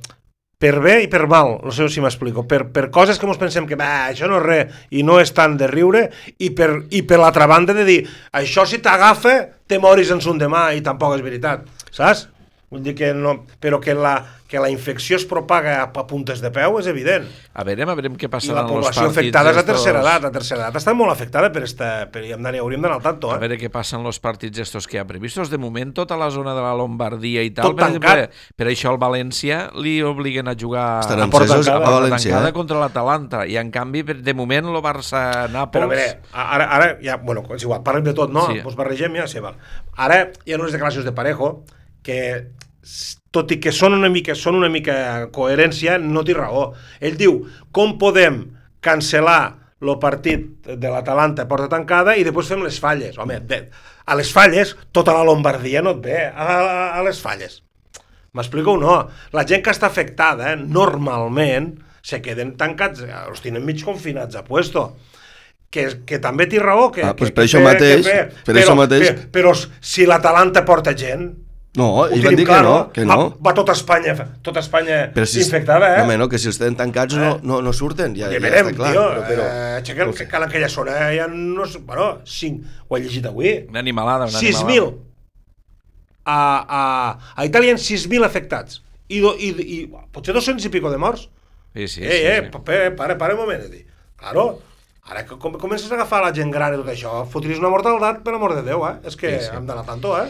per 0.59 0.73
bé 0.83 0.97
i 1.05 1.11
per 1.13 1.29
mal, 1.31 1.61
no 1.63 1.71
sé 1.71 1.87
si 1.93 2.01
m'explico, 2.03 2.43
per, 2.49 2.65
per 2.75 2.89
coses 2.91 3.21
que 3.21 3.29
ens 3.29 3.39
pensem 3.39 3.67
que 3.69 3.77
bah, 3.79 4.09
això 4.11 4.27
no 4.27 4.41
és 4.41 4.47
res 4.49 4.81
i 4.91 5.05
no 5.07 5.21
és 5.23 5.31
tant 5.37 5.55
de 5.61 5.69
riure, 5.71 6.09
i 6.43 6.49
per, 6.51 6.71
i 6.91 7.05
per 7.07 7.21
l'altra 7.21 7.47
banda 7.47 7.77
de 7.77 7.85
dir, 7.87 8.01
això 8.35 8.65
si 8.67 8.81
t'agafa, 8.83 9.37
te 9.71 9.79
moris 9.79 10.11
en 10.11 10.21
son 10.25 10.41
demà, 10.41 10.73
i 10.75 10.81
tampoc 10.83 11.15
és 11.15 11.23
veritat, 11.23 11.63
saps? 11.95 12.25
Vull 12.69 12.83
dir 12.85 12.93
que 12.95 13.15
no, 13.17 13.47
però 13.63 13.79
que 13.81 13.95
la, 13.97 14.19
que 14.45 14.61
la 14.61 14.69
infecció 14.69 15.17
es 15.17 15.23
propaga 15.25 15.79
a, 15.81 15.85
a 15.89 16.03
puntes 16.05 16.43
de 16.45 16.51
peu 16.53 16.75
és 16.77 16.87
evident. 16.91 17.25
A 17.57 17.65
veure, 17.65 17.87
a 17.87 17.95
veure 17.97 18.11
què 18.21 18.27
I 18.29 18.29
passarà 18.29 18.59
la 18.59 18.65
en 18.67 18.67
els 18.69 18.75
població 18.75 19.07
partits. 19.07 19.17
afectada 19.17 19.49
és 19.49 19.57
la 19.57 19.63
estos- 19.63 19.71
tercera 19.79 20.03
edat. 20.03 20.23
La 20.27 20.31
tercera 20.35 20.61
edat 20.67 20.77
està 20.77 20.93
molt 20.93 21.11
afectada 21.15 21.49
per 21.55 21.63
esta... 21.65 21.89
Per, 22.13 22.27
i 22.29 22.35
hauríem 22.37 22.83
d'anar 22.85 22.99
al 22.99 23.03
tanto, 23.07 23.31
A 23.33 23.39
eh? 23.39 23.41
veure 23.41 23.57
què 23.57 23.71
passa 23.73 23.97
en 23.97 24.05
els 24.05 24.21
partits 24.21 24.61
estos 24.67 24.85
que 24.87 24.99
hi 24.99 25.01
ha 25.01 25.07
previstos. 25.09 25.49
De 25.49 25.57
moment, 25.57 25.95
tota 25.97 26.19
la 26.21 26.29
zona 26.31 26.53
de 26.53 26.61
la 26.61 26.75
Lombardia 26.77 27.41
i 27.43 27.55
tal, 27.57 27.71
Tot 27.73 27.81
per, 27.81 27.89
exemple, 27.89 28.29
per 28.61 28.67
això 28.69 28.93
el 28.93 29.01
València 29.01 29.63
li 29.81 30.03
obliguen 30.05 30.53
a 30.53 30.55
jugar 30.55 31.01
Estan 31.01 31.25
a 31.25 31.31
porta 31.33 31.49
encesos 31.57 31.73
a 31.73 31.79
tancada, 31.79 31.95
València, 32.03 32.35
tancada 32.35 32.53
eh? 32.53 32.57
contra 32.61 32.83
l'Atalanta. 32.85 33.47
I, 33.49 33.57
en 33.57 33.73
canvi, 33.73 34.05
per- 34.05 34.21
de 34.21 34.37
moment, 34.37 34.69
el 34.69 34.83
Barça-Nàpols... 34.85 35.73
Però 35.73 35.89
a 35.89 35.95
veure, 35.95 36.21
ara, 36.37 36.69
ara 36.77 36.93
ja, 37.01 37.17
bueno, 37.17 37.47
és 37.57 37.65
igual, 37.65 37.81
parlem 37.81 38.05
de 38.13 38.13
tot, 38.13 38.29
no? 38.29 38.45
Sí. 38.53 38.59
Sí. 38.61 38.67
Pues 38.69 38.77
barregem 38.77 39.17
ja, 39.17 39.25
sí, 39.27 39.41
val. 39.41 39.57
Ara 39.97 40.27
hi 40.45 40.53
ha 40.53 40.61
unes 40.61 40.77
declaracions 40.77 41.09
de 41.09 41.17
Parejo 41.17 41.63
que 42.03 42.19
tot 43.31 43.51
i 43.53 43.59
que 43.61 43.73
són 43.75 43.93
una 43.99 44.09
mica, 44.09 44.35
són 44.39 44.57
una 44.57 44.71
mica 44.73 45.29
coherència, 45.35 45.99
no 46.01 46.23
té 46.25 46.35
raó. 46.35 46.73
Ell 47.01 47.17
diu, 47.21 47.43
com 47.73 47.99
podem 48.01 48.45
cancel·lar 48.81 49.55
el 49.83 49.93
partit 50.03 50.67
de 50.75 50.91
l'Atalanta 50.91 51.45
a 51.45 51.49
porta 51.51 51.69
tancada 51.71 52.17
i 52.19 52.25
després 52.27 52.49
fem 52.51 52.63
les 52.65 52.79
falles. 52.83 53.19
Home, 53.21 53.37
de, 53.47 53.61
a 54.09 54.17
les 54.19 54.31
falles, 54.35 54.73
tota 54.93 55.13
la 55.15 55.25
Lombardia 55.29 55.83
no 55.85 55.93
et 55.99 56.01
ve, 56.07 56.23
a, 56.27 56.47
a, 56.47 56.87
a 56.99 57.03
les 57.07 57.21
falles. 57.23 57.61
M'explico 58.35 58.75
o 58.75 58.81
no? 58.81 58.97
La 59.37 59.45
gent 59.49 59.63
que 59.65 59.71
està 59.73 59.87
afectada, 59.89 60.53
eh, 60.53 60.57
normalment, 60.61 61.71
se 62.05 62.21
queden 62.25 62.57
tancats, 62.61 63.05
eh, 63.05 63.13
els 63.29 63.41
tenen 63.45 63.65
mig 63.67 63.81
confinats 63.85 64.37
a 64.37 64.43
puesto. 64.45 64.89
Que, 65.71 65.85
que 66.09 66.17
també 66.25 66.47
té 66.49 66.59
raó 66.63 66.87
que, 66.91 67.03
Ah, 67.05 67.13
que, 67.13 67.27
doncs 67.27 67.35
per 67.37 67.45
que 67.45 67.49
això 67.51 67.61
fer- 67.61 67.67
mateix- 67.69 68.03
que 68.07 68.09
fer. 68.09 68.45
per 68.47 68.55
però, 68.55 68.63
això 68.65 68.77
mateix- 68.79 69.09
Però, 69.13 69.53
però 69.53 69.55
si 69.85 70.07
l'Atalanta 70.09 70.65
porta 70.65 70.95
gent, 70.97 71.27
No, 71.77 71.85
ho 72.01 72.07
ells 72.09 72.25
van 72.25 72.35
dir 72.35 72.47
clar, 72.49 72.63
que 72.63 72.65
no, 72.65 72.77
que 72.93 73.05
no. 73.05 73.17
Va, 73.37 73.51
va 73.51 73.53
tota 73.55 73.75
Espanya, 73.77 74.15
tota 74.43 74.59
Espanya 74.65 75.13
Però 75.15 75.27
si, 75.29 75.43
infectada, 75.45 75.91
eh? 75.95 75.99
No, 75.99 76.05
home, 76.09 76.17
no, 76.19 76.29
que 76.33 76.39
si 76.41 76.49
els 76.49 76.57
tenen 76.59 76.75
tancats 76.79 77.15
no, 77.15 77.35
no, 77.43 77.61
no 77.63 77.73
surten, 77.77 78.17
ja, 78.17 78.31
Ja 78.33 78.41
verem, 78.41 78.71
està 78.73 78.75
clar. 78.79 78.93
tio, 78.97 79.03
però, 79.13 79.27
però, 79.29 79.45
eh, 79.45 79.77
aixequen, 79.83 80.15
que 80.17 80.27
cal 80.33 80.47
aquella 80.49 80.71
zona 80.73 80.97
hi 81.13 81.21
ha, 81.23 81.29
no 81.29 81.67
sé, 81.69 81.79
bueno, 81.87 82.09
5, 82.25 82.65
ho 82.89 82.97
he 82.97 83.03
llegit 83.05 83.27
avui, 83.31 83.53
Una 83.69 83.85
animalada, 83.85 84.25
una 84.27 84.41
6.000. 84.41 84.65
animalada. 84.65 85.05
A, 86.25 86.39
a, 86.69 86.83
a 87.37 87.47
Itàlia 87.49 87.73
hi 87.73 87.77
ha 87.77 87.81
6.000 87.85 88.25
afectats. 88.27 88.83
I, 89.09 89.21
do, 89.25 89.33
i, 89.41 89.53
i 89.63 89.79
potser 90.13 90.35
200 90.37 90.67
i 90.69 90.73
pico 90.73 90.91
de 90.93 90.99
morts. 91.01 91.29
Sí, 91.77 91.87
sí, 91.89 92.03
eh, 92.03 92.11
sí, 92.11 92.27
eh, 92.27 92.41
sí. 92.45 92.51
pa- 92.53 92.65
pa- 92.65 92.91
para, 92.99 93.17
para 93.21 93.35
un 93.37 93.41
moment. 93.45 93.63
Dir. 93.71 93.87
Claro, 94.19 94.59
ara 95.09 95.23
que 95.25 95.39
com, 95.41 95.55
comences 95.61 95.93
a 95.93 95.95
agafar 95.97 96.21
la 96.27 96.35
gent 96.37 96.51
gran 96.53 96.75
i 96.75 96.81
tot 96.83 96.91
això, 96.93 97.23
fotries 97.33 97.61
una 97.63 97.71
mortaldat, 97.73 98.21
per 98.27 98.35
amor 98.37 98.57
de 98.59 98.65
Déu, 98.67 98.83
eh? 98.89 98.97
És 99.09 99.17
que 99.17 99.31
Sí, 99.39 99.47
sí. 99.47 99.57
hem 99.57 99.65
d'anar 99.69 99.87
tanto, 99.89 100.13
eh? 100.21 100.29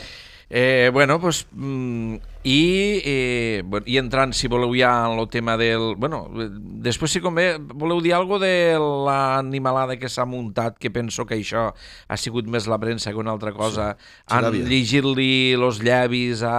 Eh, 0.50 0.90
bueno, 0.94 1.20
pues, 1.20 1.46
mm, 1.52 2.14
i, 2.44 3.02
eh, 3.04 3.62
bueno, 3.66 3.84
i 3.86 3.98
entrant, 4.00 4.32
si 4.32 4.48
voleu 4.48 4.72
ja 4.72 5.04
en 5.04 5.18
el 5.18 5.28
tema 5.28 5.58
del... 5.60 5.94
Bueno, 6.00 6.22
eh, 6.40 6.48
després, 6.88 7.12
si 7.12 7.20
convé, 7.20 7.58
voleu 7.60 8.00
dir 8.00 8.14
alguna 8.16 8.46
de 8.46 8.78
l'animalada 8.80 9.98
que 10.00 10.08
s'ha 10.08 10.24
muntat, 10.24 10.78
que 10.80 10.88
penso 10.90 11.26
que 11.28 11.36
això 11.36 11.66
ha 12.08 12.16
sigut 12.16 12.48
més 12.48 12.68
la 12.70 12.78
premsa 12.80 13.12
que 13.12 13.20
una 13.20 13.34
altra 13.36 13.52
cosa. 13.52 13.90
Han 14.32 14.48
Saràbia. 14.48 14.64
llegit-li 14.70 15.56
los 15.60 15.82
llavis 15.84 16.40
a, 16.40 16.56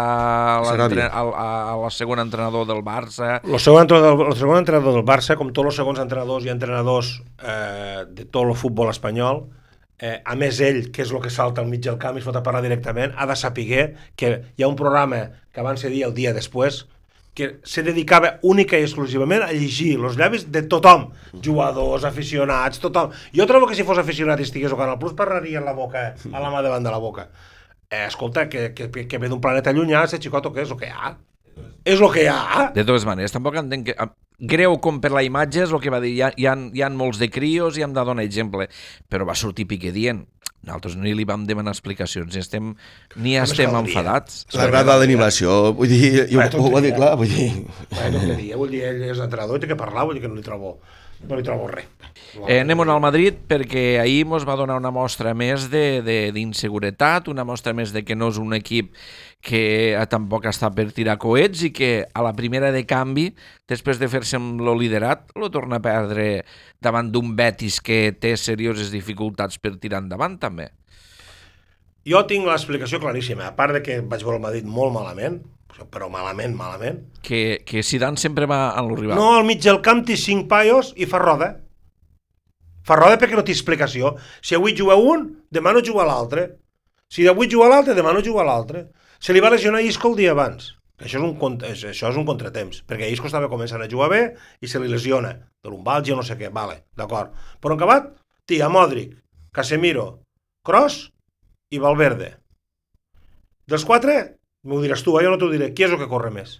a, 0.61 1.23
a 1.73 1.77
la 1.81 1.89
segon 1.89 2.21
entrenador 2.21 2.69
del 2.69 2.83
Barça. 2.85 3.39
El 3.41 3.57
segon, 3.57 3.87
entrenador, 3.87 4.27
el 4.29 4.37
segon 4.37 4.61
entrenador 4.61 4.99
del 4.99 5.07
Barça, 5.07 5.39
com 5.39 5.49
tots 5.49 5.73
els 5.73 5.81
segons 5.81 6.03
entrenadors 6.03 6.45
i 6.45 6.53
entrenadors 6.53 7.15
eh, 7.41 8.05
de 8.05 8.29
tot 8.29 8.45
el 8.45 8.53
futbol 8.53 8.93
espanyol, 8.93 9.47
eh, 9.99 10.21
a 10.25 10.35
més 10.39 10.59
ell, 10.63 10.85
que 10.95 11.03
és 11.03 11.11
el 11.11 11.21
que 11.23 11.31
salta 11.33 11.61
al 11.61 11.67
mig 11.69 11.83
del 11.85 11.99
camp 12.01 12.17
i 12.17 12.23
es 12.23 12.27
pot 12.27 12.39
parlar 12.43 12.63
directament, 12.65 13.13
ha 13.15 13.27
de 13.29 13.35
saber 13.35 13.83
que 14.15 14.31
hi 14.55 14.63
ha 14.63 14.71
un 14.71 14.79
programa 14.79 15.25
que 15.51 15.65
van 15.65 15.77
ser 15.77 15.91
dir 15.93 16.05
el 16.07 16.15
dia 16.15 16.33
després 16.33 16.85
que 17.39 17.59
se 17.63 17.83
dedicava 17.85 18.33
única 18.43 18.75
i 18.75 18.83
exclusivament 18.83 19.45
a 19.45 19.53
llegir 19.53 19.93
els 19.99 20.17
llavis 20.19 20.47
de 20.51 20.63
tothom, 20.71 21.05
jugadors, 21.45 22.03
aficionats, 22.03 22.81
tothom. 22.83 23.13
Jo 23.35 23.47
trobo 23.47 23.69
que 23.69 23.77
si 23.77 23.85
fos 23.87 24.01
aficionat 24.01 24.41
i 24.41 24.47
estigués 24.47 24.73
al 24.73 24.99
Plus 24.99 25.15
parlaria 25.15 25.61
en 25.61 25.65
la 25.65 25.77
boca, 25.77 26.09
a 26.33 26.39
la 26.39 26.51
mà 26.51 26.63
davant 26.65 26.83
de 26.83 26.91
la 26.91 26.99
boca. 26.99 27.29
Eh, 27.89 28.05
escolta, 28.05 28.49
que, 28.49 28.73
que, 28.73 28.89
que 29.07 29.17
ve 29.17 29.29
d'un 29.29 29.41
planeta 29.41 29.71
llunyà, 29.71 30.03
ese 30.03 30.19
xicoto, 30.19 30.51
què 30.51 30.65
és 30.65 30.71
el 30.71 30.77
que 30.81 30.89
hi 30.89 30.93
ha? 30.93 31.15
És 31.85 31.99
el 31.99 32.11
que 32.13 32.25
hi 32.25 32.31
ha. 32.31 32.69
De 32.75 32.83
totes 32.85 33.07
maneres, 33.09 33.35
tampoc 33.35 33.61
entenc 33.61 33.91
que... 33.91 34.09
Greu 34.39 34.77
com 34.79 35.01
per 35.03 35.09
la 35.11 35.19
imatge 35.27 35.65
és 35.65 35.71
el 35.75 35.81
que 35.83 35.91
va 35.91 35.97
dir. 35.99 36.13
Hi 36.15 36.21
ha, 36.23 36.27
hi 36.39 36.45
ha, 36.47 36.53
hi 36.71 36.83
ha 36.85 36.87
molts 36.95 37.17
de 37.19 37.27
crios 37.27 37.75
i 37.75 37.83
hem 37.83 37.91
de 37.91 38.05
donar 38.07 38.23
exemple. 38.23 38.69
Però 39.11 39.25
va 39.27 39.35
sortir 39.35 39.65
Piqué 39.67 39.91
dient 39.91 40.21
nosaltres 40.59 40.95
ni 40.99 41.13
li 41.15 41.25
vam 41.27 41.45
demanar 41.47 41.71
explicacions, 41.71 42.33
ni 42.33 42.41
estem, 42.41 42.71
ni 43.23 43.35
estem 43.39 43.75
enfadats. 43.79 44.41
La 44.57 44.67
grada 44.71 44.97
d'animació, 44.99 45.73
vull 45.75 45.91
dir, 45.91 46.25
jo 46.31 46.39
Vaya 46.41 46.59
ho 46.59 46.71
va 46.73 46.81
dir 46.83 46.93
clar, 46.97 47.13
vull 47.19 47.31
dir... 47.31 47.49
Bueno, 47.93 48.19
tonteria, 48.19 48.57
vull 48.59 48.73
dir, 48.73 48.83
ell 48.89 49.05
és 49.07 49.21
entrenador 49.23 49.59
i 49.59 49.63
té 49.63 49.69
que 49.71 49.79
parlar, 49.79 50.05
vull 50.09 50.19
dir 50.19 50.25
que 50.25 50.31
no 50.31 50.39
li 50.39 50.43
trobo, 50.45 50.75
no 51.27 51.35
li 51.35 51.43
trobo 51.43 51.67
res. 51.67 51.85
Eh, 52.47 52.59
anem 52.61 52.79
al 52.83 52.99
Madrid 53.01 53.35
perquè 53.49 53.99
ahir 53.99 54.25
mos 54.29 54.45
va 54.47 54.55
donar 54.55 54.77
una 54.77 54.91
mostra 54.91 55.33
més 55.33 55.69
de- 55.71 56.01
de- 56.05 56.31
d'inseguretat, 56.31 57.27
una 57.27 57.43
mostra 57.43 57.73
més 57.73 57.91
de 57.93 58.03
que 58.05 58.15
no 58.15 58.29
és 58.29 58.37
un 58.37 58.53
equip 58.53 58.93
que 59.41 59.93
eh, 59.95 60.05
tampoc 60.07 60.45
està 60.45 60.69
per 60.73 60.91
tirar 60.91 61.17
coets 61.17 61.63
i 61.63 61.71
que 61.71 62.05
a 62.13 62.21
la 62.21 62.33
primera 62.33 62.71
de 62.71 62.85
canvi, 62.85 63.33
després 63.67 63.99
de 63.99 64.07
fer-se 64.07 64.35
amb 64.37 64.61
lo 64.61 64.75
liderat, 64.75 65.31
lo 65.35 65.49
torna 65.49 65.77
a 65.77 65.81
perdre 65.81 66.43
davant 66.79 67.11
d'un 67.11 67.35
Betis 67.35 67.79
que 67.81 68.11
té 68.19 68.35
serioses 68.37 68.91
dificultats 68.91 69.57
per 69.59 69.77
tirar 69.79 70.01
endavant 70.03 70.37
també. 70.39 70.69
Jo 72.09 72.23
tinc 72.25 72.45
l'explicació 72.47 72.99
claríssima, 72.99 73.47
a 73.47 73.55
part 73.55 73.73
de 73.75 73.81
que 73.83 73.99
vaig 74.01 74.23
veure 74.23 74.37
el 74.39 74.43
Madrid 74.43 74.65
molt 74.65 74.93
malament, 74.95 75.41
però 75.91 76.09
malament, 76.11 76.55
malament. 76.57 77.01
Que, 77.25 77.61
que 77.65 77.83
Zidane 77.83 78.17
sempre 78.17 78.47
va 78.49 78.73
en 78.77 78.89
lo 78.89 78.97
rival. 78.97 79.19
No, 79.19 79.35
al 79.37 79.45
mig 79.47 79.61
del 79.63 79.81
camp 79.85 80.03
té 80.07 80.17
cinc 80.19 80.49
paios 80.51 80.93
i 80.97 81.07
fa 81.09 81.21
roda. 81.21 81.53
Fa 82.85 82.97
roda 82.97 83.19
perquè 83.21 83.37
no 83.37 83.45
té 83.45 83.53
explicació. 83.53 84.15
Si 84.41 84.57
avui 84.57 84.75
juga 84.77 84.97
un, 84.97 85.29
demà 85.53 85.73
no 85.75 85.83
juga 85.85 86.07
l'altre. 86.07 86.49
Si 87.09 87.27
avui 87.27 87.49
juga 87.49 87.69
l'altre, 87.69 87.95
demà 87.97 88.13
no 88.15 88.23
juga 88.25 88.45
l'altre. 88.47 88.87
Se 89.19 89.33
li 89.33 89.41
va 89.43 89.51
lesionar 89.53 89.83
Isco 89.85 90.11
el 90.11 90.17
dia 90.19 90.33
abans. 90.33 90.73
Això 90.99 91.15
és, 91.15 91.23
un, 91.23 91.59
això 91.63 92.09
és 92.09 92.17
un 92.19 92.25
contratemps, 92.27 92.81
perquè 92.87 93.07
Isco 93.07 93.29
estava 93.29 93.47
començant 93.47 93.79
a 93.79 93.87
jugar 93.87 94.09
bé 94.11 94.23
i 94.59 94.67
se 94.67 94.81
li 94.83 94.89
lesiona, 94.91 95.31
de 95.63 95.71
lumbalgia 95.71 96.11
o 96.11 96.17
no 96.19 96.25
sé 96.27 96.35
què, 96.35 96.49
vale, 96.51 96.81
d'acord. 96.99 97.31
Però 97.63 97.71
en 97.71 97.79
acabat, 97.79 98.09
té 98.43 98.59
a 98.59 98.67
Modric, 98.67 99.13
Casemiro, 99.55 100.25
Kroos 100.67 101.05
i 101.71 101.79
Valverde. 101.79 102.33
Dels 103.69 103.85
quatre, 103.87 104.17
m'ho 104.63 104.81
diràs 104.83 105.03
tu, 105.03 105.15
eh? 105.19 105.23
jo 105.25 105.31
no 105.31 105.37
t'ho 105.39 105.49
diré, 105.51 105.71
qui 105.73 105.83
és 105.85 105.91
el 105.91 105.97
que 106.01 106.07
corre 106.11 106.31
més? 106.31 106.59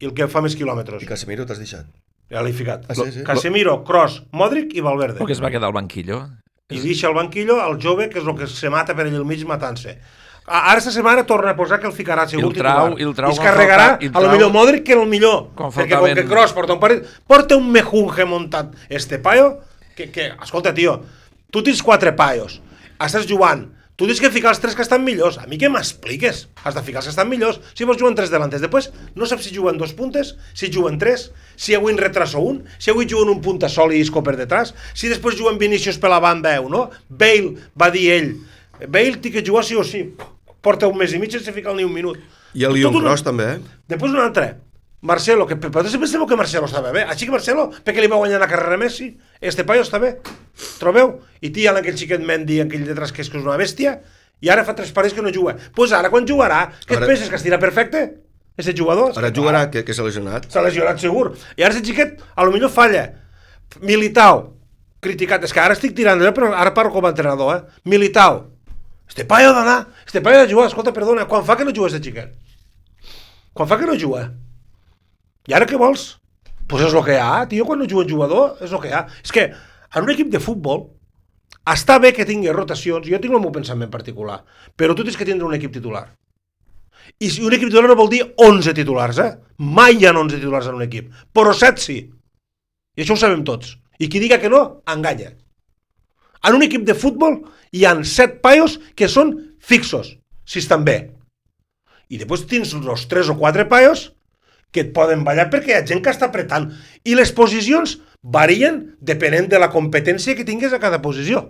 I 0.00 0.08
el 0.10 0.14
que 0.16 0.26
fa 0.28 0.42
més 0.44 0.56
quilòmetres? 0.58 1.02
I 1.02 1.08
Casemiro 1.08 1.46
t'has 1.46 1.58
deixat. 1.62 1.86
Ja 2.32 2.42
l'he 2.42 2.52
ficat. 2.52 2.84
Ah, 2.90 2.94
sí, 2.98 3.06
sí. 3.14 3.22
Casemiro, 3.24 3.78
Kroos, 3.86 4.22
Modric 4.32 4.74
i 4.74 4.82
Valverde. 4.84 5.22
O 5.22 5.26
que 5.26 5.32
es 5.32 5.40
va 5.42 5.50
quedar 5.50 5.68
al 5.70 5.76
banquillo. 5.76 6.24
I 6.68 6.80
deixa 6.82 7.06
al 7.06 7.14
banquillo 7.14 7.60
el 7.64 7.78
jove, 7.80 8.08
que 8.10 8.18
és 8.18 8.26
el 8.26 8.34
que 8.36 8.48
se 8.50 8.68
mata 8.68 8.96
per 8.98 9.06
ell 9.06 9.14
al 9.14 9.24
mig 9.24 9.44
matant-se. 9.46 9.94
A- 10.46 10.64
Ara 10.72 10.78
esta 10.78 10.90
setmana 10.90 11.24
torna 11.26 11.52
a 11.54 11.56
posar 11.56 11.78
que 11.80 11.86
el 11.86 11.94
ficarà 11.94 12.26
segur 12.26 12.42
I 12.44 12.46
el 12.50 12.54
trau- 12.58 12.90
titular. 12.90 13.00
i 13.00 13.06
el 13.06 13.14
trau 13.14 13.30
es 13.30 13.38
quan 13.38 13.48
carregarà 13.48 13.86
falta- 13.94 14.04
i 14.04 14.10
a 14.12 14.20
lo 14.26 14.32
millor 14.34 14.50
Modric 14.52 14.84
que 14.84 14.92
el 14.98 15.06
millor. 15.06 15.48
Quan 15.54 15.70
perquè 15.70 15.98
com 15.98 16.12
que 16.14 16.26
Kroos 16.26 16.52
porta 16.52 16.74
un 16.74 16.80
partit... 16.82 17.06
Porta 17.26 17.56
un 17.56 17.70
mejunje 17.70 18.24
muntat 18.26 18.74
este 18.88 19.18
paio, 19.18 19.60
que, 19.96 20.10
que, 20.10 20.32
escolta, 20.42 20.74
tio, 20.74 21.00
tu 21.50 21.62
tens 21.62 21.82
quatre 21.82 22.12
paios, 22.12 22.60
estàs 22.98 23.26
jugant, 23.30 23.68
tu 23.96 24.04
tens 24.06 24.20
que 24.20 24.30
ficar 24.30 24.50
els 24.52 24.60
tres 24.60 24.74
que 24.76 24.82
estan 24.84 25.02
millors. 25.04 25.38
A 25.40 25.46
mi 25.48 25.56
què 25.56 25.70
m'expliques? 25.72 26.42
Has 26.64 26.74
de 26.76 26.82
ficar 26.84 27.00
els 27.00 27.06
que 27.08 27.14
estan 27.14 27.30
millors. 27.30 27.60
Si 27.74 27.84
vols 27.88 27.96
juguen 27.98 28.14
tres 28.18 28.28
delantes, 28.30 28.60
després 28.60 28.90
no 29.16 29.24
saps 29.26 29.44
si 29.48 29.54
juguen 29.56 29.78
dos 29.80 29.94
puntes, 29.96 30.34
si 30.52 30.68
juguen 30.72 30.98
tres, 31.00 31.30
si 31.56 31.74
avui 31.74 31.92
en 31.94 31.98
retraso 31.98 32.40
un, 32.44 32.62
si 32.78 32.90
avui 32.92 33.08
juguen 33.08 33.32
un 33.32 33.40
punta 33.40 33.70
sol 33.72 33.94
i 33.96 34.00
Isco 34.04 34.22
per 34.22 34.36
detrás, 34.36 34.74
si 34.94 35.08
després 35.08 35.38
juguen 35.38 35.56
Vinícius 35.58 35.96
per 35.98 36.10
la 36.12 36.20
banda 36.20 36.52
o 36.60 36.68
no. 36.68 36.90
Bale 37.08 37.54
va 37.80 37.88
dir 37.90 38.10
ell, 38.12 38.30
Bale 38.86 39.16
té 39.24 39.30
que 39.32 39.40
jugar 39.46 39.64
sí 39.64 39.74
o 39.80 39.84
sí. 39.84 40.02
Porta 40.60 40.88
un 40.90 40.98
mes 40.98 41.12
i 41.14 41.18
mig 41.22 41.30
sense 41.32 41.52
ficar 41.56 41.72
ni 41.74 41.84
un 41.86 41.92
minut. 41.94 42.18
I 42.52 42.64
el 42.68 42.74
Leon 42.74 42.92
Tot 42.92 43.00
un- 43.00 43.06
Cross 43.06 43.22
també, 43.24 43.44
eh? 43.54 43.58
Després 43.88 44.12
un 44.12 44.20
altre, 44.20 44.56
Marcelo, 45.06 45.46
que 45.46 45.56
per 45.56 45.70
però 45.70 45.86
sempre 45.86 46.26
que 46.26 46.36
Marcelo 46.36 46.66
estava 46.66 46.90
bé. 46.92 47.04
Així 47.06 47.26
que 47.28 47.32
Marcelo, 47.32 47.68
perquè 47.84 48.02
li 48.02 48.10
va 48.10 48.18
guanyar 48.18 48.40
la 48.42 48.48
carrera 48.50 48.74
a 48.74 48.80
Messi, 48.80 49.12
este 49.40 49.64
paio 49.64 49.84
està 49.86 50.00
bé. 50.02 50.16
Trobeu? 50.80 51.20
I 51.40 51.50
tia 51.54 51.72
aquell 51.72 51.96
xiquet 51.96 52.20
Mendy, 52.26 52.60
aquell 52.64 52.86
detrás 52.88 53.12
que 53.12 53.22
és 53.22 53.30
que 53.30 53.38
és 53.38 53.46
una 53.46 53.56
bèstia, 53.60 54.00
i 54.42 54.50
ara 54.52 54.64
fa 54.66 54.74
tres 54.76 54.92
parells 54.92 55.14
que 55.14 55.22
no 55.24 55.32
juga. 55.32 55.54
Doncs 55.56 55.72
pues 55.76 55.92
ara, 55.96 56.10
quan 56.10 56.26
jugarà, 56.28 56.66
què 56.84 56.96
et 56.96 57.00
Ara- 57.00 57.06
penses, 57.08 57.30
que 57.30 57.38
estirà 57.38 57.58
perfecte? 57.62 58.02
Ese 58.56 58.72
jugador? 58.76 59.12
Ara 59.16 59.30
jugarà, 59.32 59.66
que, 59.70 59.84
que 59.84 59.94
s'ha 59.94 60.04
lesionat. 60.04 60.48
S'ha 60.52 60.64
lesionat 60.64 61.00
segur. 61.00 61.34
I 61.56 61.62
ara 61.62 61.74
aquest 61.74 61.86
xiquet, 61.86 62.20
a 62.34 62.44
lo 62.44 62.52
millor 62.52 62.72
falla. 62.72 63.04
Militao, 63.80 64.56
criticat. 65.04 65.44
És 65.44 65.52
que 65.52 65.60
ara 65.60 65.76
estic 65.76 65.94
tirant, 65.96 66.20
però 66.34 66.50
ara 66.56 66.72
parlo 66.74 66.92
com 66.94 67.04
a 67.04 67.12
entrenador, 67.12 67.52
eh? 67.56 67.80
Militao. 67.84 68.46
Este 69.08 69.24
paio 69.24 69.52
d'anar, 69.52 69.86
este 70.06 70.20
paio 70.20 70.40
de 70.42 70.50
jugar. 70.52 70.66
Escolta, 70.68 70.92
perdona, 70.92 71.28
quan 71.28 71.44
fa 71.44 71.56
que 71.56 71.64
no 71.64 71.72
juga 71.76 71.92
este 71.92 72.02
xiquet? 72.02 72.32
Quan 73.52 73.68
fa 73.68 73.78
que 73.78 73.86
no 73.86 73.94
juga? 73.94 74.32
I 75.46 75.54
ara 75.54 75.68
què 75.68 75.78
vols? 75.78 76.16
Pues 76.66 76.82
és 76.88 76.94
el 76.94 77.04
que 77.06 77.14
hi 77.14 77.22
ha, 77.22 77.46
tio, 77.50 77.64
quan 77.66 77.78
no 77.78 77.86
juga 77.86 78.04
un 78.04 78.10
jugador, 78.10 78.56
és 78.64 78.72
el 78.72 78.82
que 78.82 78.90
hi 78.90 78.94
ha. 78.98 79.06
És 79.22 79.32
que 79.34 79.46
en 79.52 80.02
un 80.02 80.12
equip 80.12 80.32
de 80.32 80.42
futbol 80.42 80.88
està 81.70 81.98
bé 82.02 82.12
que 82.14 82.26
tingui 82.26 82.52
rotacions, 82.54 83.06
jo 83.06 83.20
tinc 83.22 83.34
el 83.34 83.42
meu 83.42 83.52
pensament 83.54 83.90
particular, 83.90 84.40
però 84.78 84.94
tu 84.94 85.06
tens 85.06 85.18
que 85.18 85.26
tindre 85.28 85.46
un 85.46 85.54
equip 85.54 85.74
titular. 85.74 86.08
I 87.22 87.30
si 87.30 87.44
un 87.46 87.54
equip 87.54 87.70
titular 87.70 87.86
no 87.90 87.98
vol 87.98 88.10
dir 88.10 88.22
11 88.42 88.74
titulars, 88.74 89.18
eh? 89.22 89.32
Mai 89.62 90.00
hi 90.00 90.06
ha 90.06 90.14
11 90.14 90.40
titulars 90.40 90.70
en 90.70 90.78
un 90.78 90.86
equip, 90.86 91.12
però 91.34 91.54
7 91.54 91.82
sí. 91.82 91.98
I 92.96 93.04
això 93.04 93.14
ho 93.14 93.20
sabem 93.20 93.44
tots. 93.46 93.76
I 94.02 94.10
qui 94.10 94.20
diga 94.20 94.40
que 94.42 94.50
no, 94.52 94.82
enganya. 94.90 95.30
En 96.46 96.58
un 96.58 96.66
equip 96.66 96.82
de 96.86 96.94
futbol 96.98 97.38
hi 97.72 97.86
han 97.86 98.02
7 98.04 98.40
paios 98.42 98.78
que 98.98 99.08
són 99.10 99.32
fixos, 99.62 100.16
si 100.44 100.60
estan 100.62 100.84
bé. 100.86 100.98
I 102.10 102.18
després 102.18 102.46
tens 102.50 102.74
uns 102.74 103.06
3 103.10 103.32
o 103.32 103.38
4 103.38 103.66
paios 103.70 104.10
que 104.72 104.82
et 104.84 104.92
poden 104.96 105.24
ballar 105.24 105.48
perquè 105.52 105.72
hi 105.72 105.76
ha 105.78 105.86
gent 105.86 106.02
que 106.04 106.12
està 106.12 106.28
apretant. 106.30 106.70
I 107.04 107.14
les 107.18 107.32
posicions 107.32 107.96
varien 108.22 108.82
depenent 109.00 109.48
de 109.48 109.60
la 109.62 109.70
competència 109.72 110.36
que 110.36 110.46
tingues 110.48 110.74
a 110.74 110.82
cada 110.82 111.00
posició. 111.02 111.46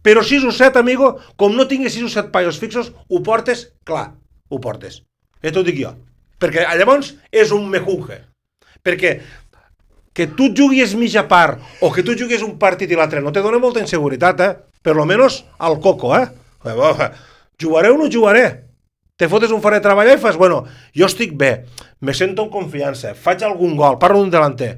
Però 0.00 0.22
6 0.24 0.46
o 0.48 0.52
7, 0.56 0.80
amigo, 0.80 1.18
com 1.36 1.52
no 1.56 1.66
tingues 1.68 1.92
6 1.92 2.06
o 2.06 2.12
7 2.14 2.32
paios 2.32 2.58
fixos, 2.58 2.92
ho 3.08 3.20
portes, 3.22 3.66
clar, 3.84 4.14
ho 4.48 4.60
portes. 4.60 5.02
Ja 5.44 5.52
t'ho 5.52 5.64
dic 5.66 5.76
jo. 5.82 5.92
Perquè 6.40 6.64
llavors 6.78 7.14
és 7.30 7.52
un 7.52 7.68
mejunje. 7.68 8.22
Perquè 8.80 9.18
que 10.16 10.26
tu 10.26 10.48
juguis 10.56 10.94
mitja 10.96 11.26
part 11.28 11.60
o 11.80 11.92
que 11.92 12.02
tu 12.02 12.16
juguis 12.18 12.42
un 12.42 12.56
partit 12.58 12.90
i 12.90 12.96
l'altre 12.96 13.20
no 13.20 13.32
te 13.32 13.44
dona 13.44 13.60
molta 13.60 13.82
inseguretat, 13.84 14.40
eh? 14.40 14.56
Per 14.80 14.96
lo 14.96 15.04
menos 15.04 15.44
al 15.58 15.78
coco, 15.80 16.14
eh? 16.16 16.26
Jugaré 17.60 17.90
o 17.92 17.98
no 18.00 18.08
jugaré? 18.08 18.69
Te 19.20 19.28
fotes 19.28 19.50
un 19.52 19.60
fora 19.60 19.76
de 19.76 19.84
treballar 19.84 20.14
i 20.16 20.20
fas, 20.20 20.38
bueno, 20.40 20.62
jo 20.96 21.04
estic 21.04 21.34
bé, 21.36 21.50
me 22.00 22.14
sento 22.16 22.46
en 22.46 22.48
confiança, 22.48 23.10
faig 23.12 23.42
algun 23.44 23.74
gol, 23.76 23.98
parlo 24.00 24.22
d'un 24.22 24.30
delanter, 24.32 24.70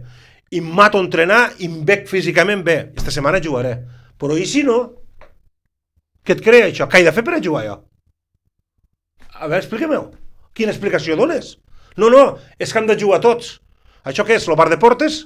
i 0.51 0.59
em 0.59 0.72
mato 0.78 0.99
a 0.99 1.05
entrenar 1.05 1.45
i 1.62 1.68
em 1.68 1.76
veig 1.86 2.09
físicament 2.11 2.64
bé. 2.66 2.74
Esta 2.99 3.14
setmana 3.14 3.38
jugaré. 3.45 3.76
Però 4.18 4.34
i 4.34 4.49
si 4.51 4.64
no? 4.66 4.80
Què 6.26 6.34
et 6.34 6.43
crea 6.43 6.66
això? 6.72 6.88
Què 6.90 6.99
he 6.99 7.07
de 7.07 7.14
fer 7.14 7.22
per 7.22 7.36
a 7.36 7.40
jugar 7.45 7.62
jo? 7.68 7.76
A 9.38 9.47
veure, 9.47 9.62
explica-m'ho. 9.62 10.03
Quina 10.59 10.74
explicació 10.74 11.14
dones? 11.16 11.55
No, 11.95 12.11
no, 12.11 12.24
és 12.59 12.74
que 12.74 12.82
hem 12.82 12.90
de 12.90 12.99
jugar 12.99 13.22
tots. 13.22 13.61
Això 14.03 14.26
què 14.26 14.40
és, 14.40 14.51
el 14.51 14.59
bar 14.59 14.66
de 14.74 14.82
portes? 14.82 15.22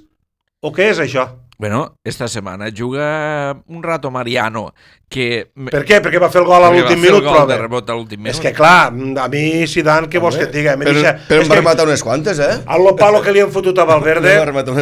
O 0.60 0.76
què 0.76 0.92
és 0.92 1.00
això? 1.00 1.24
Bueno, 1.58 1.96
esta 2.04 2.28
setmana 2.28 2.66
juga 2.68 3.56
un 3.66 3.82
rato 3.82 4.10
Mariano, 4.10 4.74
que... 5.08 5.48
Per 5.70 5.84
què? 5.88 6.02
Perquè 6.04 6.20
va 6.20 6.28
fer 6.28 6.42
el 6.42 6.48
gol 6.48 6.66
a 6.66 6.68
l'últim 6.68 6.98
el 6.98 7.04
minut, 7.06 7.24
però 7.24 7.46
de 7.48 7.56
rebot 7.62 7.88
a 7.88 7.96
l'últim 7.96 8.20
minut. 8.20 8.34
És 8.34 8.42
que 8.44 8.52
clar, 8.52 8.90
a 8.92 9.28
mi 9.32 9.44
Zidane, 9.64 10.10
què 10.12 10.20
vols 10.20 10.36
que 10.36 10.44
et 10.50 10.52
diga? 10.52 10.74
Però, 10.76 10.92
deixa... 10.92 11.14
però 11.30 11.40
és 11.40 11.46
em 11.46 11.54
va 11.54 11.56
que 11.56 11.62
rematar 11.62 11.86
unes 11.88 12.04
quantes, 12.04 12.42
eh? 12.44 12.58
a 12.66 12.76
lo 12.76 12.92
palo 12.98 13.22
que 13.24 13.32
li 13.32 13.40
han 13.40 13.54
fotut 13.54 13.78
a 13.80 13.86
Valverde, 13.92 14.36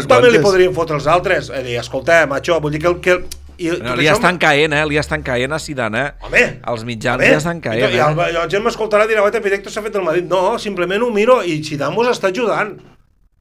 també 0.08 0.32
li 0.34 0.42
podrien 0.42 0.74
fotre 0.74 0.98
els 0.98 1.06
altres. 1.06 1.52
Eh, 1.54 1.62
dir, 1.62 1.78
escolta, 1.78 2.24
macho, 2.26 2.58
vull 2.64 2.74
dir 2.74 2.82
que, 2.82 2.90
el, 2.90 2.98
que 3.04 3.20
I 3.56 3.68
No, 3.78 3.94
li 3.94 4.08
això- 4.08 4.16
estan 4.18 4.38
caent, 4.42 4.72
eh? 4.74 4.82
Li 4.90 4.98
estan 4.98 5.22
caient 5.22 5.52
a 5.54 5.60
Zidane, 5.62 6.00
eh? 6.08 6.26
Home, 6.26 6.42
Els 6.72 6.82
mitjans 6.88 7.22
home, 7.22 7.28
ja 7.30 7.38
estan 7.38 7.60
i, 7.60 7.62
caient, 7.68 7.94
i 7.94 8.00
el, 8.02 8.18
eh? 8.18 8.32
la 8.34 8.48
gent 8.50 8.64
m'escoltarà 8.66 9.06
i 9.06 9.12
dirà, 9.12 9.22
"Guaita, 9.22 9.38
Directo 9.44 9.70
s'ha 9.70 9.82
fet 9.84 9.92
del 9.94 10.02
Madrid. 10.02 10.26
No, 10.26 10.58
simplement 10.58 11.06
ho 11.06 11.12
miro 11.14 11.38
i 11.46 11.60
Zidane 11.62 11.94
mos 11.94 12.10
està 12.10 12.32
ajudant. 12.34 12.74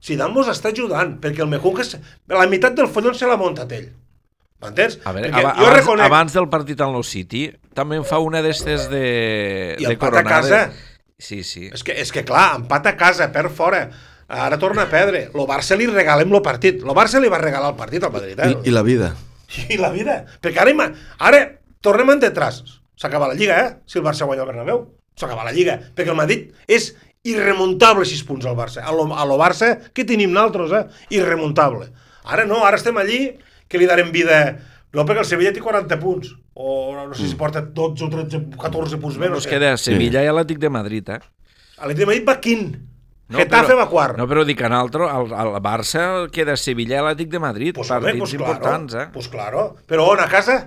Zidane 0.03 0.33
mos 0.35 0.49
està 0.51 0.71
ajudant, 0.73 1.15
perquè 1.23 1.41
el 1.45 1.47
Mejunca, 1.51 1.81
és- 1.85 1.97
la 2.27 2.47
meitat 2.51 2.75
del 2.75 2.89
follon 2.91 3.15
se 3.15 3.27
l'ha 3.29 3.37
muntat 3.39 3.71
ell. 3.71 3.91
M'entens? 4.63 4.97
A 5.03 5.11
veure, 5.11 5.29
jo 5.31 5.47
abans, 5.47 5.75
reconec... 5.75 6.05
abans 6.05 6.33
del 6.35 6.47
partit 6.51 6.79
al 6.81 6.91
Nou 6.95 7.03
City 7.03 7.45
també 7.75 7.97
em 7.99 8.05
fa 8.07 8.19
una 8.23 8.41
d'estes 8.43 8.89
de, 8.91 9.03
I 9.79 9.85
de 9.85 9.93
empat 9.95 10.15
a 10.19 10.23
casa. 10.23 10.59
Sí, 11.19 11.41
sí. 11.47 11.69
És 11.71 11.83
que, 11.83 11.95
és 11.99 12.11
que 12.11 12.23
clar, 12.27 12.55
empat 12.61 12.87
a 12.91 12.95
casa, 12.99 13.29
per 13.35 13.49
fora. 13.51 13.85
Ara 14.27 14.57
torna 14.59 14.85
a 14.87 14.89
perdre. 14.89 15.25
Lo 15.35 15.43
Barça 15.47 15.75
li 15.77 15.85
regalem 15.87 16.31
el 16.33 16.41
partit. 16.41 16.81
Lo 16.83 16.95
Barça 16.95 17.19
li 17.21 17.29
va 17.31 17.37
regalar 17.43 17.69
el 17.73 17.77
partit 17.79 18.03
al 18.03 18.11
Madrid. 18.11 18.39
Eh? 18.39 18.49
I, 18.63 18.69
I 18.71 18.73
la 18.73 18.81
vida. 18.87 19.11
I 19.69 19.77
la 19.77 19.91
vida. 19.93 20.17
Perquè 20.41 20.63
ara, 20.63 20.71
ima- 20.73 20.89
ara 21.19 21.43
tornem 21.83 22.09
en 22.15 22.23
detrás. 22.23 22.63
S'acaba 22.99 23.27
la 23.27 23.35
Lliga, 23.35 23.59
eh? 23.65 23.71
Si 23.85 23.99
el 23.99 24.05
Barça 24.05 24.25
guanya 24.25 24.43
el 24.43 24.51
Bernabéu. 24.53 24.85
S'acaba 25.19 25.43
la 25.43 25.51
Lliga. 25.51 25.75
Perquè 25.93 26.09
el 26.15 26.17
Madrid 26.17 26.49
és 26.67 26.93
irremuntable 27.23 28.05
6 28.05 28.23
punts 28.27 28.45
al 28.45 28.55
Barça. 28.55 28.83
A 28.83 28.91
lo, 28.91 29.07
a 29.15 29.25
lo 29.25 29.37
Barça, 29.39 29.73
què 29.95 30.05
tenim 30.07 30.31
nosaltres, 30.35 30.71
eh? 30.75 31.17
Irremuntable. 31.17 31.89
Ara 32.23 32.45
no, 32.47 32.61
ara 32.67 32.77
estem 32.79 32.97
allí 32.99 33.25
que 33.67 33.79
li 33.81 33.87
darem 33.89 34.11
vida... 34.13 34.43
No, 34.93 35.07
perquè 35.07 35.23
el 35.23 35.25
Sevilla 35.25 35.49
té 35.55 35.61
40 35.63 35.97
punts. 35.97 36.33
O 36.53 36.93
no 36.93 37.15
sé 37.17 37.25
si 37.25 37.33
porta 37.39 37.63
12 37.65 38.03
o 38.05 38.09
13, 38.13 38.41
14 38.61 38.99
punts 39.01 39.15
més. 39.17 39.31
No 39.31 39.39
No 39.39 39.41
es 39.41 39.47
sé. 39.47 39.53
queda 39.55 39.71
Sevilla 39.81 40.21
i 40.21 40.27
Atlètic 40.29 40.59
de 40.61 40.69
Madrid, 40.69 41.07
eh? 41.09 41.17
L'Atlètic 41.79 42.03
de 42.03 42.05
Madrid 42.11 42.27
va 42.27 42.35
quin. 42.43 42.67
No, 43.33 43.39
Getafe 43.39 43.73
va 43.73 43.87
quart. 43.89 44.19
No, 44.19 44.27
però 44.29 44.43
dic 44.45 44.61
en 44.61 44.75
altre, 44.77 45.07
el, 45.09 45.31
el 45.33 45.55
Barça 45.65 46.03
queda 46.29 46.53
Sevilla 46.59 46.99
i 46.99 47.01
Atlètic 47.01 47.31
de 47.31 47.41
Madrid, 47.41 47.73
pues, 47.73 47.89
home, 47.89 48.03
partits 48.05 48.19
pues, 48.27 48.35
importants, 48.37 48.93
claro, 48.93 49.07
eh? 49.07 49.13
Pues 49.15 49.27
claro. 49.33 49.63
Però 49.89 50.05
on, 50.11 50.21
a 50.21 50.27
casa? 50.29 50.59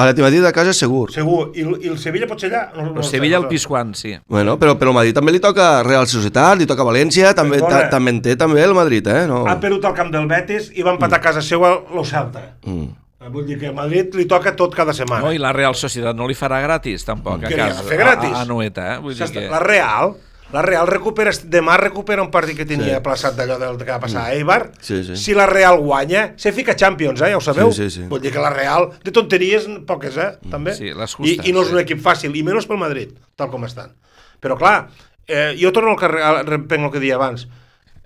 A 0.00 0.06
la 0.08 0.14
Madrid 0.24 0.42
de 0.42 0.52
casa 0.56 0.72
segur. 0.72 1.10
Segur. 1.12 1.50
I, 1.54 1.60
el- 1.66 1.78
i 1.84 1.88
el 1.92 1.98
Sevilla 1.98 2.26
pot 2.30 2.40
ser 2.40 2.50
allà? 2.50 2.62
No, 2.76 2.88
no 2.94 3.02
sé, 3.02 3.16
Sevilla 3.18 3.36
al. 3.38 3.48
Pizjuán, 3.50 3.94
sí. 3.94 4.14
Bueno, 4.28 4.56
però, 4.58 4.76
però 4.80 4.94
al 4.94 4.98
Madrid 5.00 5.14
també 5.16 5.32
li 5.32 5.40
toca 5.40 5.82
Real 5.86 6.06
Societat, 6.10 6.58
li 6.58 6.66
toca 6.70 6.86
València, 6.86 7.34
també, 7.34 7.58
Perdona. 7.60 7.82
ta, 7.86 7.90
també 7.96 8.10
en 8.16 8.22
té 8.22 8.36
també 8.40 8.62
el 8.64 8.74
Madrid, 8.74 9.06
eh? 9.06 9.26
No. 9.28 9.44
Ha 9.46 9.58
perdut 9.60 9.84
al 9.84 9.94
camp 9.94 10.10
del 10.14 10.26
Betis 10.30 10.70
i 10.74 10.82
va 10.86 10.96
empatar 10.96 11.18
a 11.20 11.24
casa 11.28 11.42
seva 11.42 11.74
lo 11.94 12.04
Celta. 12.04 12.56
Mm. 12.64 12.88
Eh, 13.20 13.28
Vull 13.28 13.44
dir 13.44 13.58
que 13.60 13.68
a 13.68 13.72
Madrid 13.76 14.14
li 14.16 14.24
toca 14.24 14.54
tot 14.56 14.74
cada 14.74 14.94
setmana. 14.96 15.26
No, 15.26 15.32
i 15.32 15.38
la 15.38 15.52
Real 15.52 15.74
Societat 15.76 16.16
no 16.16 16.26
li 16.26 16.34
farà 16.34 16.62
gratis, 16.62 17.04
tampoc, 17.04 17.42
a 17.44 17.48
Què 17.50 17.54
li 17.54 17.60
ha 17.60 17.66
casa. 17.68 17.82
de 17.82 17.88
fer 17.90 17.98
gratis? 18.00 18.32
A, 18.32 18.40
a 18.40 18.48
Noeta, 18.48 18.94
eh? 18.94 18.98
Vull 19.04 19.14
dir 19.18 19.28
que... 19.34 19.42
La 19.50 19.58
Real, 19.60 20.14
la 20.52 20.62
Real 20.62 20.86
recupera, 20.88 21.30
demà 21.46 21.76
recupera 21.78 22.22
un 22.22 22.30
partit 22.30 22.56
que 22.58 22.66
tenia 22.66 22.96
Sí. 22.96 23.02
plaçat 23.04 23.36
d'allò 23.38 23.58
del 23.58 23.76
que 23.78 23.90
va 23.90 24.00
passar 24.00 24.24
a 24.26 24.34
Eibar. 24.34 24.72
Sí, 24.80 25.04
sí. 25.04 25.16
Si 25.16 25.34
la 25.34 25.46
Real 25.46 25.78
guanya, 25.78 26.34
se 26.36 26.52
fica 26.52 26.72
a 26.72 26.76
Champions, 26.76 27.20
eh? 27.20 27.30
ja 27.30 27.36
ho 27.36 27.40
sabeu? 27.40 27.70
Sí, 27.72 27.90
sí, 27.90 28.00
sí. 28.00 28.08
Vull 28.08 28.20
dir 28.20 28.32
que 28.32 28.40
la 28.42 28.50
Real, 28.50 28.90
de 29.04 29.12
tonteries, 29.12 29.68
poques, 29.86 30.16
eh? 30.16 30.38
També. 30.50 30.74
Sí, 30.74 30.90
les 30.92 31.12
I, 31.12 31.14
justes, 31.16 31.46
I 31.46 31.52
no 31.52 31.62
és 31.62 31.68
sí. 31.68 31.74
un 31.74 31.80
equip 31.80 32.00
fàcil, 32.02 32.34
i 32.36 32.42
menys 32.42 32.66
pel 32.66 32.78
Madrid, 32.82 33.14
tal 33.36 33.50
com 33.50 33.64
estan. 33.64 33.92
Però 34.40 34.56
clar, 34.58 34.88
eh, 35.28 35.54
jo 35.60 35.70
torno 35.72 35.90
al 35.90 35.98
que 36.00 36.08
repenc 36.08 36.84
el 36.84 36.90
que 36.90 37.00
deia 37.00 37.14
abans. 37.20 37.46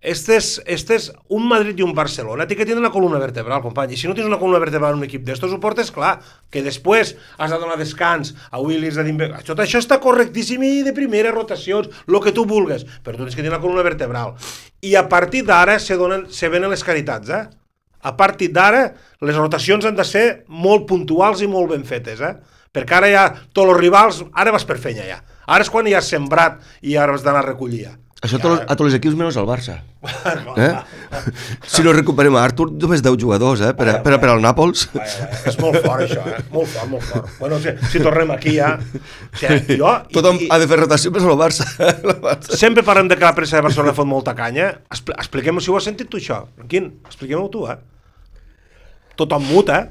Este 0.04 0.34
és, 0.36 0.48
este 0.68 0.98
és 0.98 1.06
un 1.32 1.46
Madrid 1.48 1.78
i 1.80 1.84
un 1.84 1.94
Barcelona. 1.96 2.44
Té 2.44 2.58
que 2.58 2.66
tindre 2.68 2.82
una 2.82 2.92
columna 2.92 3.16
vertebral, 3.22 3.62
company. 3.64 3.94
I 3.94 3.96
si 3.96 4.08
no 4.10 4.12
tens 4.12 4.28
una 4.28 4.36
columna 4.36 4.60
vertebral 4.60 4.92
en 4.92 5.00
un 5.00 5.06
equip 5.06 5.22
d'estos, 5.24 5.54
ho 5.54 5.58
portes 5.62 5.88
clar. 5.94 6.18
Que 6.52 6.60
després 6.60 7.14
has 7.38 7.54
de 7.54 7.60
donar 7.62 7.78
descans 7.80 8.34
a 8.50 8.60
Willis, 8.60 8.98
a 9.00 9.06
Dimbe... 9.06 9.30
Tot 9.48 9.62
això 9.64 9.80
està 9.80 9.96
correctíssim 10.04 10.60
i 10.60 10.82
de 10.84 10.92
primera, 10.92 11.32
rotacions, 11.32 11.88
el 12.04 12.20
que 12.20 12.34
tu 12.36 12.44
vulgues. 12.44 12.84
Però 13.00 13.16
tu 13.16 13.24
tens 13.24 13.32
que 13.32 13.40
tenir 13.40 13.54
una 13.54 13.62
columna 13.64 13.86
vertebral. 13.86 14.36
I 14.84 14.92
a 15.00 15.06
partir 15.08 15.46
d'ara 15.48 15.80
se, 15.80 15.96
donen, 15.96 16.28
se 16.28 16.52
venen 16.52 16.76
les 16.76 16.84
caritats, 16.84 17.32
eh? 17.32 17.42
A 18.04 18.12
partir 18.20 18.52
d'ara, 18.52 18.90
les 19.24 19.40
rotacions 19.40 19.88
han 19.88 19.96
de 19.96 20.04
ser 20.04 20.26
molt 20.52 20.84
puntuals 20.90 21.40
i 21.40 21.48
molt 21.48 21.72
ben 21.72 21.88
fetes, 21.88 22.20
eh? 22.20 22.36
Perquè 22.76 23.00
ara 23.00 23.08
ja, 23.08 23.26
tots 23.56 23.70
els 23.70 23.80
rivals, 23.80 24.20
ara 24.36 24.52
vas 24.52 24.68
per 24.68 24.76
fenya 24.76 25.08
ja. 25.08 25.22
Ara 25.48 25.64
és 25.64 25.72
quan 25.72 25.88
ja 25.88 26.04
has 26.04 26.12
sembrat 26.12 26.60
i 26.84 27.00
ara 27.00 27.16
has 27.16 27.24
d'anar 27.24 27.46
a 27.46 27.54
recollir. 27.54 27.86
ja. 27.88 28.03
Això 28.24 28.38
a 28.38 28.40
tots, 28.40 28.60
a 28.64 28.72
tots 28.72 28.86
els 28.88 28.94
equips 28.96 29.16
menys 29.20 29.36
al 29.36 29.44
Barça. 29.44 29.74
Eh? 30.56 30.68
Si 31.68 31.82
no 31.84 31.92
recuperem 31.92 32.32
a 32.38 32.44
Artur, 32.46 32.70
només 32.72 33.02
10 33.04 33.18
jugadors, 33.20 33.60
eh? 33.60 33.72
Per, 33.76 33.84
a, 33.90 33.98
per, 34.04 34.14
a, 34.16 34.18
per 34.22 34.30
al 34.32 34.40
Nàpols. 34.40 34.86
vaja, 34.94 35.26
és 35.50 35.58
molt 35.60 35.76
fort 35.84 36.06
això, 36.06 36.22
eh? 36.32 36.38
Molt 36.54 36.70
fort, 36.72 36.88
molt 36.94 37.04
fort. 37.04 37.28
Bueno, 37.42 37.58
si, 37.60 37.74
si 37.92 38.00
tornem 38.00 38.32
aquí 38.32 38.54
ja... 38.56 38.70
O 38.80 39.36
sigui, 39.42 39.76
jo... 39.82 39.90
i- 40.08 40.16
Tothom 40.16 40.40
i- 40.40 40.48
ha 40.48 40.58
de 40.62 40.68
fer 40.70 40.78
rotació 40.80 41.12
més 41.12 41.26
al 41.28 41.36
Barça. 41.36 41.66
El 41.90 42.16
Barça. 42.24 42.56
Sempre 42.56 42.86
parlem 42.86 43.12
de 43.12 43.18
que 43.20 43.28
la 43.28 43.34
premsa 43.36 43.60
de 43.60 43.66
Barcelona 43.68 43.92
fot 43.98 44.08
molta 44.08 44.32
canya. 44.38 44.70
Expl 44.88 45.12
expliquem 45.18 45.60
si 45.60 45.68
ho 45.74 45.76
has 45.76 45.84
sentit 45.90 46.08
tu, 46.08 46.22
això. 46.22 46.40
Quin? 46.70 46.88
Expliquem-ho 47.04 47.50
tu, 47.52 47.66
eh? 47.68 47.76
Tothom 49.20 49.44
mut, 49.52 49.68
eh? 49.70 49.84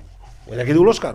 Mira 0.50 0.66
què 0.66 0.74
diu 0.76 0.84
l'Òscar. 0.84 1.14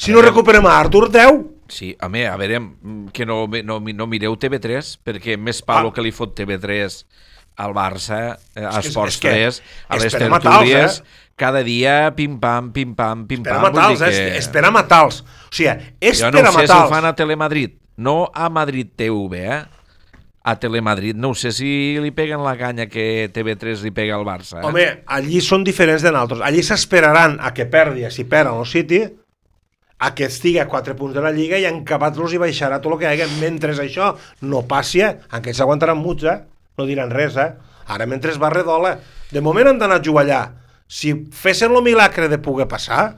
Si 0.00 0.14
no 0.16 0.24
recuperem 0.24 0.64
a 0.66 0.78
Artur, 0.80 1.10
10. 1.12 1.44
Sí, 1.68 1.94
home, 2.00 2.26
a 2.26 2.36
veure, 2.40 2.60
mm, 2.60 3.08
que 3.12 3.26
no, 3.26 3.42
no, 3.64 3.78
no 3.80 4.06
mireu 4.08 4.36
TV3, 4.40 4.98
perquè 5.04 5.36
més 5.38 5.60
palo 5.62 5.88
Ah. 5.90 5.92
que 5.92 6.02
li 6.02 6.12
fot 6.12 6.34
TV3 6.34 7.02
al 7.58 7.74
Barça, 7.74 8.38
eh, 8.54 8.62
a 8.64 8.78
Esports 8.80 9.16
és 9.16 9.20
que 9.20 9.30
3, 9.34 9.62
a 9.88 9.96
les 9.98 10.12
tertúlies, 10.14 11.00
eh? 11.00 11.24
cada 11.36 11.62
dia 11.62 12.12
pim-pam, 12.16 12.72
pim-pam, 12.72 13.26
Espera 13.28 13.58
pim-pam. 13.58 13.62
matals, 13.72 14.00
eh? 14.02 14.10
que... 14.10 14.36
Espera 14.38 14.70
matals. 14.70 15.20
O 15.22 15.52
sigui, 15.52 15.74
Jo 15.74 16.08
espera 16.12 16.30
no 16.30 16.48
ho 16.48 16.52
sé 16.52 16.66
si 16.66 16.72
ho 16.72 16.74
matals. 16.76 16.90
fan 16.90 17.04
a 17.04 17.14
Telemadrid, 17.14 17.74
no 17.96 18.30
a 18.32 18.48
Madrid 18.48 18.88
TV, 18.96 19.42
eh? 19.44 19.64
A 20.48 20.54
Telemadrid, 20.58 21.16
no 21.18 21.34
sé 21.34 21.50
si 21.52 21.98
li 22.00 22.10
peguen 22.16 22.40
la 22.46 22.56
canya 22.56 22.86
que 22.88 23.28
TV3 23.34 23.82
li 23.82 23.90
pega 23.90 24.14
al 24.16 24.24
Barça. 24.24 24.62
Eh? 24.62 24.64
Home, 24.64 24.86
allí 25.06 25.42
són 25.44 25.64
diferents 25.66 26.00
de 26.06 26.12
nosaltres. 26.14 26.40
Allí 26.46 26.62
s'esperaran 26.62 27.36
a 27.42 27.52
que 27.52 27.66
perdi, 27.66 28.06
si 28.10 28.24
perden 28.24 28.54
el 28.62 28.64
City, 28.70 29.02
a 29.98 30.12
que 30.14 30.28
estigui 30.30 30.58
a 30.62 30.68
4 30.70 30.94
punts 30.96 31.14
de 31.16 31.22
la 31.24 31.32
Lliga 31.34 31.58
i 31.58 31.66
encapat-los 31.66 32.32
i 32.34 32.38
baixarà 32.38 32.78
tot 32.80 32.92
el 32.94 32.98
que 33.00 33.08
hi 33.08 33.20
hagi. 33.20 33.40
Mentre 33.40 33.74
això 33.74 34.12
no 34.42 34.62
passi, 34.70 35.02
encara 35.02 35.54
s'aguantaran 35.54 35.98
muts, 35.98 36.24
eh? 36.24 36.38
No 36.78 36.86
diran 36.86 37.10
res, 37.10 37.36
eh? 37.36 37.52
Ara, 37.88 38.06
mentre 38.06 38.30
es 38.30 38.38
va 38.38 38.50
redola, 38.52 38.98
de 39.32 39.40
moment 39.40 39.72
han 39.72 39.78
d'anar 39.80 39.98
a 39.98 40.04
jugar 40.04 40.24
allà. 40.26 40.42
Si 40.86 41.14
fessin 41.32 41.72
el 41.74 41.82
milagre 41.82 42.28
de 42.28 42.38
poder 42.38 42.68
passar, 42.68 43.16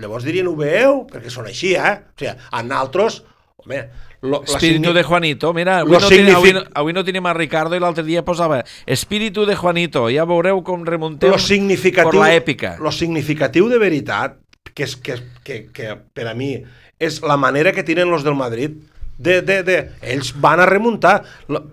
llavors 0.00 0.24
dirien, 0.24 0.48
ho 0.48 0.56
veieu? 0.56 1.04
Perquè 1.10 1.30
són 1.30 1.46
així, 1.46 1.74
eh? 1.76 1.98
O 2.00 2.18
sigui, 2.18 2.32
a 2.50 2.62
nosaltres, 2.62 3.22
home... 3.62 3.82
Lo, 4.22 4.38
Espíritu 4.46 4.84
signi- 4.86 4.94
de 4.94 5.02
Juanito, 5.02 5.48
mira, 5.52 5.80
avui 5.80 5.96
no, 5.96 5.98
tenim, 6.06 6.28
avui, 6.36 6.50
signific- 6.52 6.68
no, 6.68 6.76
avui 6.78 6.92
no 6.94 7.02
tenim 7.02 7.26
a 7.26 7.32
Ricardo 7.34 7.74
i 7.74 7.80
l'altre 7.82 8.04
dia 8.06 8.20
posava 8.22 8.60
Espíritu 8.86 9.42
de 9.48 9.56
Juanito, 9.58 10.04
ja 10.14 10.22
veureu 10.30 10.60
com 10.62 10.84
remuntem 10.86 11.32
lo 11.32 11.40
significatiu, 11.42 12.12
per 12.12 12.20
la 12.20 12.28
èpica. 12.36 12.76
Lo 12.78 12.92
significatiu 12.94 13.66
de 13.68 13.80
veritat, 13.82 14.36
que, 14.74 14.86
és, 14.88 14.96
que, 14.96 15.18
que, 15.44 15.58
que 15.74 15.96
per 16.14 16.28
a 16.30 16.34
mi 16.38 16.54
és 17.02 17.20
la 17.26 17.36
manera 17.40 17.72
que 17.74 17.82
tenen 17.82 18.10
los 18.10 18.24
del 18.24 18.38
Madrid, 18.38 18.76
de, 19.22 19.40
de, 19.42 19.62
de, 19.62 19.76
ells 20.02 20.32
van 20.42 20.60
a 20.60 20.66
remuntar. 20.66 21.22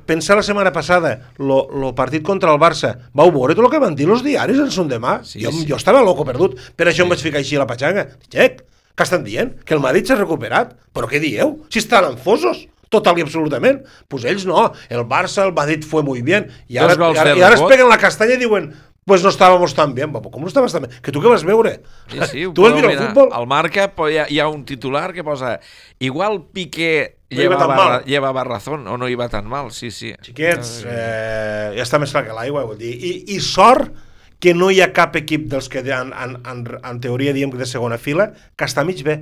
Pensa 0.05 0.35
la 0.37 0.43
setmana 0.45 0.73
passada, 0.75 1.31
lo, 1.37 1.63
lo 1.73 1.93
partit 1.97 2.25
contra 2.25 2.53
el 2.53 2.59
Barça. 2.61 2.95
Vau 3.13 3.31
veure 3.33 3.55
tot 3.57 3.65
el 3.65 3.73
que 3.73 3.81
van 3.81 3.97
dir 3.97 4.09
els 4.09 4.25
diaris 4.25 4.59
en 4.61 4.73
son 4.73 4.89
demà? 4.91 5.19
Sí, 5.25 5.41
jo, 5.43 5.53
sí. 5.55 5.65
jo 5.69 5.79
estava 5.79 6.03
loco 6.05 6.27
perdut. 6.27 6.59
Per 6.77 6.89
això 6.89 7.05
em 7.05 7.13
vaig 7.13 7.23
ficar 7.25 7.41
així 7.41 7.57
a 7.57 7.63
la 7.63 7.69
patxanga. 7.69 8.05
Xec, 8.29 8.61
què 8.93 9.07
estan 9.07 9.23
dient? 9.25 9.55
Que 9.65 9.77
el 9.77 9.85
Madrid 9.85 10.09
s'ha 10.09 10.19
recuperat? 10.19 10.75
Però 10.93 11.09
què 11.09 11.21
dieu? 11.23 11.57
Si 11.71 11.81
estan 11.81 12.11
enfosos 12.11 12.67
total 12.89 13.19
i 13.21 13.23
absolutament. 13.23 13.83
Pues 14.09 14.25
ells 14.27 14.45
no. 14.49 14.69
El 14.89 15.05
Barça, 15.09 15.45
el 15.45 15.53
Madrid 15.53 15.85
fue 15.87 16.03
muy 16.03 16.21
bien. 16.21 16.49
I 16.67 16.81
ara, 16.81 16.97
i 16.97 17.17
ara, 17.17 17.35
i 17.37 17.45
ara 17.45 17.57
es 17.57 17.65
peguen 17.69 17.89
la 17.89 17.99
castanya 18.01 18.35
i 18.35 18.41
diuen 18.41 18.71
pues 19.05 19.23
no 19.23 19.29
estábamos 19.29 19.73
tan 19.73 19.95
bien. 19.95 20.13
Va, 20.15 20.21
¿Cómo 20.21 20.41
no 20.41 20.47
estabas 20.47 20.71
tan 20.71 20.83
bien? 20.83 21.01
Que 21.01 21.11
tu 21.11 21.21
què 21.21 21.29
vas 21.29 21.43
veure? 21.43 21.81
Sí, 22.07 22.19
sí, 22.29 22.43
tu 22.53 22.61
vas 22.63 22.73
veure 22.73 22.87
el 22.93 22.93
mirar. 22.99 23.07
futbol? 23.13 23.29
Al 23.33 23.47
marca 23.47 23.87
po- 23.95 24.09
hi 24.09 24.17
ha, 24.17 24.25
hi 24.29 24.39
ha 24.39 24.47
un 24.47 24.65
titular 24.65 25.13
que 25.13 25.23
posa 25.23 25.59
igual 25.99 26.45
Piqué 26.53 27.17
No 27.31 27.37
llevaba, 27.37 27.75
mal. 27.75 28.03
llevaba 28.05 28.43
razón 28.43 28.87
o 28.87 28.97
no 28.97 29.07
iba 29.09 29.29
tan 29.29 29.47
mal, 29.47 29.71
sí, 29.71 29.91
sí. 29.91 30.13
Xiquets, 30.21 30.83
eh, 30.87 31.73
ja 31.77 31.83
està 31.85 31.99
més 32.01 32.09
clar 32.11 32.23
que 32.25 32.33
l'aigua, 32.33 32.63
vull 32.65 32.77
dir. 32.79 32.93
I, 32.95 33.11
I 33.35 33.39
sort 33.39 33.93
que 34.39 34.53
no 34.55 34.71
hi 34.71 34.79
ha 34.81 34.91
cap 34.93 35.15
equip 35.19 35.49
dels 35.51 35.67
que 35.69 35.79
en, 35.85 36.13
en, 36.13 36.37
en, 36.47 36.63
en 36.83 36.99
teoria 37.03 37.33
diem 37.35 37.51
de 37.51 37.65
segona 37.69 37.97
fila 38.01 38.31
que 38.55 38.65
està 38.65 38.85
mig 38.87 39.03
bé. 39.05 39.19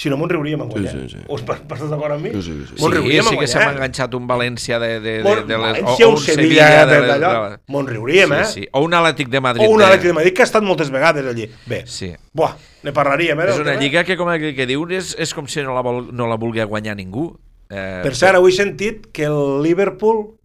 Si 0.00 0.08
no, 0.08 0.16
m'ho 0.16 0.26
riuríem 0.30 0.62
en 0.64 0.68
guanyar. 0.70 0.92
sí, 0.94 1.08
sí. 1.12 1.18
Us 1.28 1.42
per, 1.44 1.58
per 1.68 1.76
estàs 1.76 1.90
d'acord 1.92 2.14
amb 2.14 2.22
mi? 2.24 2.30
Sí, 2.32 2.40
sí, 2.46 2.54
sí. 2.70 2.76
M'ho 2.78 2.88
Sí, 2.88 2.94
riuríem 2.94 3.24
sí 3.26 3.34
en 3.34 3.40
que 3.42 3.46
s'ha 3.50 3.58
guanyar. 3.58 3.74
enganxat 3.76 4.14
un 4.16 4.26
València 4.30 4.78
de, 4.80 4.88
de, 5.04 5.12
de, 5.26 5.34
de 5.50 5.58
les... 5.58 5.82
València, 5.82 6.06
un 6.08 6.16
Sevilla, 6.24 6.68
de- 6.88 7.00
d'allò. 7.10 7.32
M'ho 7.68 7.82
riuríem, 7.84 8.32
eh? 8.38 8.44
Sí, 8.48 8.62
sí. 8.62 8.68
O 8.72 8.80
un 8.86 8.94
Atlètic 8.96 9.28
de 9.28 9.40
Madrid. 9.44 9.66
O 9.66 9.74
un 9.74 9.78
de- 9.82 9.84
Atlètic 9.90 10.06
de 10.08 10.14
Madrid 10.16 10.32
que 10.38 10.40
ha 10.40 10.48
estat 10.48 10.62
moltes 10.64 10.88
vegades 10.90 11.26
allí. 11.26 11.50
Bé, 11.66 11.82
Sí. 11.86 12.14
buah, 12.32 12.54
ne 12.82 12.92
parlaríem, 12.96 13.38
eh? 13.44 13.50
És 13.52 13.58
una 13.60 13.74
lliga 13.76 14.04
que, 14.08 14.16
com 14.16 14.30
el 14.32 14.54
que 14.56 14.66
diu, 14.66 14.86
és, 14.88 15.14
és 15.18 15.34
com 15.36 15.46
si 15.46 15.60
no 15.62 15.74
la, 15.76 15.82
vol, 15.84 16.08
no 16.16 16.26
la 16.32 16.36
vulgui 16.40 16.64
guanyar 16.64 16.96
ningú. 16.96 17.34
Eh, 17.68 18.00
Per 18.02 18.14
cert, 18.16 18.36
avui 18.40 18.50
he 18.50 18.56
sentit 18.56 19.10
que 19.12 19.24
el 19.28 19.60
Liverpool, 19.62 20.38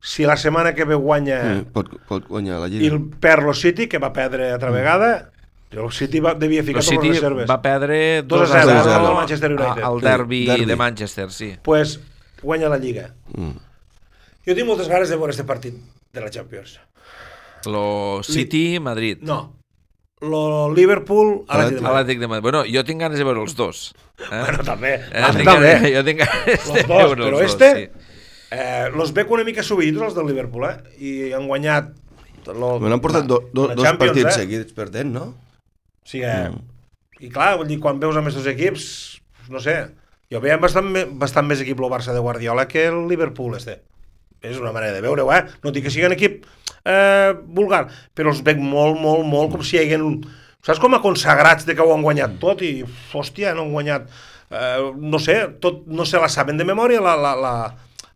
si 0.00 0.24
la 0.24 0.36
setmana 0.40 0.72
que 0.74 0.84
ve 0.88 0.94
guanya 0.94 1.42
Sí, 1.58 1.66
pot, 1.74 1.90
pot 2.08 2.26
guanyar 2.26 2.60
la 2.60 2.68
i 2.68 2.78
Lliga. 2.78 2.94
el 2.94 3.02
perd 3.20 3.48
el 3.48 3.54
City, 3.54 3.86
que 3.86 3.98
va 3.98 4.12
perdre 4.14 4.50
altra 4.52 4.70
vegada, 4.70 5.30
el 5.70 5.92
City 5.92 6.20
va, 6.20 6.34
devia 6.34 6.62
ficar 6.62 6.80
totes 6.82 6.88
City 6.96 7.08
les 7.08 7.20
reserves. 7.20 7.48
va 7.50 7.60
perdre 7.62 8.22
2 8.22 8.40
a 8.40 8.44
2 8.44 8.50
a 8.54 8.60
0 8.62 8.72
2 8.72 8.78
a 8.78 8.82
0. 8.98 9.06
al 9.08 9.14
Manchester 9.14 9.52
United. 9.52 9.82
al 9.82 10.00
derbi, 10.00 10.46
derbi. 10.46 10.64
de 10.64 10.76
Manchester, 10.76 11.30
sí. 11.30 11.56
pues, 11.62 12.00
guanya 12.42 12.68
la 12.68 12.78
Lliga. 12.78 13.14
Mm. 13.34 13.50
Jo 14.46 14.54
tinc 14.54 14.66
moltes 14.66 14.88
ganes 14.88 15.08
de 15.10 15.16
veure 15.16 15.30
este 15.30 15.44
partit 15.44 15.74
de 16.12 16.20
la 16.20 16.30
Champions. 16.30 16.80
Lo 17.66 18.22
City, 18.22 18.78
Madrid. 18.80 19.18
No, 19.20 19.56
lo 20.20 20.72
Liverpool, 20.74 21.44
Atlètic 21.48 21.74
de 21.76 21.80
Madrid. 21.82 21.86
Atlètic 21.98 22.18
de 22.20 22.28
Madrid. 22.28 22.42
Bueno, 22.42 22.62
jo 22.72 22.84
tinc 22.84 23.00
ganes 23.00 23.18
de 23.18 23.24
veure 23.24 23.42
els 23.42 23.54
dos. 23.56 23.94
Eh? 24.18 24.24
Bueno, 24.46 24.64
també. 24.64 24.94
Eh, 25.12 25.24
tinc 25.36 25.44
també. 25.44 25.72
ganes- 25.74 25.92
jo 25.98 26.04
tinc 26.06 26.18
ganes 26.24 26.46
de 26.46 26.54
Los 26.54 26.86
dos, 26.88 26.88
veure 26.88 27.24
però 27.26 27.40
els 27.42 27.52
este, 27.52 27.68
dos, 27.68 27.82
sí. 27.82 28.14
eh, 28.56 28.88
los 28.96 29.12
veig 29.12 29.30
una 29.36 29.44
mica 29.44 29.62
subidos, 29.62 30.02
els 30.08 30.14
del 30.16 30.26
Liverpool, 30.32 30.64
eh? 30.70 30.76
I 30.98 31.32
han 31.36 31.46
guanyat... 31.50 31.92
Lo, 32.48 32.78
Me 32.80 32.88
n'han 32.88 33.02
portat 33.04 33.26
do, 33.28 33.42
do, 33.52 33.66
la 33.68 33.74
dos 33.76 33.98
partits 34.00 34.30
eh? 34.30 34.32
seguits 34.40 34.72
perdent, 34.72 35.10
no? 35.12 35.34
Sí, 36.08 36.22
eh? 36.24 36.48
I 37.20 37.28
clar, 37.34 37.56
vull 37.60 37.68
dir, 37.68 37.80
quan 37.82 37.98
veus 38.00 38.16
amb 38.16 38.30
aquests 38.30 38.48
equips, 38.54 38.88
no 39.52 39.60
sé, 39.60 39.76
jo 40.32 40.40
veia 40.44 40.56
bastant, 40.60 40.92
bastant 41.20 41.48
més 41.48 41.60
equip 41.64 41.80
el 41.82 41.92
Barça 41.92 42.14
de 42.16 42.22
Guardiola 42.24 42.68
que 42.70 42.86
el 42.88 43.02
Liverpool, 43.10 43.56
este. 43.58 43.80
És 44.40 44.60
una 44.60 44.70
manera 44.72 44.94
de 44.94 45.02
veure-ho, 45.02 45.28
eh? 45.34 45.42
No 45.64 45.72
dic 45.74 45.88
que 45.88 45.92
sigui 45.92 46.06
un 46.06 46.14
equip 46.14 46.44
eh, 46.86 47.32
vulgar, 47.58 47.88
però 48.14 48.30
els 48.32 48.44
veig 48.46 48.60
molt, 48.62 49.00
molt, 49.02 49.26
molt 49.26 49.56
com 49.56 49.64
si 49.66 49.76
hi 49.76 49.82
hagués 49.82 50.04
un... 50.04 50.20
Saps 50.64 50.80
com 50.82 50.94
a 50.94 51.02
consagrats 51.02 51.66
de 51.66 51.74
que 51.74 51.82
ho 51.82 51.92
han 51.94 52.04
guanyat 52.06 52.38
tot 52.42 52.62
i, 52.66 52.72
hòstia, 53.12 53.52
no 53.56 53.66
han 53.66 53.74
guanyat... 53.74 54.08
Eh, 54.48 54.92
no 54.96 55.20
sé, 55.20 55.40
tot, 55.60 55.82
no 55.90 56.06
se 56.08 56.22
la 56.22 56.30
saben 56.32 56.56
de 56.56 56.64
memòria 56.68 57.02
la, 57.04 57.16
la, 57.18 57.34
la, 57.36 57.52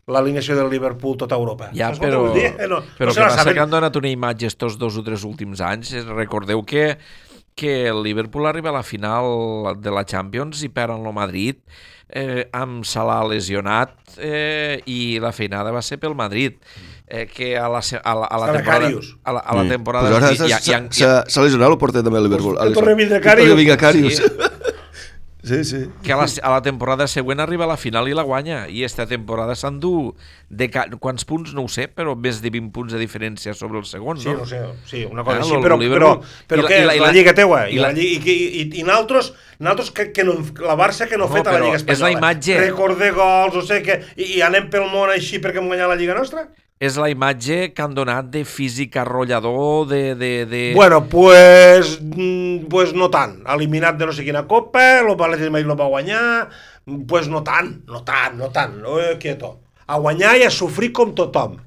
l'alineació 0.07 0.55
del 0.57 0.71
Liverpool 0.71 1.19
tota 1.19 1.37
Europa. 1.39 1.69
Ja, 1.75 1.91
Saps 1.91 2.01
com 2.01 2.07
però? 2.07 2.23
No, 2.71 2.81
però 2.97 3.11
no 3.11 3.17
que 3.19 3.29
saben. 3.37 3.53
que 3.53 3.63
han 3.63 3.73
donat 3.73 3.99
una 3.99 4.11
imatge 4.11 4.49
estos 4.49 4.79
dos 4.79 4.97
o 4.99 5.03
tres 5.05 5.27
últims 5.27 5.61
anys. 5.63 5.93
Eh, 5.93 6.05
Recordeu 6.09 6.63
que, 6.67 6.95
que 7.55 7.87
el 7.87 8.01
Liverpool 8.03 8.45
arriba 8.47 8.69
a 8.71 8.73
la 8.73 8.83
final 8.83 9.75
de 9.81 9.91
la 9.91 10.05
Champions 10.05 10.63
i 10.63 10.69
perd 10.69 10.95
en 10.97 11.05
el 11.05 11.13
Madrid 11.13 11.55
eh, 12.09 12.47
amb 12.53 12.83
Salah 12.85 13.21
lesionat 13.29 13.93
eh, 14.17 14.81
i 14.85 15.19
la 15.21 15.31
feinada 15.33 15.71
va 15.71 15.81
ser 15.81 15.99
pel 16.01 16.15
Madrid. 16.15 16.57
Eh, 17.13 17.27
que 17.27 17.57
a 17.59 17.67
la, 17.69 17.77
a 17.79 18.13
la, 18.15 18.25
a 18.25 18.37
la 18.39 18.47
temporada... 18.53 18.89
A 19.23 19.33
la, 19.35 19.39
a 19.39 19.55
la 19.55 19.63
temporada... 19.69 20.09
pues 20.09 20.39
i- 20.39 20.45
i- 20.45 20.49
s'ha- 20.49 20.87
s'ha 20.89 21.11
s'ha 21.29 21.43
lesionat 21.43 21.69
el 21.69 21.77
porter 21.77 22.01
també 22.01 22.17
el 22.17 22.25
Liverpool. 22.29 22.57
que 22.57 22.73
torni 22.73 22.93
a 22.93 22.95
vindre 22.95 23.19
Que 23.21 23.35
torni 23.35 23.43
a 23.43 23.45
Karius. 23.45 23.57
vindre 23.59 23.77
Karius. 23.77 24.15
Sí. 24.17 24.72
Sí, 25.43 25.63
sí. 25.67 25.89
que 26.01 26.13
a 26.13 26.15
la, 26.15 26.23
a 26.41 26.49
la 26.53 26.61
temporada 26.63 27.03
següent 27.11 27.41
arriba 27.43 27.65
a 27.65 27.67
la 27.67 27.75
final 27.75 28.07
i 28.07 28.13
la 28.15 28.23
guanya 28.23 28.61
i 28.71 28.85
esta 28.87 29.03
temporada 29.05 29.57
s'endú 29.59 30.13
de 30.47 30.69
ca... 30.71 30.85
quants 31.03 31.25
punts 31.27 31.51
no 31.53 31.65
ho 31.65 31.67
sé, 31.67 31.89
però 31.91 32.13
més 32.15 32.39
de 32.41 32.47
20 32.53 32.71
punts 32.71 32.93
de 32.95 32.99
diferència 33.01 33.51
sobre 33.53 33.81
el 33.81 33.83
segon, 33.89 34.21
Sí, 34.23 34.29
no? 34.31 34.37
no 34.39 34.45
sé, 34.47 34.61
sí, 34.87 35.03
una 35.03 35.25
cosa 35.27 35.41
Ah, 35.41 35.43
així, 35.43 35.57
però, 35.59 35.75
però, 35.77 36.13
però 36.47 36.61
I 36.61 36.63
la- 36.63 36.69
què, 36.71 36.79
la- 36.79 36.85
la, 36.87 36.95
i 36.95 36.99
la, 37.01 37.07
la- 37.07 37.11
Lliga 37.17 37.33
teua, 37.35 37.59
i, 37.67 37.75
la, 37.83 37.91
i, 37.91 38.07
i, 38.23 38.37
i, 38.61 38.63
i 38.79 38.83
naltros, 38.87 39.33
naltros 39.59 39.91
que, 39.91 40.13
que 40.15 40.23
no, 40.23 40.37
la 40.63 40.77
Barça 40.79 41.09
que 41.11 41.17
no, 41.19 41.27
No, 41.27 41.31
ha 41.33 41.35
fet 41.35 41.47
a 41.51 41.57
la 41.57 41.59
Lliga 41.65 41.75
és 41.75 41.83
la 41.83 41.93
Espanyola. 41.93 42.17
imatge. 42.19 42.59
Record 42.63 42.97
de 43.03 43.11
gols, 43.11 43.53
no 43.59 43.67
sé 43.67 43.83
què, 43.83 43.99
i, 44.15 44.37
i 44.37 44.41
anem 44.47 44.69
pel 44.71 44.87
món 44.95 45.11
així 45.11 45.43
perquè 45.43 45.59
hem 45.59 45.67
guanyat 45.67 45.91
la 45.91 45.99
Lliga 45.99 46.15
nostra? 46.15 46.47
És 46.79 46.97
la 46.99 47.07
imatge 47.11 47.71
que 47.71 47.83
han 47.83 47.93
donat 47.95 48.27
de 48.33 48.43
físic 48.43 48.97
arrollador, 48.99 49.87
de... 49.87 50.15
de, 50.19 50.31
de... 50.45 50.61
Bueno, 50.75 51.05
pues, 51.07 51.99
mm, 52.01 52.65
pues 52.69 52.93
no 52.93 53.09
tant. 53.13 53.37
Eliminat 53.47 53.99
de 53.99 54.07
no 54.09 54.15
sé 54.15 54.25
quina 54.25 54.45
copa, 54.47 54.99
el 54.99 55.11
de 55.13 55.49
Madrid 55.49 55.67
no 55.69 55.77
va 55.77 55.87
guanyar, 55.87 56.49
pues 57.07 57.29
no 57.29 57.43
tant, 57.43 57.85
no 57.87 58.03
tant, 58.03 58.35
no 58.35 58.49
tant, 58.49 58.75
no, 58.81 58.99
eh, 58.99 59.17
quieto. 59.19 59.59
A 59.87 59.99
guanyar 59.99 60.37
i 60.39 60.43
a 60.43 60.51
sofrir 60.51 60.91
com 60.91 61.13
tothom. 61.15 61.59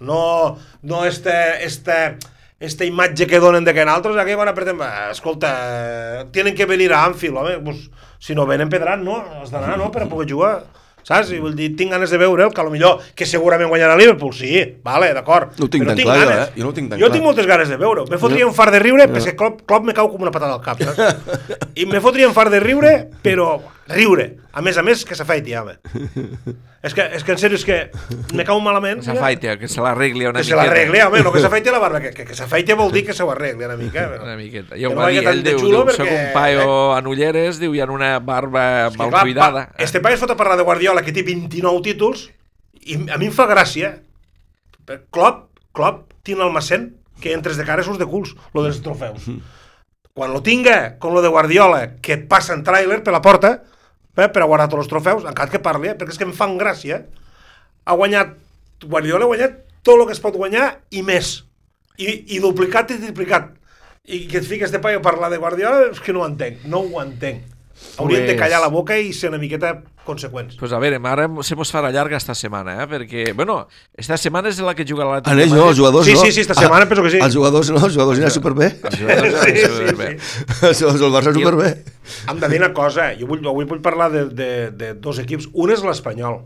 No, 0.00 0.58
no 0.82 1.04
este, 1.04 1.64
este, 1.64 2.18
esta 2.60 2.84
imatge 2.84 3.26
que 3.26 3.40
donen 3.40 3.64
de 3.64 3.74
que 3.74 3.84
nosaltres 3.84 4.16
aquí 4.16 4.34
van 4.34 4.48
apretem, 4.48 4.82
eh, 4.82 5.10
escolta, 5.12 6.26
tienen 6.32 6.54
que 6.54 6.66
venir 6.66 6.92
a 6.92 7.04
Anfield, 7.04 7.36
home, 7.36 7.58
pues, 7.58 7.90
si 8.18 8.34
no 8.34 8.46
venen 8.46 8.68
pedran, 8.68 9.04
no? 9.04 9.22
Has 9.42 9.50
d'anar, 9.50 9.78
no?, 9.78 9.90
per 9.90 10.04
a 10.04 10.08
poder 10.10 10.30
jugar. 10.30 10.66
Saps? 11.06 11.30
I 11.32 11.38
vull 11.40 11.54
dir, 11.56 11.70
tinc 11.76 11.90
ganes 11.94 12.10
de 12.10 12.18
veure'l, 12.20 12.52
que 12.52 12.60
a 12.60 12.64
lo 12.64 12.70
millor 12.70 13.00
que 13.16 13.24
segurament 13.26 13.70
guanyarà 13.70 13.96
Liverpool, 13.96 14.34
sí, 14.36 14.58
vale, 14.84 15.12
d'acord. 15.16 15.54
No 15.58 15.64
ho 15.66 15.70
tinc 15.72 15.84
però 15.86 15.94
tan 15.94 16.04
clar, 16.04 16.18
jo, 16.18 16.26
ganes. 16.28 16.48
eh? 16.48 16.52
Jo 16.58 16.64
no 16.66 16.70
ho 16.70 16.76
tinc 16.76 16.90
tan 16.90 16.98
jo 17.00 17.06
clar. 17.06 17.14
tinc 17.16 17.24
moltes 17.24 17.46
ganes 17.46 17.68
de 17.72 17.76
veure-ho. 17.80 18.06
Me 18.10 18.18
fotria 18.18 18.46
un 18.46 18.54
far 18.54 18.70
de 18.74 18.78
riure, 18.82 19.08
perquè 19.08 19.34
Klopp, 19.38 19.62
Klopp 19.66 19.84
me 19.88 19.94
cau 19.96 20.10
com 20.12 20.22
una 20.26 20.34
patada 20.34 20.58
al 20.58 20.62
cap, 20.64 20.82
saps? 20.82 21.32
I 21.80 21.86
me 21.86 22.00
fotria 22.04 22.28
un 22.28 22.34
far 22.36 22.50
de 22.50 22.60
riure, 22.60 22.94
però 23.22 23.54
riure. 23.88 24.36
A 24.52 24.60
més 24.62 24.76
a 24.78 24.82
més, 24.84 25.04
que 25.04 25.16
s'afaiti, 25.16 25.54
home. 25.56 25.78
és, 26.86 26.94
que, 26.94 27.04
és 27.16 27.24
que, 27.24 27.32
en 27.34 27.38
sèrio, 27.40 27.56
és 27.58 27.64
que 27.66 27.78
me 28.36 28.44
cau 28.46 28.60
malament. 28.60 29.00
Que 29.00 29.08
s'afaiti, 29.10 29.50
que 29.60 29.68
se 29.68 29.80
l'arregli 29.84 30.26
una 30.28 30.38
Que 30.40 30.44
se 30.44 30.52
miqueta. 30.54 30.66
l'arregli, 30.66 31.00
home, 31.06 31.22
no 31.24 31.32
que 31.32 31.40
s'afaiti 31.42 31.72
la 31.74 31.80
barba, 31.82 32.00
que, 32.04 32.10
que, 32.16 32.24
que 32.28 32.36
s'afaiti 32.38 32.76
vol 32.78 32.92
dir 32.92 33.04
que 33.06 33.14
se 33.16 33.22
ho 33.26 33.30
arregli 33.32 33.64
una 33.64 33.76
mica. 33.80 34.06
Però. 34.12 34.22
Una 34.28 34.36
miqueta. 34.36 34.74
Que 34.76 34.82
Jo 34.84 34.90
no 34.94 35.02
va 35.02 35.08
dir, 35.08 35.24
ell 35.26 35.42
de 35.42 35.54
diu, 35.56 35.64
diu 35.66 35.78
soc 35.88 35.90
perquè- 36.04 36.18
un 36.28 36.32
paio 36.36 36.98
en 36.98 37.06
ulleres, 37.10 37.58
diu, 37.58 37.74
i 37.74 37.80
en 37.84 37.90
una 37.96 38.18
barba 38.20 38.64
És 38.88 38.92
que, 38.92 38.98
mal 39.04 39.10
clar, 39.10 39.22
cuidada. 39.24 39.66
pa- 39.72 39.82
Este 39.88 40.00
paio 40.00 40.14
es 40.14 40.20
fot 40.20 40.30
a 40.30 40.36
parlar 40.36 40.56
de 40.56 40.64
Guardiola, 40.68 41.02
que 41.02 41.12
té 41.12 41.22
29 41.22 41.82
títols, 41.82 42.28
i 42.88 42.98
a 43.10 43.16
mi 43.18 43.26
em 43.28 43.32
fa 43.32 43.48
gràcia. 43.50 43.96
Klopp, 45.10 45.50
Klopp, 45.72 46.12
tiene 46.22 46.44
el 46.44 46.52
macén 46.52 46.96
que 47.20 47.32
entres 47.34 47.56
de 47.58 47.64
cara 47.64 47.82
surts 47.82 47.98
de 47.98 48.06
culs, 48.06 48.34
lo 48.54 48.62
dels 48.64 48.80
trofeus. 48.82 49.26
Quan 50.14 50.32
lo 50.32 50.40
tinga, 50.42 50.96
com 50.98 51.12
lo 51.14 51.20
de 51.22 51.28
Guardiola, 51.28 51.96
que 52.02 52.16
passa 52.18 52.54
en 52.54 52.64
tràiler 52.66 53.02
per 53.04 53.12
la 53.14 53.20
porta, 53.22 53.62
eh, 54.24 54.28
per 54.32 54.42
a 54.44 54.48
guardar 54.50 54.68
tots 54.70 54.84
els 54.84 54.90
trofeus, 54.90 55.26
encara 55.28 55.52
que 55.52 55.62
parli, 55.62 55.92
eh, 55.92 55.96
perquè 55.98 56.14
és 56.14 56.20
que 56.20 56.26
em 56.28 56.34
fan 56.36 56.56
gràcia. 56.60 57.02
Ha 57.84 57.96
guanyat, 57.98 58.34
Guardiola 58.84 59.26
ha 59.26 59.32
guanyat 59.32 59.60
tot 59.82 59.96
el 59.96 60.06
que 60.06 60.14
es 60.14 60.22
pot 60.22 60.36
guanyar 60.36 60.68
i 60.94 61.02
més. 61.02 61.38
I, 61.98 62.10
i 62.36 62.42
duplicat 62.42 62.92
i 62.94 62.98
triplicat. 63.02 63.54
I 64.08 64.24
que 64.30 64.38
et 64.40 64.46
fiques 64.48 64.72
de 64.72 64.80
paio 64.80 65.00
a 65.00 65.04
parlar 65.04 65.30
de 65.32 65.40
Guardiola, 65.40 65.88
és 65.92 66.02
que 66.04 66.14
no 66.14 66.22
ho 66.22 66.28
entenc, 66.28 66.62
no 66.70 66.84
ho 66.86 67.02
entenc. 67.02 67.57
Haurien 67.98 68.26
de 68.26 68.34
Pues- 68.34 68.38
callar 68.40 68.60
la 68.60 68.68
boca 68.68 68.96
i 68.98 69.12
ser 69.12 69.28
una 69.30 69.38
miqueta 69.38 69.82
conseqüents. 70.06 70.56
Pues 70.56 70.72
a 70.72 70.78
veure, 70.78 71.00
ara 71.04 71.28
se 71.42 71.56
mos 71.56 71.72
farà 71.74 71.90
llarga 71.92 72.16
esta 72.16 72.34
setmana, 72.34 72.82
eh? 72.82 72.86
perquè, 72.88 73.34
bueno, 73.34 73.66
esta 73.96 74.16
setmana 74.16 74.48
és 74.48 74.60
la 74.60 74.74
que 74.74 74.84
juga 74.86 75.04
l'Atlètic 75.04 75.32
En 75.32 75.40
ells 75.40 75.52
de 75.52 75.58
no, 75.58 75.68
els 75.68 75.78
jugadors 75.78 76.06
Sí, 76.06 76.14
no. 76.14 76.20
sí, 76.22 76.32
sí, 76.32 76.40
esta 76.40 76.54
setmana 76.54 76.86
penso 76.88 77.02
que 77.02 77.10
sí. 77.10 77.18
Els 77.20 77.34
jugadors 77.34 77.70
no, 77.70 77.84
els 77.84 77.92
jugadors 77.94 78.16
aniran 78.18 78.30
superbé. 78.32 78.68
Els 78.82 78.98
jugadors 78.98 79.32
de 79.34 79.40
Sí, 79.42 79.60
ser 79.60 79.88
sí, 79.88 79.94
bé. 79.94 80.08
Els 80.68 80.78
jugadors 80.80 81.00
del 81.00 81.12
Barça 81.12 81.34
superbé. 81.34 81.84
Hem 82.28 82.40
de 82.40 82.48
dir 82.48 82.58
una 82.62 82.72
cosa, 82.72 83.10
jo 83.18 83.26
vull, 83.26 83.44
avui 83.46 83.64
vull 83.66 83.80
parlar 83.82 84.10
de, 84.12 84.24
de, 84.30 84.70
de 84.70 84.94
dos 84.94 85.18
equips. 85.18 85.48
Un 85.52 85.70
és 85.74 85.82
l'Espanyol, 85.84 86.44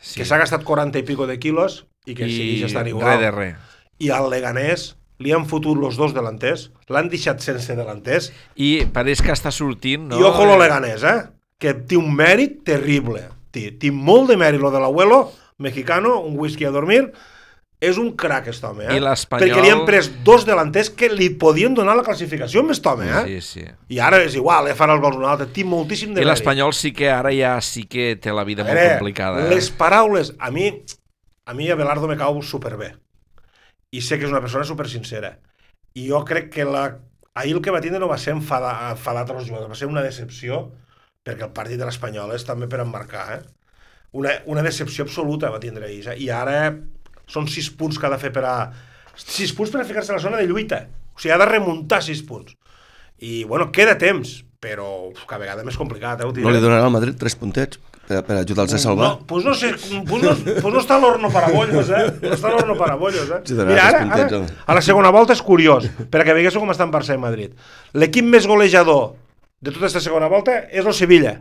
Sí. 0.00 0.20
que 0.20 0.24
s'ha 0.28 0.36
gastat 0.38 0.62
40 0.64 0.98
i 0.98 1.02
pico 1.02 1.26
de 1.26 1.38
quilos 1.38 1.86
i 2.06 2.14
que 2.14 2.26
I 2.28 2.32
segueix 2.36 2.62
estant 2.70 2.86
igual. 2.88 3.18
de 3.20 3.30
res. 3.30 3.56
I 3.98 4.10
al 4.10 4.28
Leganés 4.30 4.96
li 5.22 5.32
han 5.32 5.46
fotut 5.46 5.78
los 5.78 5.96
dos 5.96 6.14
delanters, 6.14 6.70
l'han 6.90 7.08
deixat 7.08 7.40
sense 7.44 7.76
delanters, 7.76 8.32
I 8.56 8.86
pareix 8.92 9.22
que 9.22 9.32
està 9.34 9.52
sortint, 9.54 10.08
no? 10.10 10.18
i 10.18 10.22
ojo 10.26 10.44
lo 10.48 10.58
Leganés, 10.58 11.04
eh? 11.06 11.20
que 11.58 11.72
té 11.74 11.96
un 11.96 12.10
mèrit 12.14 12.62
terrible. 12.66 13.28
Té, 13.54 13.68
té 13.78 13.92
molt 13.94 14.28
de 14.32 14.36
mèrit 14.36 14.60
lo 14.60 14.72
de 14.74 14.80
l'abuelo, 14.82 15.28
mexicano, 15.62 16.18
un 16.20 16.34
whisky 16.38 16.66
a 16.66 16.72
dormir, 16.74 17.12
és 17.84 17.98
un 18.00 18.10
crac, 18.16 18.46
aquest 18.48 18.64
home, 18.64 18.86
eh? 18.86 18.96
I 18.96 19.00
l'Espanyol- 19.02 19.44
Perquè 19.44 19.62
li 19.62 19.70
han 19.70 19.84
pres 19.86 20.08
dos 20.24 20.44
delanters 20.48 20.88
que 20.90 21.08
li 21.12 21.28
podien 21.38 21.74
donar 21.76 21.94
la 21.98 22.02
classificació 22.06 22.62
amb 22.62 22.72
aquest 22.72 22.86
home, 22.90 23.06
eh? 23.06 23.22
Sí, 23.28 23.40
sí. 23.60 23.64
I 23.94 24.00
ara 24.00 24.22
és 24.24 24.34
igual, 24.34 24.68
eh? 24.70 24.74
farà 24.74 24.96
els 24.96 25.02
gols 25.04 25.18
un 25.20 25.26
altre, 25.28 25.46
té 25.52 25.64
moltíssim 25.68 26.14
de 26.14 26.22
I 26.22 26.26
l'Espanyol 26.26 26.72
sí 26.74 26.92
que 26.96 27.10
ara 27.12 27.30
ja 27.34 27.54
sí 27.60 27.84
que 27.84 28.16
té 28.16 28.32
la 28.32 28.44
vida 28.44 28.64
A 28.64 28.66
molt 28.66 28.78
veure, 28.80 28.96
complicada. 28.98 29.46
Eh? 29.46 29.54
Les 29.54 29.70
paraules, 29.70 30.32
a 30.38 30.50
mi, 30.50 30.70
a 31.46 31.54
mi 31.54 31.70
Abelardo 31.70 32.08
me 32.08 32.16
cau 32.16 32.40
superbé. 32.42 32.94
I 33.94 34.02
sé 34.02 34.18
que 34.18 34.26
és 34.26 34.32
una 34.32 34.42
persona 34.42 34.66
super 34.66 34.88
sincera. 34.90 35.36
I 35.94 36.08
jo 36.08 36.24
crec 36.26 36.50
que 36.54 36.66
la... 36.66 36.86
ahir 37.34 37.54
el 37.56 37.62
que 37.62 37.72
va 37.74 37.82
tindre 37.82 38.00
no 38.02 38.10
va 38.10 38.18
ser 38.18 38.34
enfada, 38.34 38.72
enfadat 38.94 39.30
als 39.30 39.46
jugadors, 39.48 39.70
va 39.70 39.78
ser 39.78 39.90
una 39.90 40.02
decepció, 40.02 40.64
perquè 41.26 41.46
el 41.46 41.54
partit 41.54 41.78
de 41.80 41.86
l'Espanyol 41.86 42.34
és 42.34 42.46
també 42.46 42.68
per 42.70 42.82
emmarcar, 42.82 43.24
eh? 43.36 43.40
Una, 44.14 44.36
una 44.46 44.62
decepció 44.62 45.06
absoluta 45.06 45.50
va 45.50 45.62
tindre 45.62 45.88
ahir. 45.88 46.04
Eh? 46.12 46.18
I 46.22 46.28
ara 46.30 46.58
són 47.30 47.48
sis 47.50 47.70
punts 47.74 47.98
que 47.98 48.06
ha 48.06 48.12
de 48.12 48.20
fer 48.22 48.30
per 48.34 48.44
a... 48.46 48.56
Sis 49.18 49.54
punts 49.54 49.72
per 49.74 49.82
a 49.82 49.86
ficar-se 49.88 50.12
a 50.12 50.18
la 50.18 50.22
zona 50.22 50.38
de 50.38 50.46
lluita. 50.46 50.84
O 51.14 51.18
sigui, 51.18 51.32
ha 51.34 51.40
de 51.42 51.48
remuntar 51.50 52.02
sis 52.02 52.22
punts. 52.26 52.54
I, 53.18 53.42
bueno, 53.50 53.70
queda 53.74 53.96
temps, 53.98 54.36
però 54.62 55.08
uf, 55.08 55.24
cada 55.26 55.42
vegada 55.42 55.66
més 55.66 55.78
complicat, 55.78 56.22
eh? 56.22 56.30
No 56.42 56.54
li 56.54 56.62
donaran 56.62 56.86
al 56.86 56.94
Madrid 56.94 57.18
tres 57.18 57.34
puntets 57.38 57.82
per, 58.08 58.20
per 58.26 58.36
ajudar-los 58.42 58.74
a 58.76 58.80
salvar. 58.82 59.08
No, 59.08 59.26
pues 59.26 59.44
no 59.44 59.54
sé, 59.54 59.72
pues 60.08 60.22
no, 60.22 60.34
pues 60.34 60.74
no 60.74 60.82
està 60.82 60.98
l'horno 61.00 61.30
para 61.32 61.50
bollos, 61.54 61.90
eh? 61.90 62.04
No 62.22 62.32
està 62.36 62.52
l'horno 62.52 62.76
para 62.78 62.96
bollos, 63.00 63.30
eh? 63.30 63.42
Mira, 63.64 63.88
ara, 63.88 64.04
ara, 64.16 64.40
a 64.66 64.78
la 64.78 64.84
segona 64.84 65.12
volta 65.14 65.36
és 65.36 65.42
curiós, 65.42 65.88
perquè 66.12 66.36
veiéssiu 66.36 66.62
com 66.62 66.72
estan 66.74 66.92
Barça 66.94 67.16
i 67.16 67.20
Madrid. 67.20 67.54
L'equip 67.96 68.26
més 68.28 68.48
golejador 68.50 69.14
de 69.64 69.72
tota 69.72 69.86
aquesta 69.86 70.02
segona 70.04 70.28
volta 70.28 70.58
és 70.68 70.84
el 70.84 70.96
Sevilla. 70.96 71.38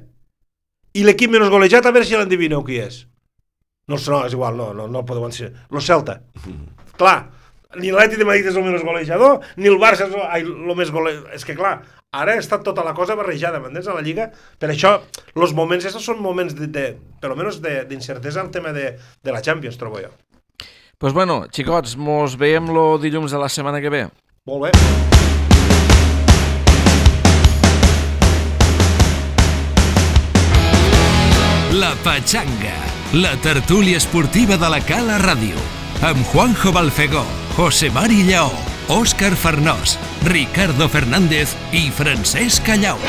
I 0.94 1.04
l'equip 1.08 1.32
menys 1.34 1.50
golejat, 1.50 1.86
a 1.86 1.92
veure 1.92 2.06
si 2.06 2.16
l'endivineu 2.16 2.62
qui 2.64 2.78
és. 2.80 3.04
No, 3.90 3.98
no, 3.98 4.20
és 4.28 4.36
igual, 4.36 4.56
no, 4.56 4.70
no, 4.78 4.86
no 4.88 5.02
el 5.02 5.08
podeu 5.08 5.26
ensenyar. 5.28 5.66
Lo 5.74 5.82
Celta. 5.84 6.20
Clar, 7.00 7.18
ni 7.82 7.92
l'Atlètic 7.92 8.22
de 8.22 8.28
Madrid 8.30 8.48
és 8.52 8.60
el 8.60 8.64
menys 8.64 8.86
golejador, 8.86 9.42
ni 9.58 9.72
el 9.72 9.80
Barça 9.82 10.06
és 10.06 10.14
el, 10.14 10.22
ai, 10.24 10.46
el 10.46 10.78
més 10.78 10.94
golejador. 10.94 11.34
És 11.36 11.44
que 11.48 11.58
clar, 11.58 11.80
ara 12.14 12.36
està 12.38 12.60
tota 12.64 12.84
la 12.86 12.94
cosa 12.94 13.16
barrejada, 13.20 13.60
m'entens, 13.60 13.88
a 13.90 13.96
la 13.98 14.04
Lliga? 14.06 14.30
Per 14.62 14.70
això, 14.70 15.00
els 15.36 15.54
moments 15.58 15.86
estos 15.90 16.06
són 16.06 16.22
moments, 16.22 16.54
de, 16.56 16.68
de, 16.70 16.86
per 17.22 17.32
almenys 17.34 17.60
de- 17.64 17.84
d'incertesa 17.90 18.42
al 18.42 18.52
tema 18.54 18.72
de, 18.76 18.94
de 19.24 19.32
la 19.34 19.42
Champions, 19.42 19.78
trobo 19.82 20.00
jo. 20.04 20.14
pues 21.04 21.12
bueno, 21.12 21.42
xicots, 21.52 21.98
mos 21.98 22.38
veiem 22.40 22.70
lo 22.72 22.98
dilluns 22.98 23.32
de 23.34 23.38
la 23.42 23.50
setmana 23.50 23.82
que 23.82 23.90
ve. 23.92 24.06
Molt 24.48 24.70
bé. 24.70 24.72
La 31.74 31.96
Pachanga, 32.04 32.76
la 33.14 33.36
tertúlia 33.42 33.98
esportiva 33.98 34.58
de 34.58 34.70
la 34.70 34.80
Cala 34.86 35.18
Ràdio, 35.20 35.58
amb 36.06 36.22
Juanjo 36.32 36.72
Balfegó, 36.72 37.24
José 37.58 37.90
Mari 37.90 38.22
Lleó, 38.28 38.52
Òscar 38.88 39.36
Farnós, 39.36 39.98
Ricardo 40.24 40.90
Fernández 40.90 41.56
i 41.72 41.90
Francesc 41.90 42.64
Callau. 42.64 43.00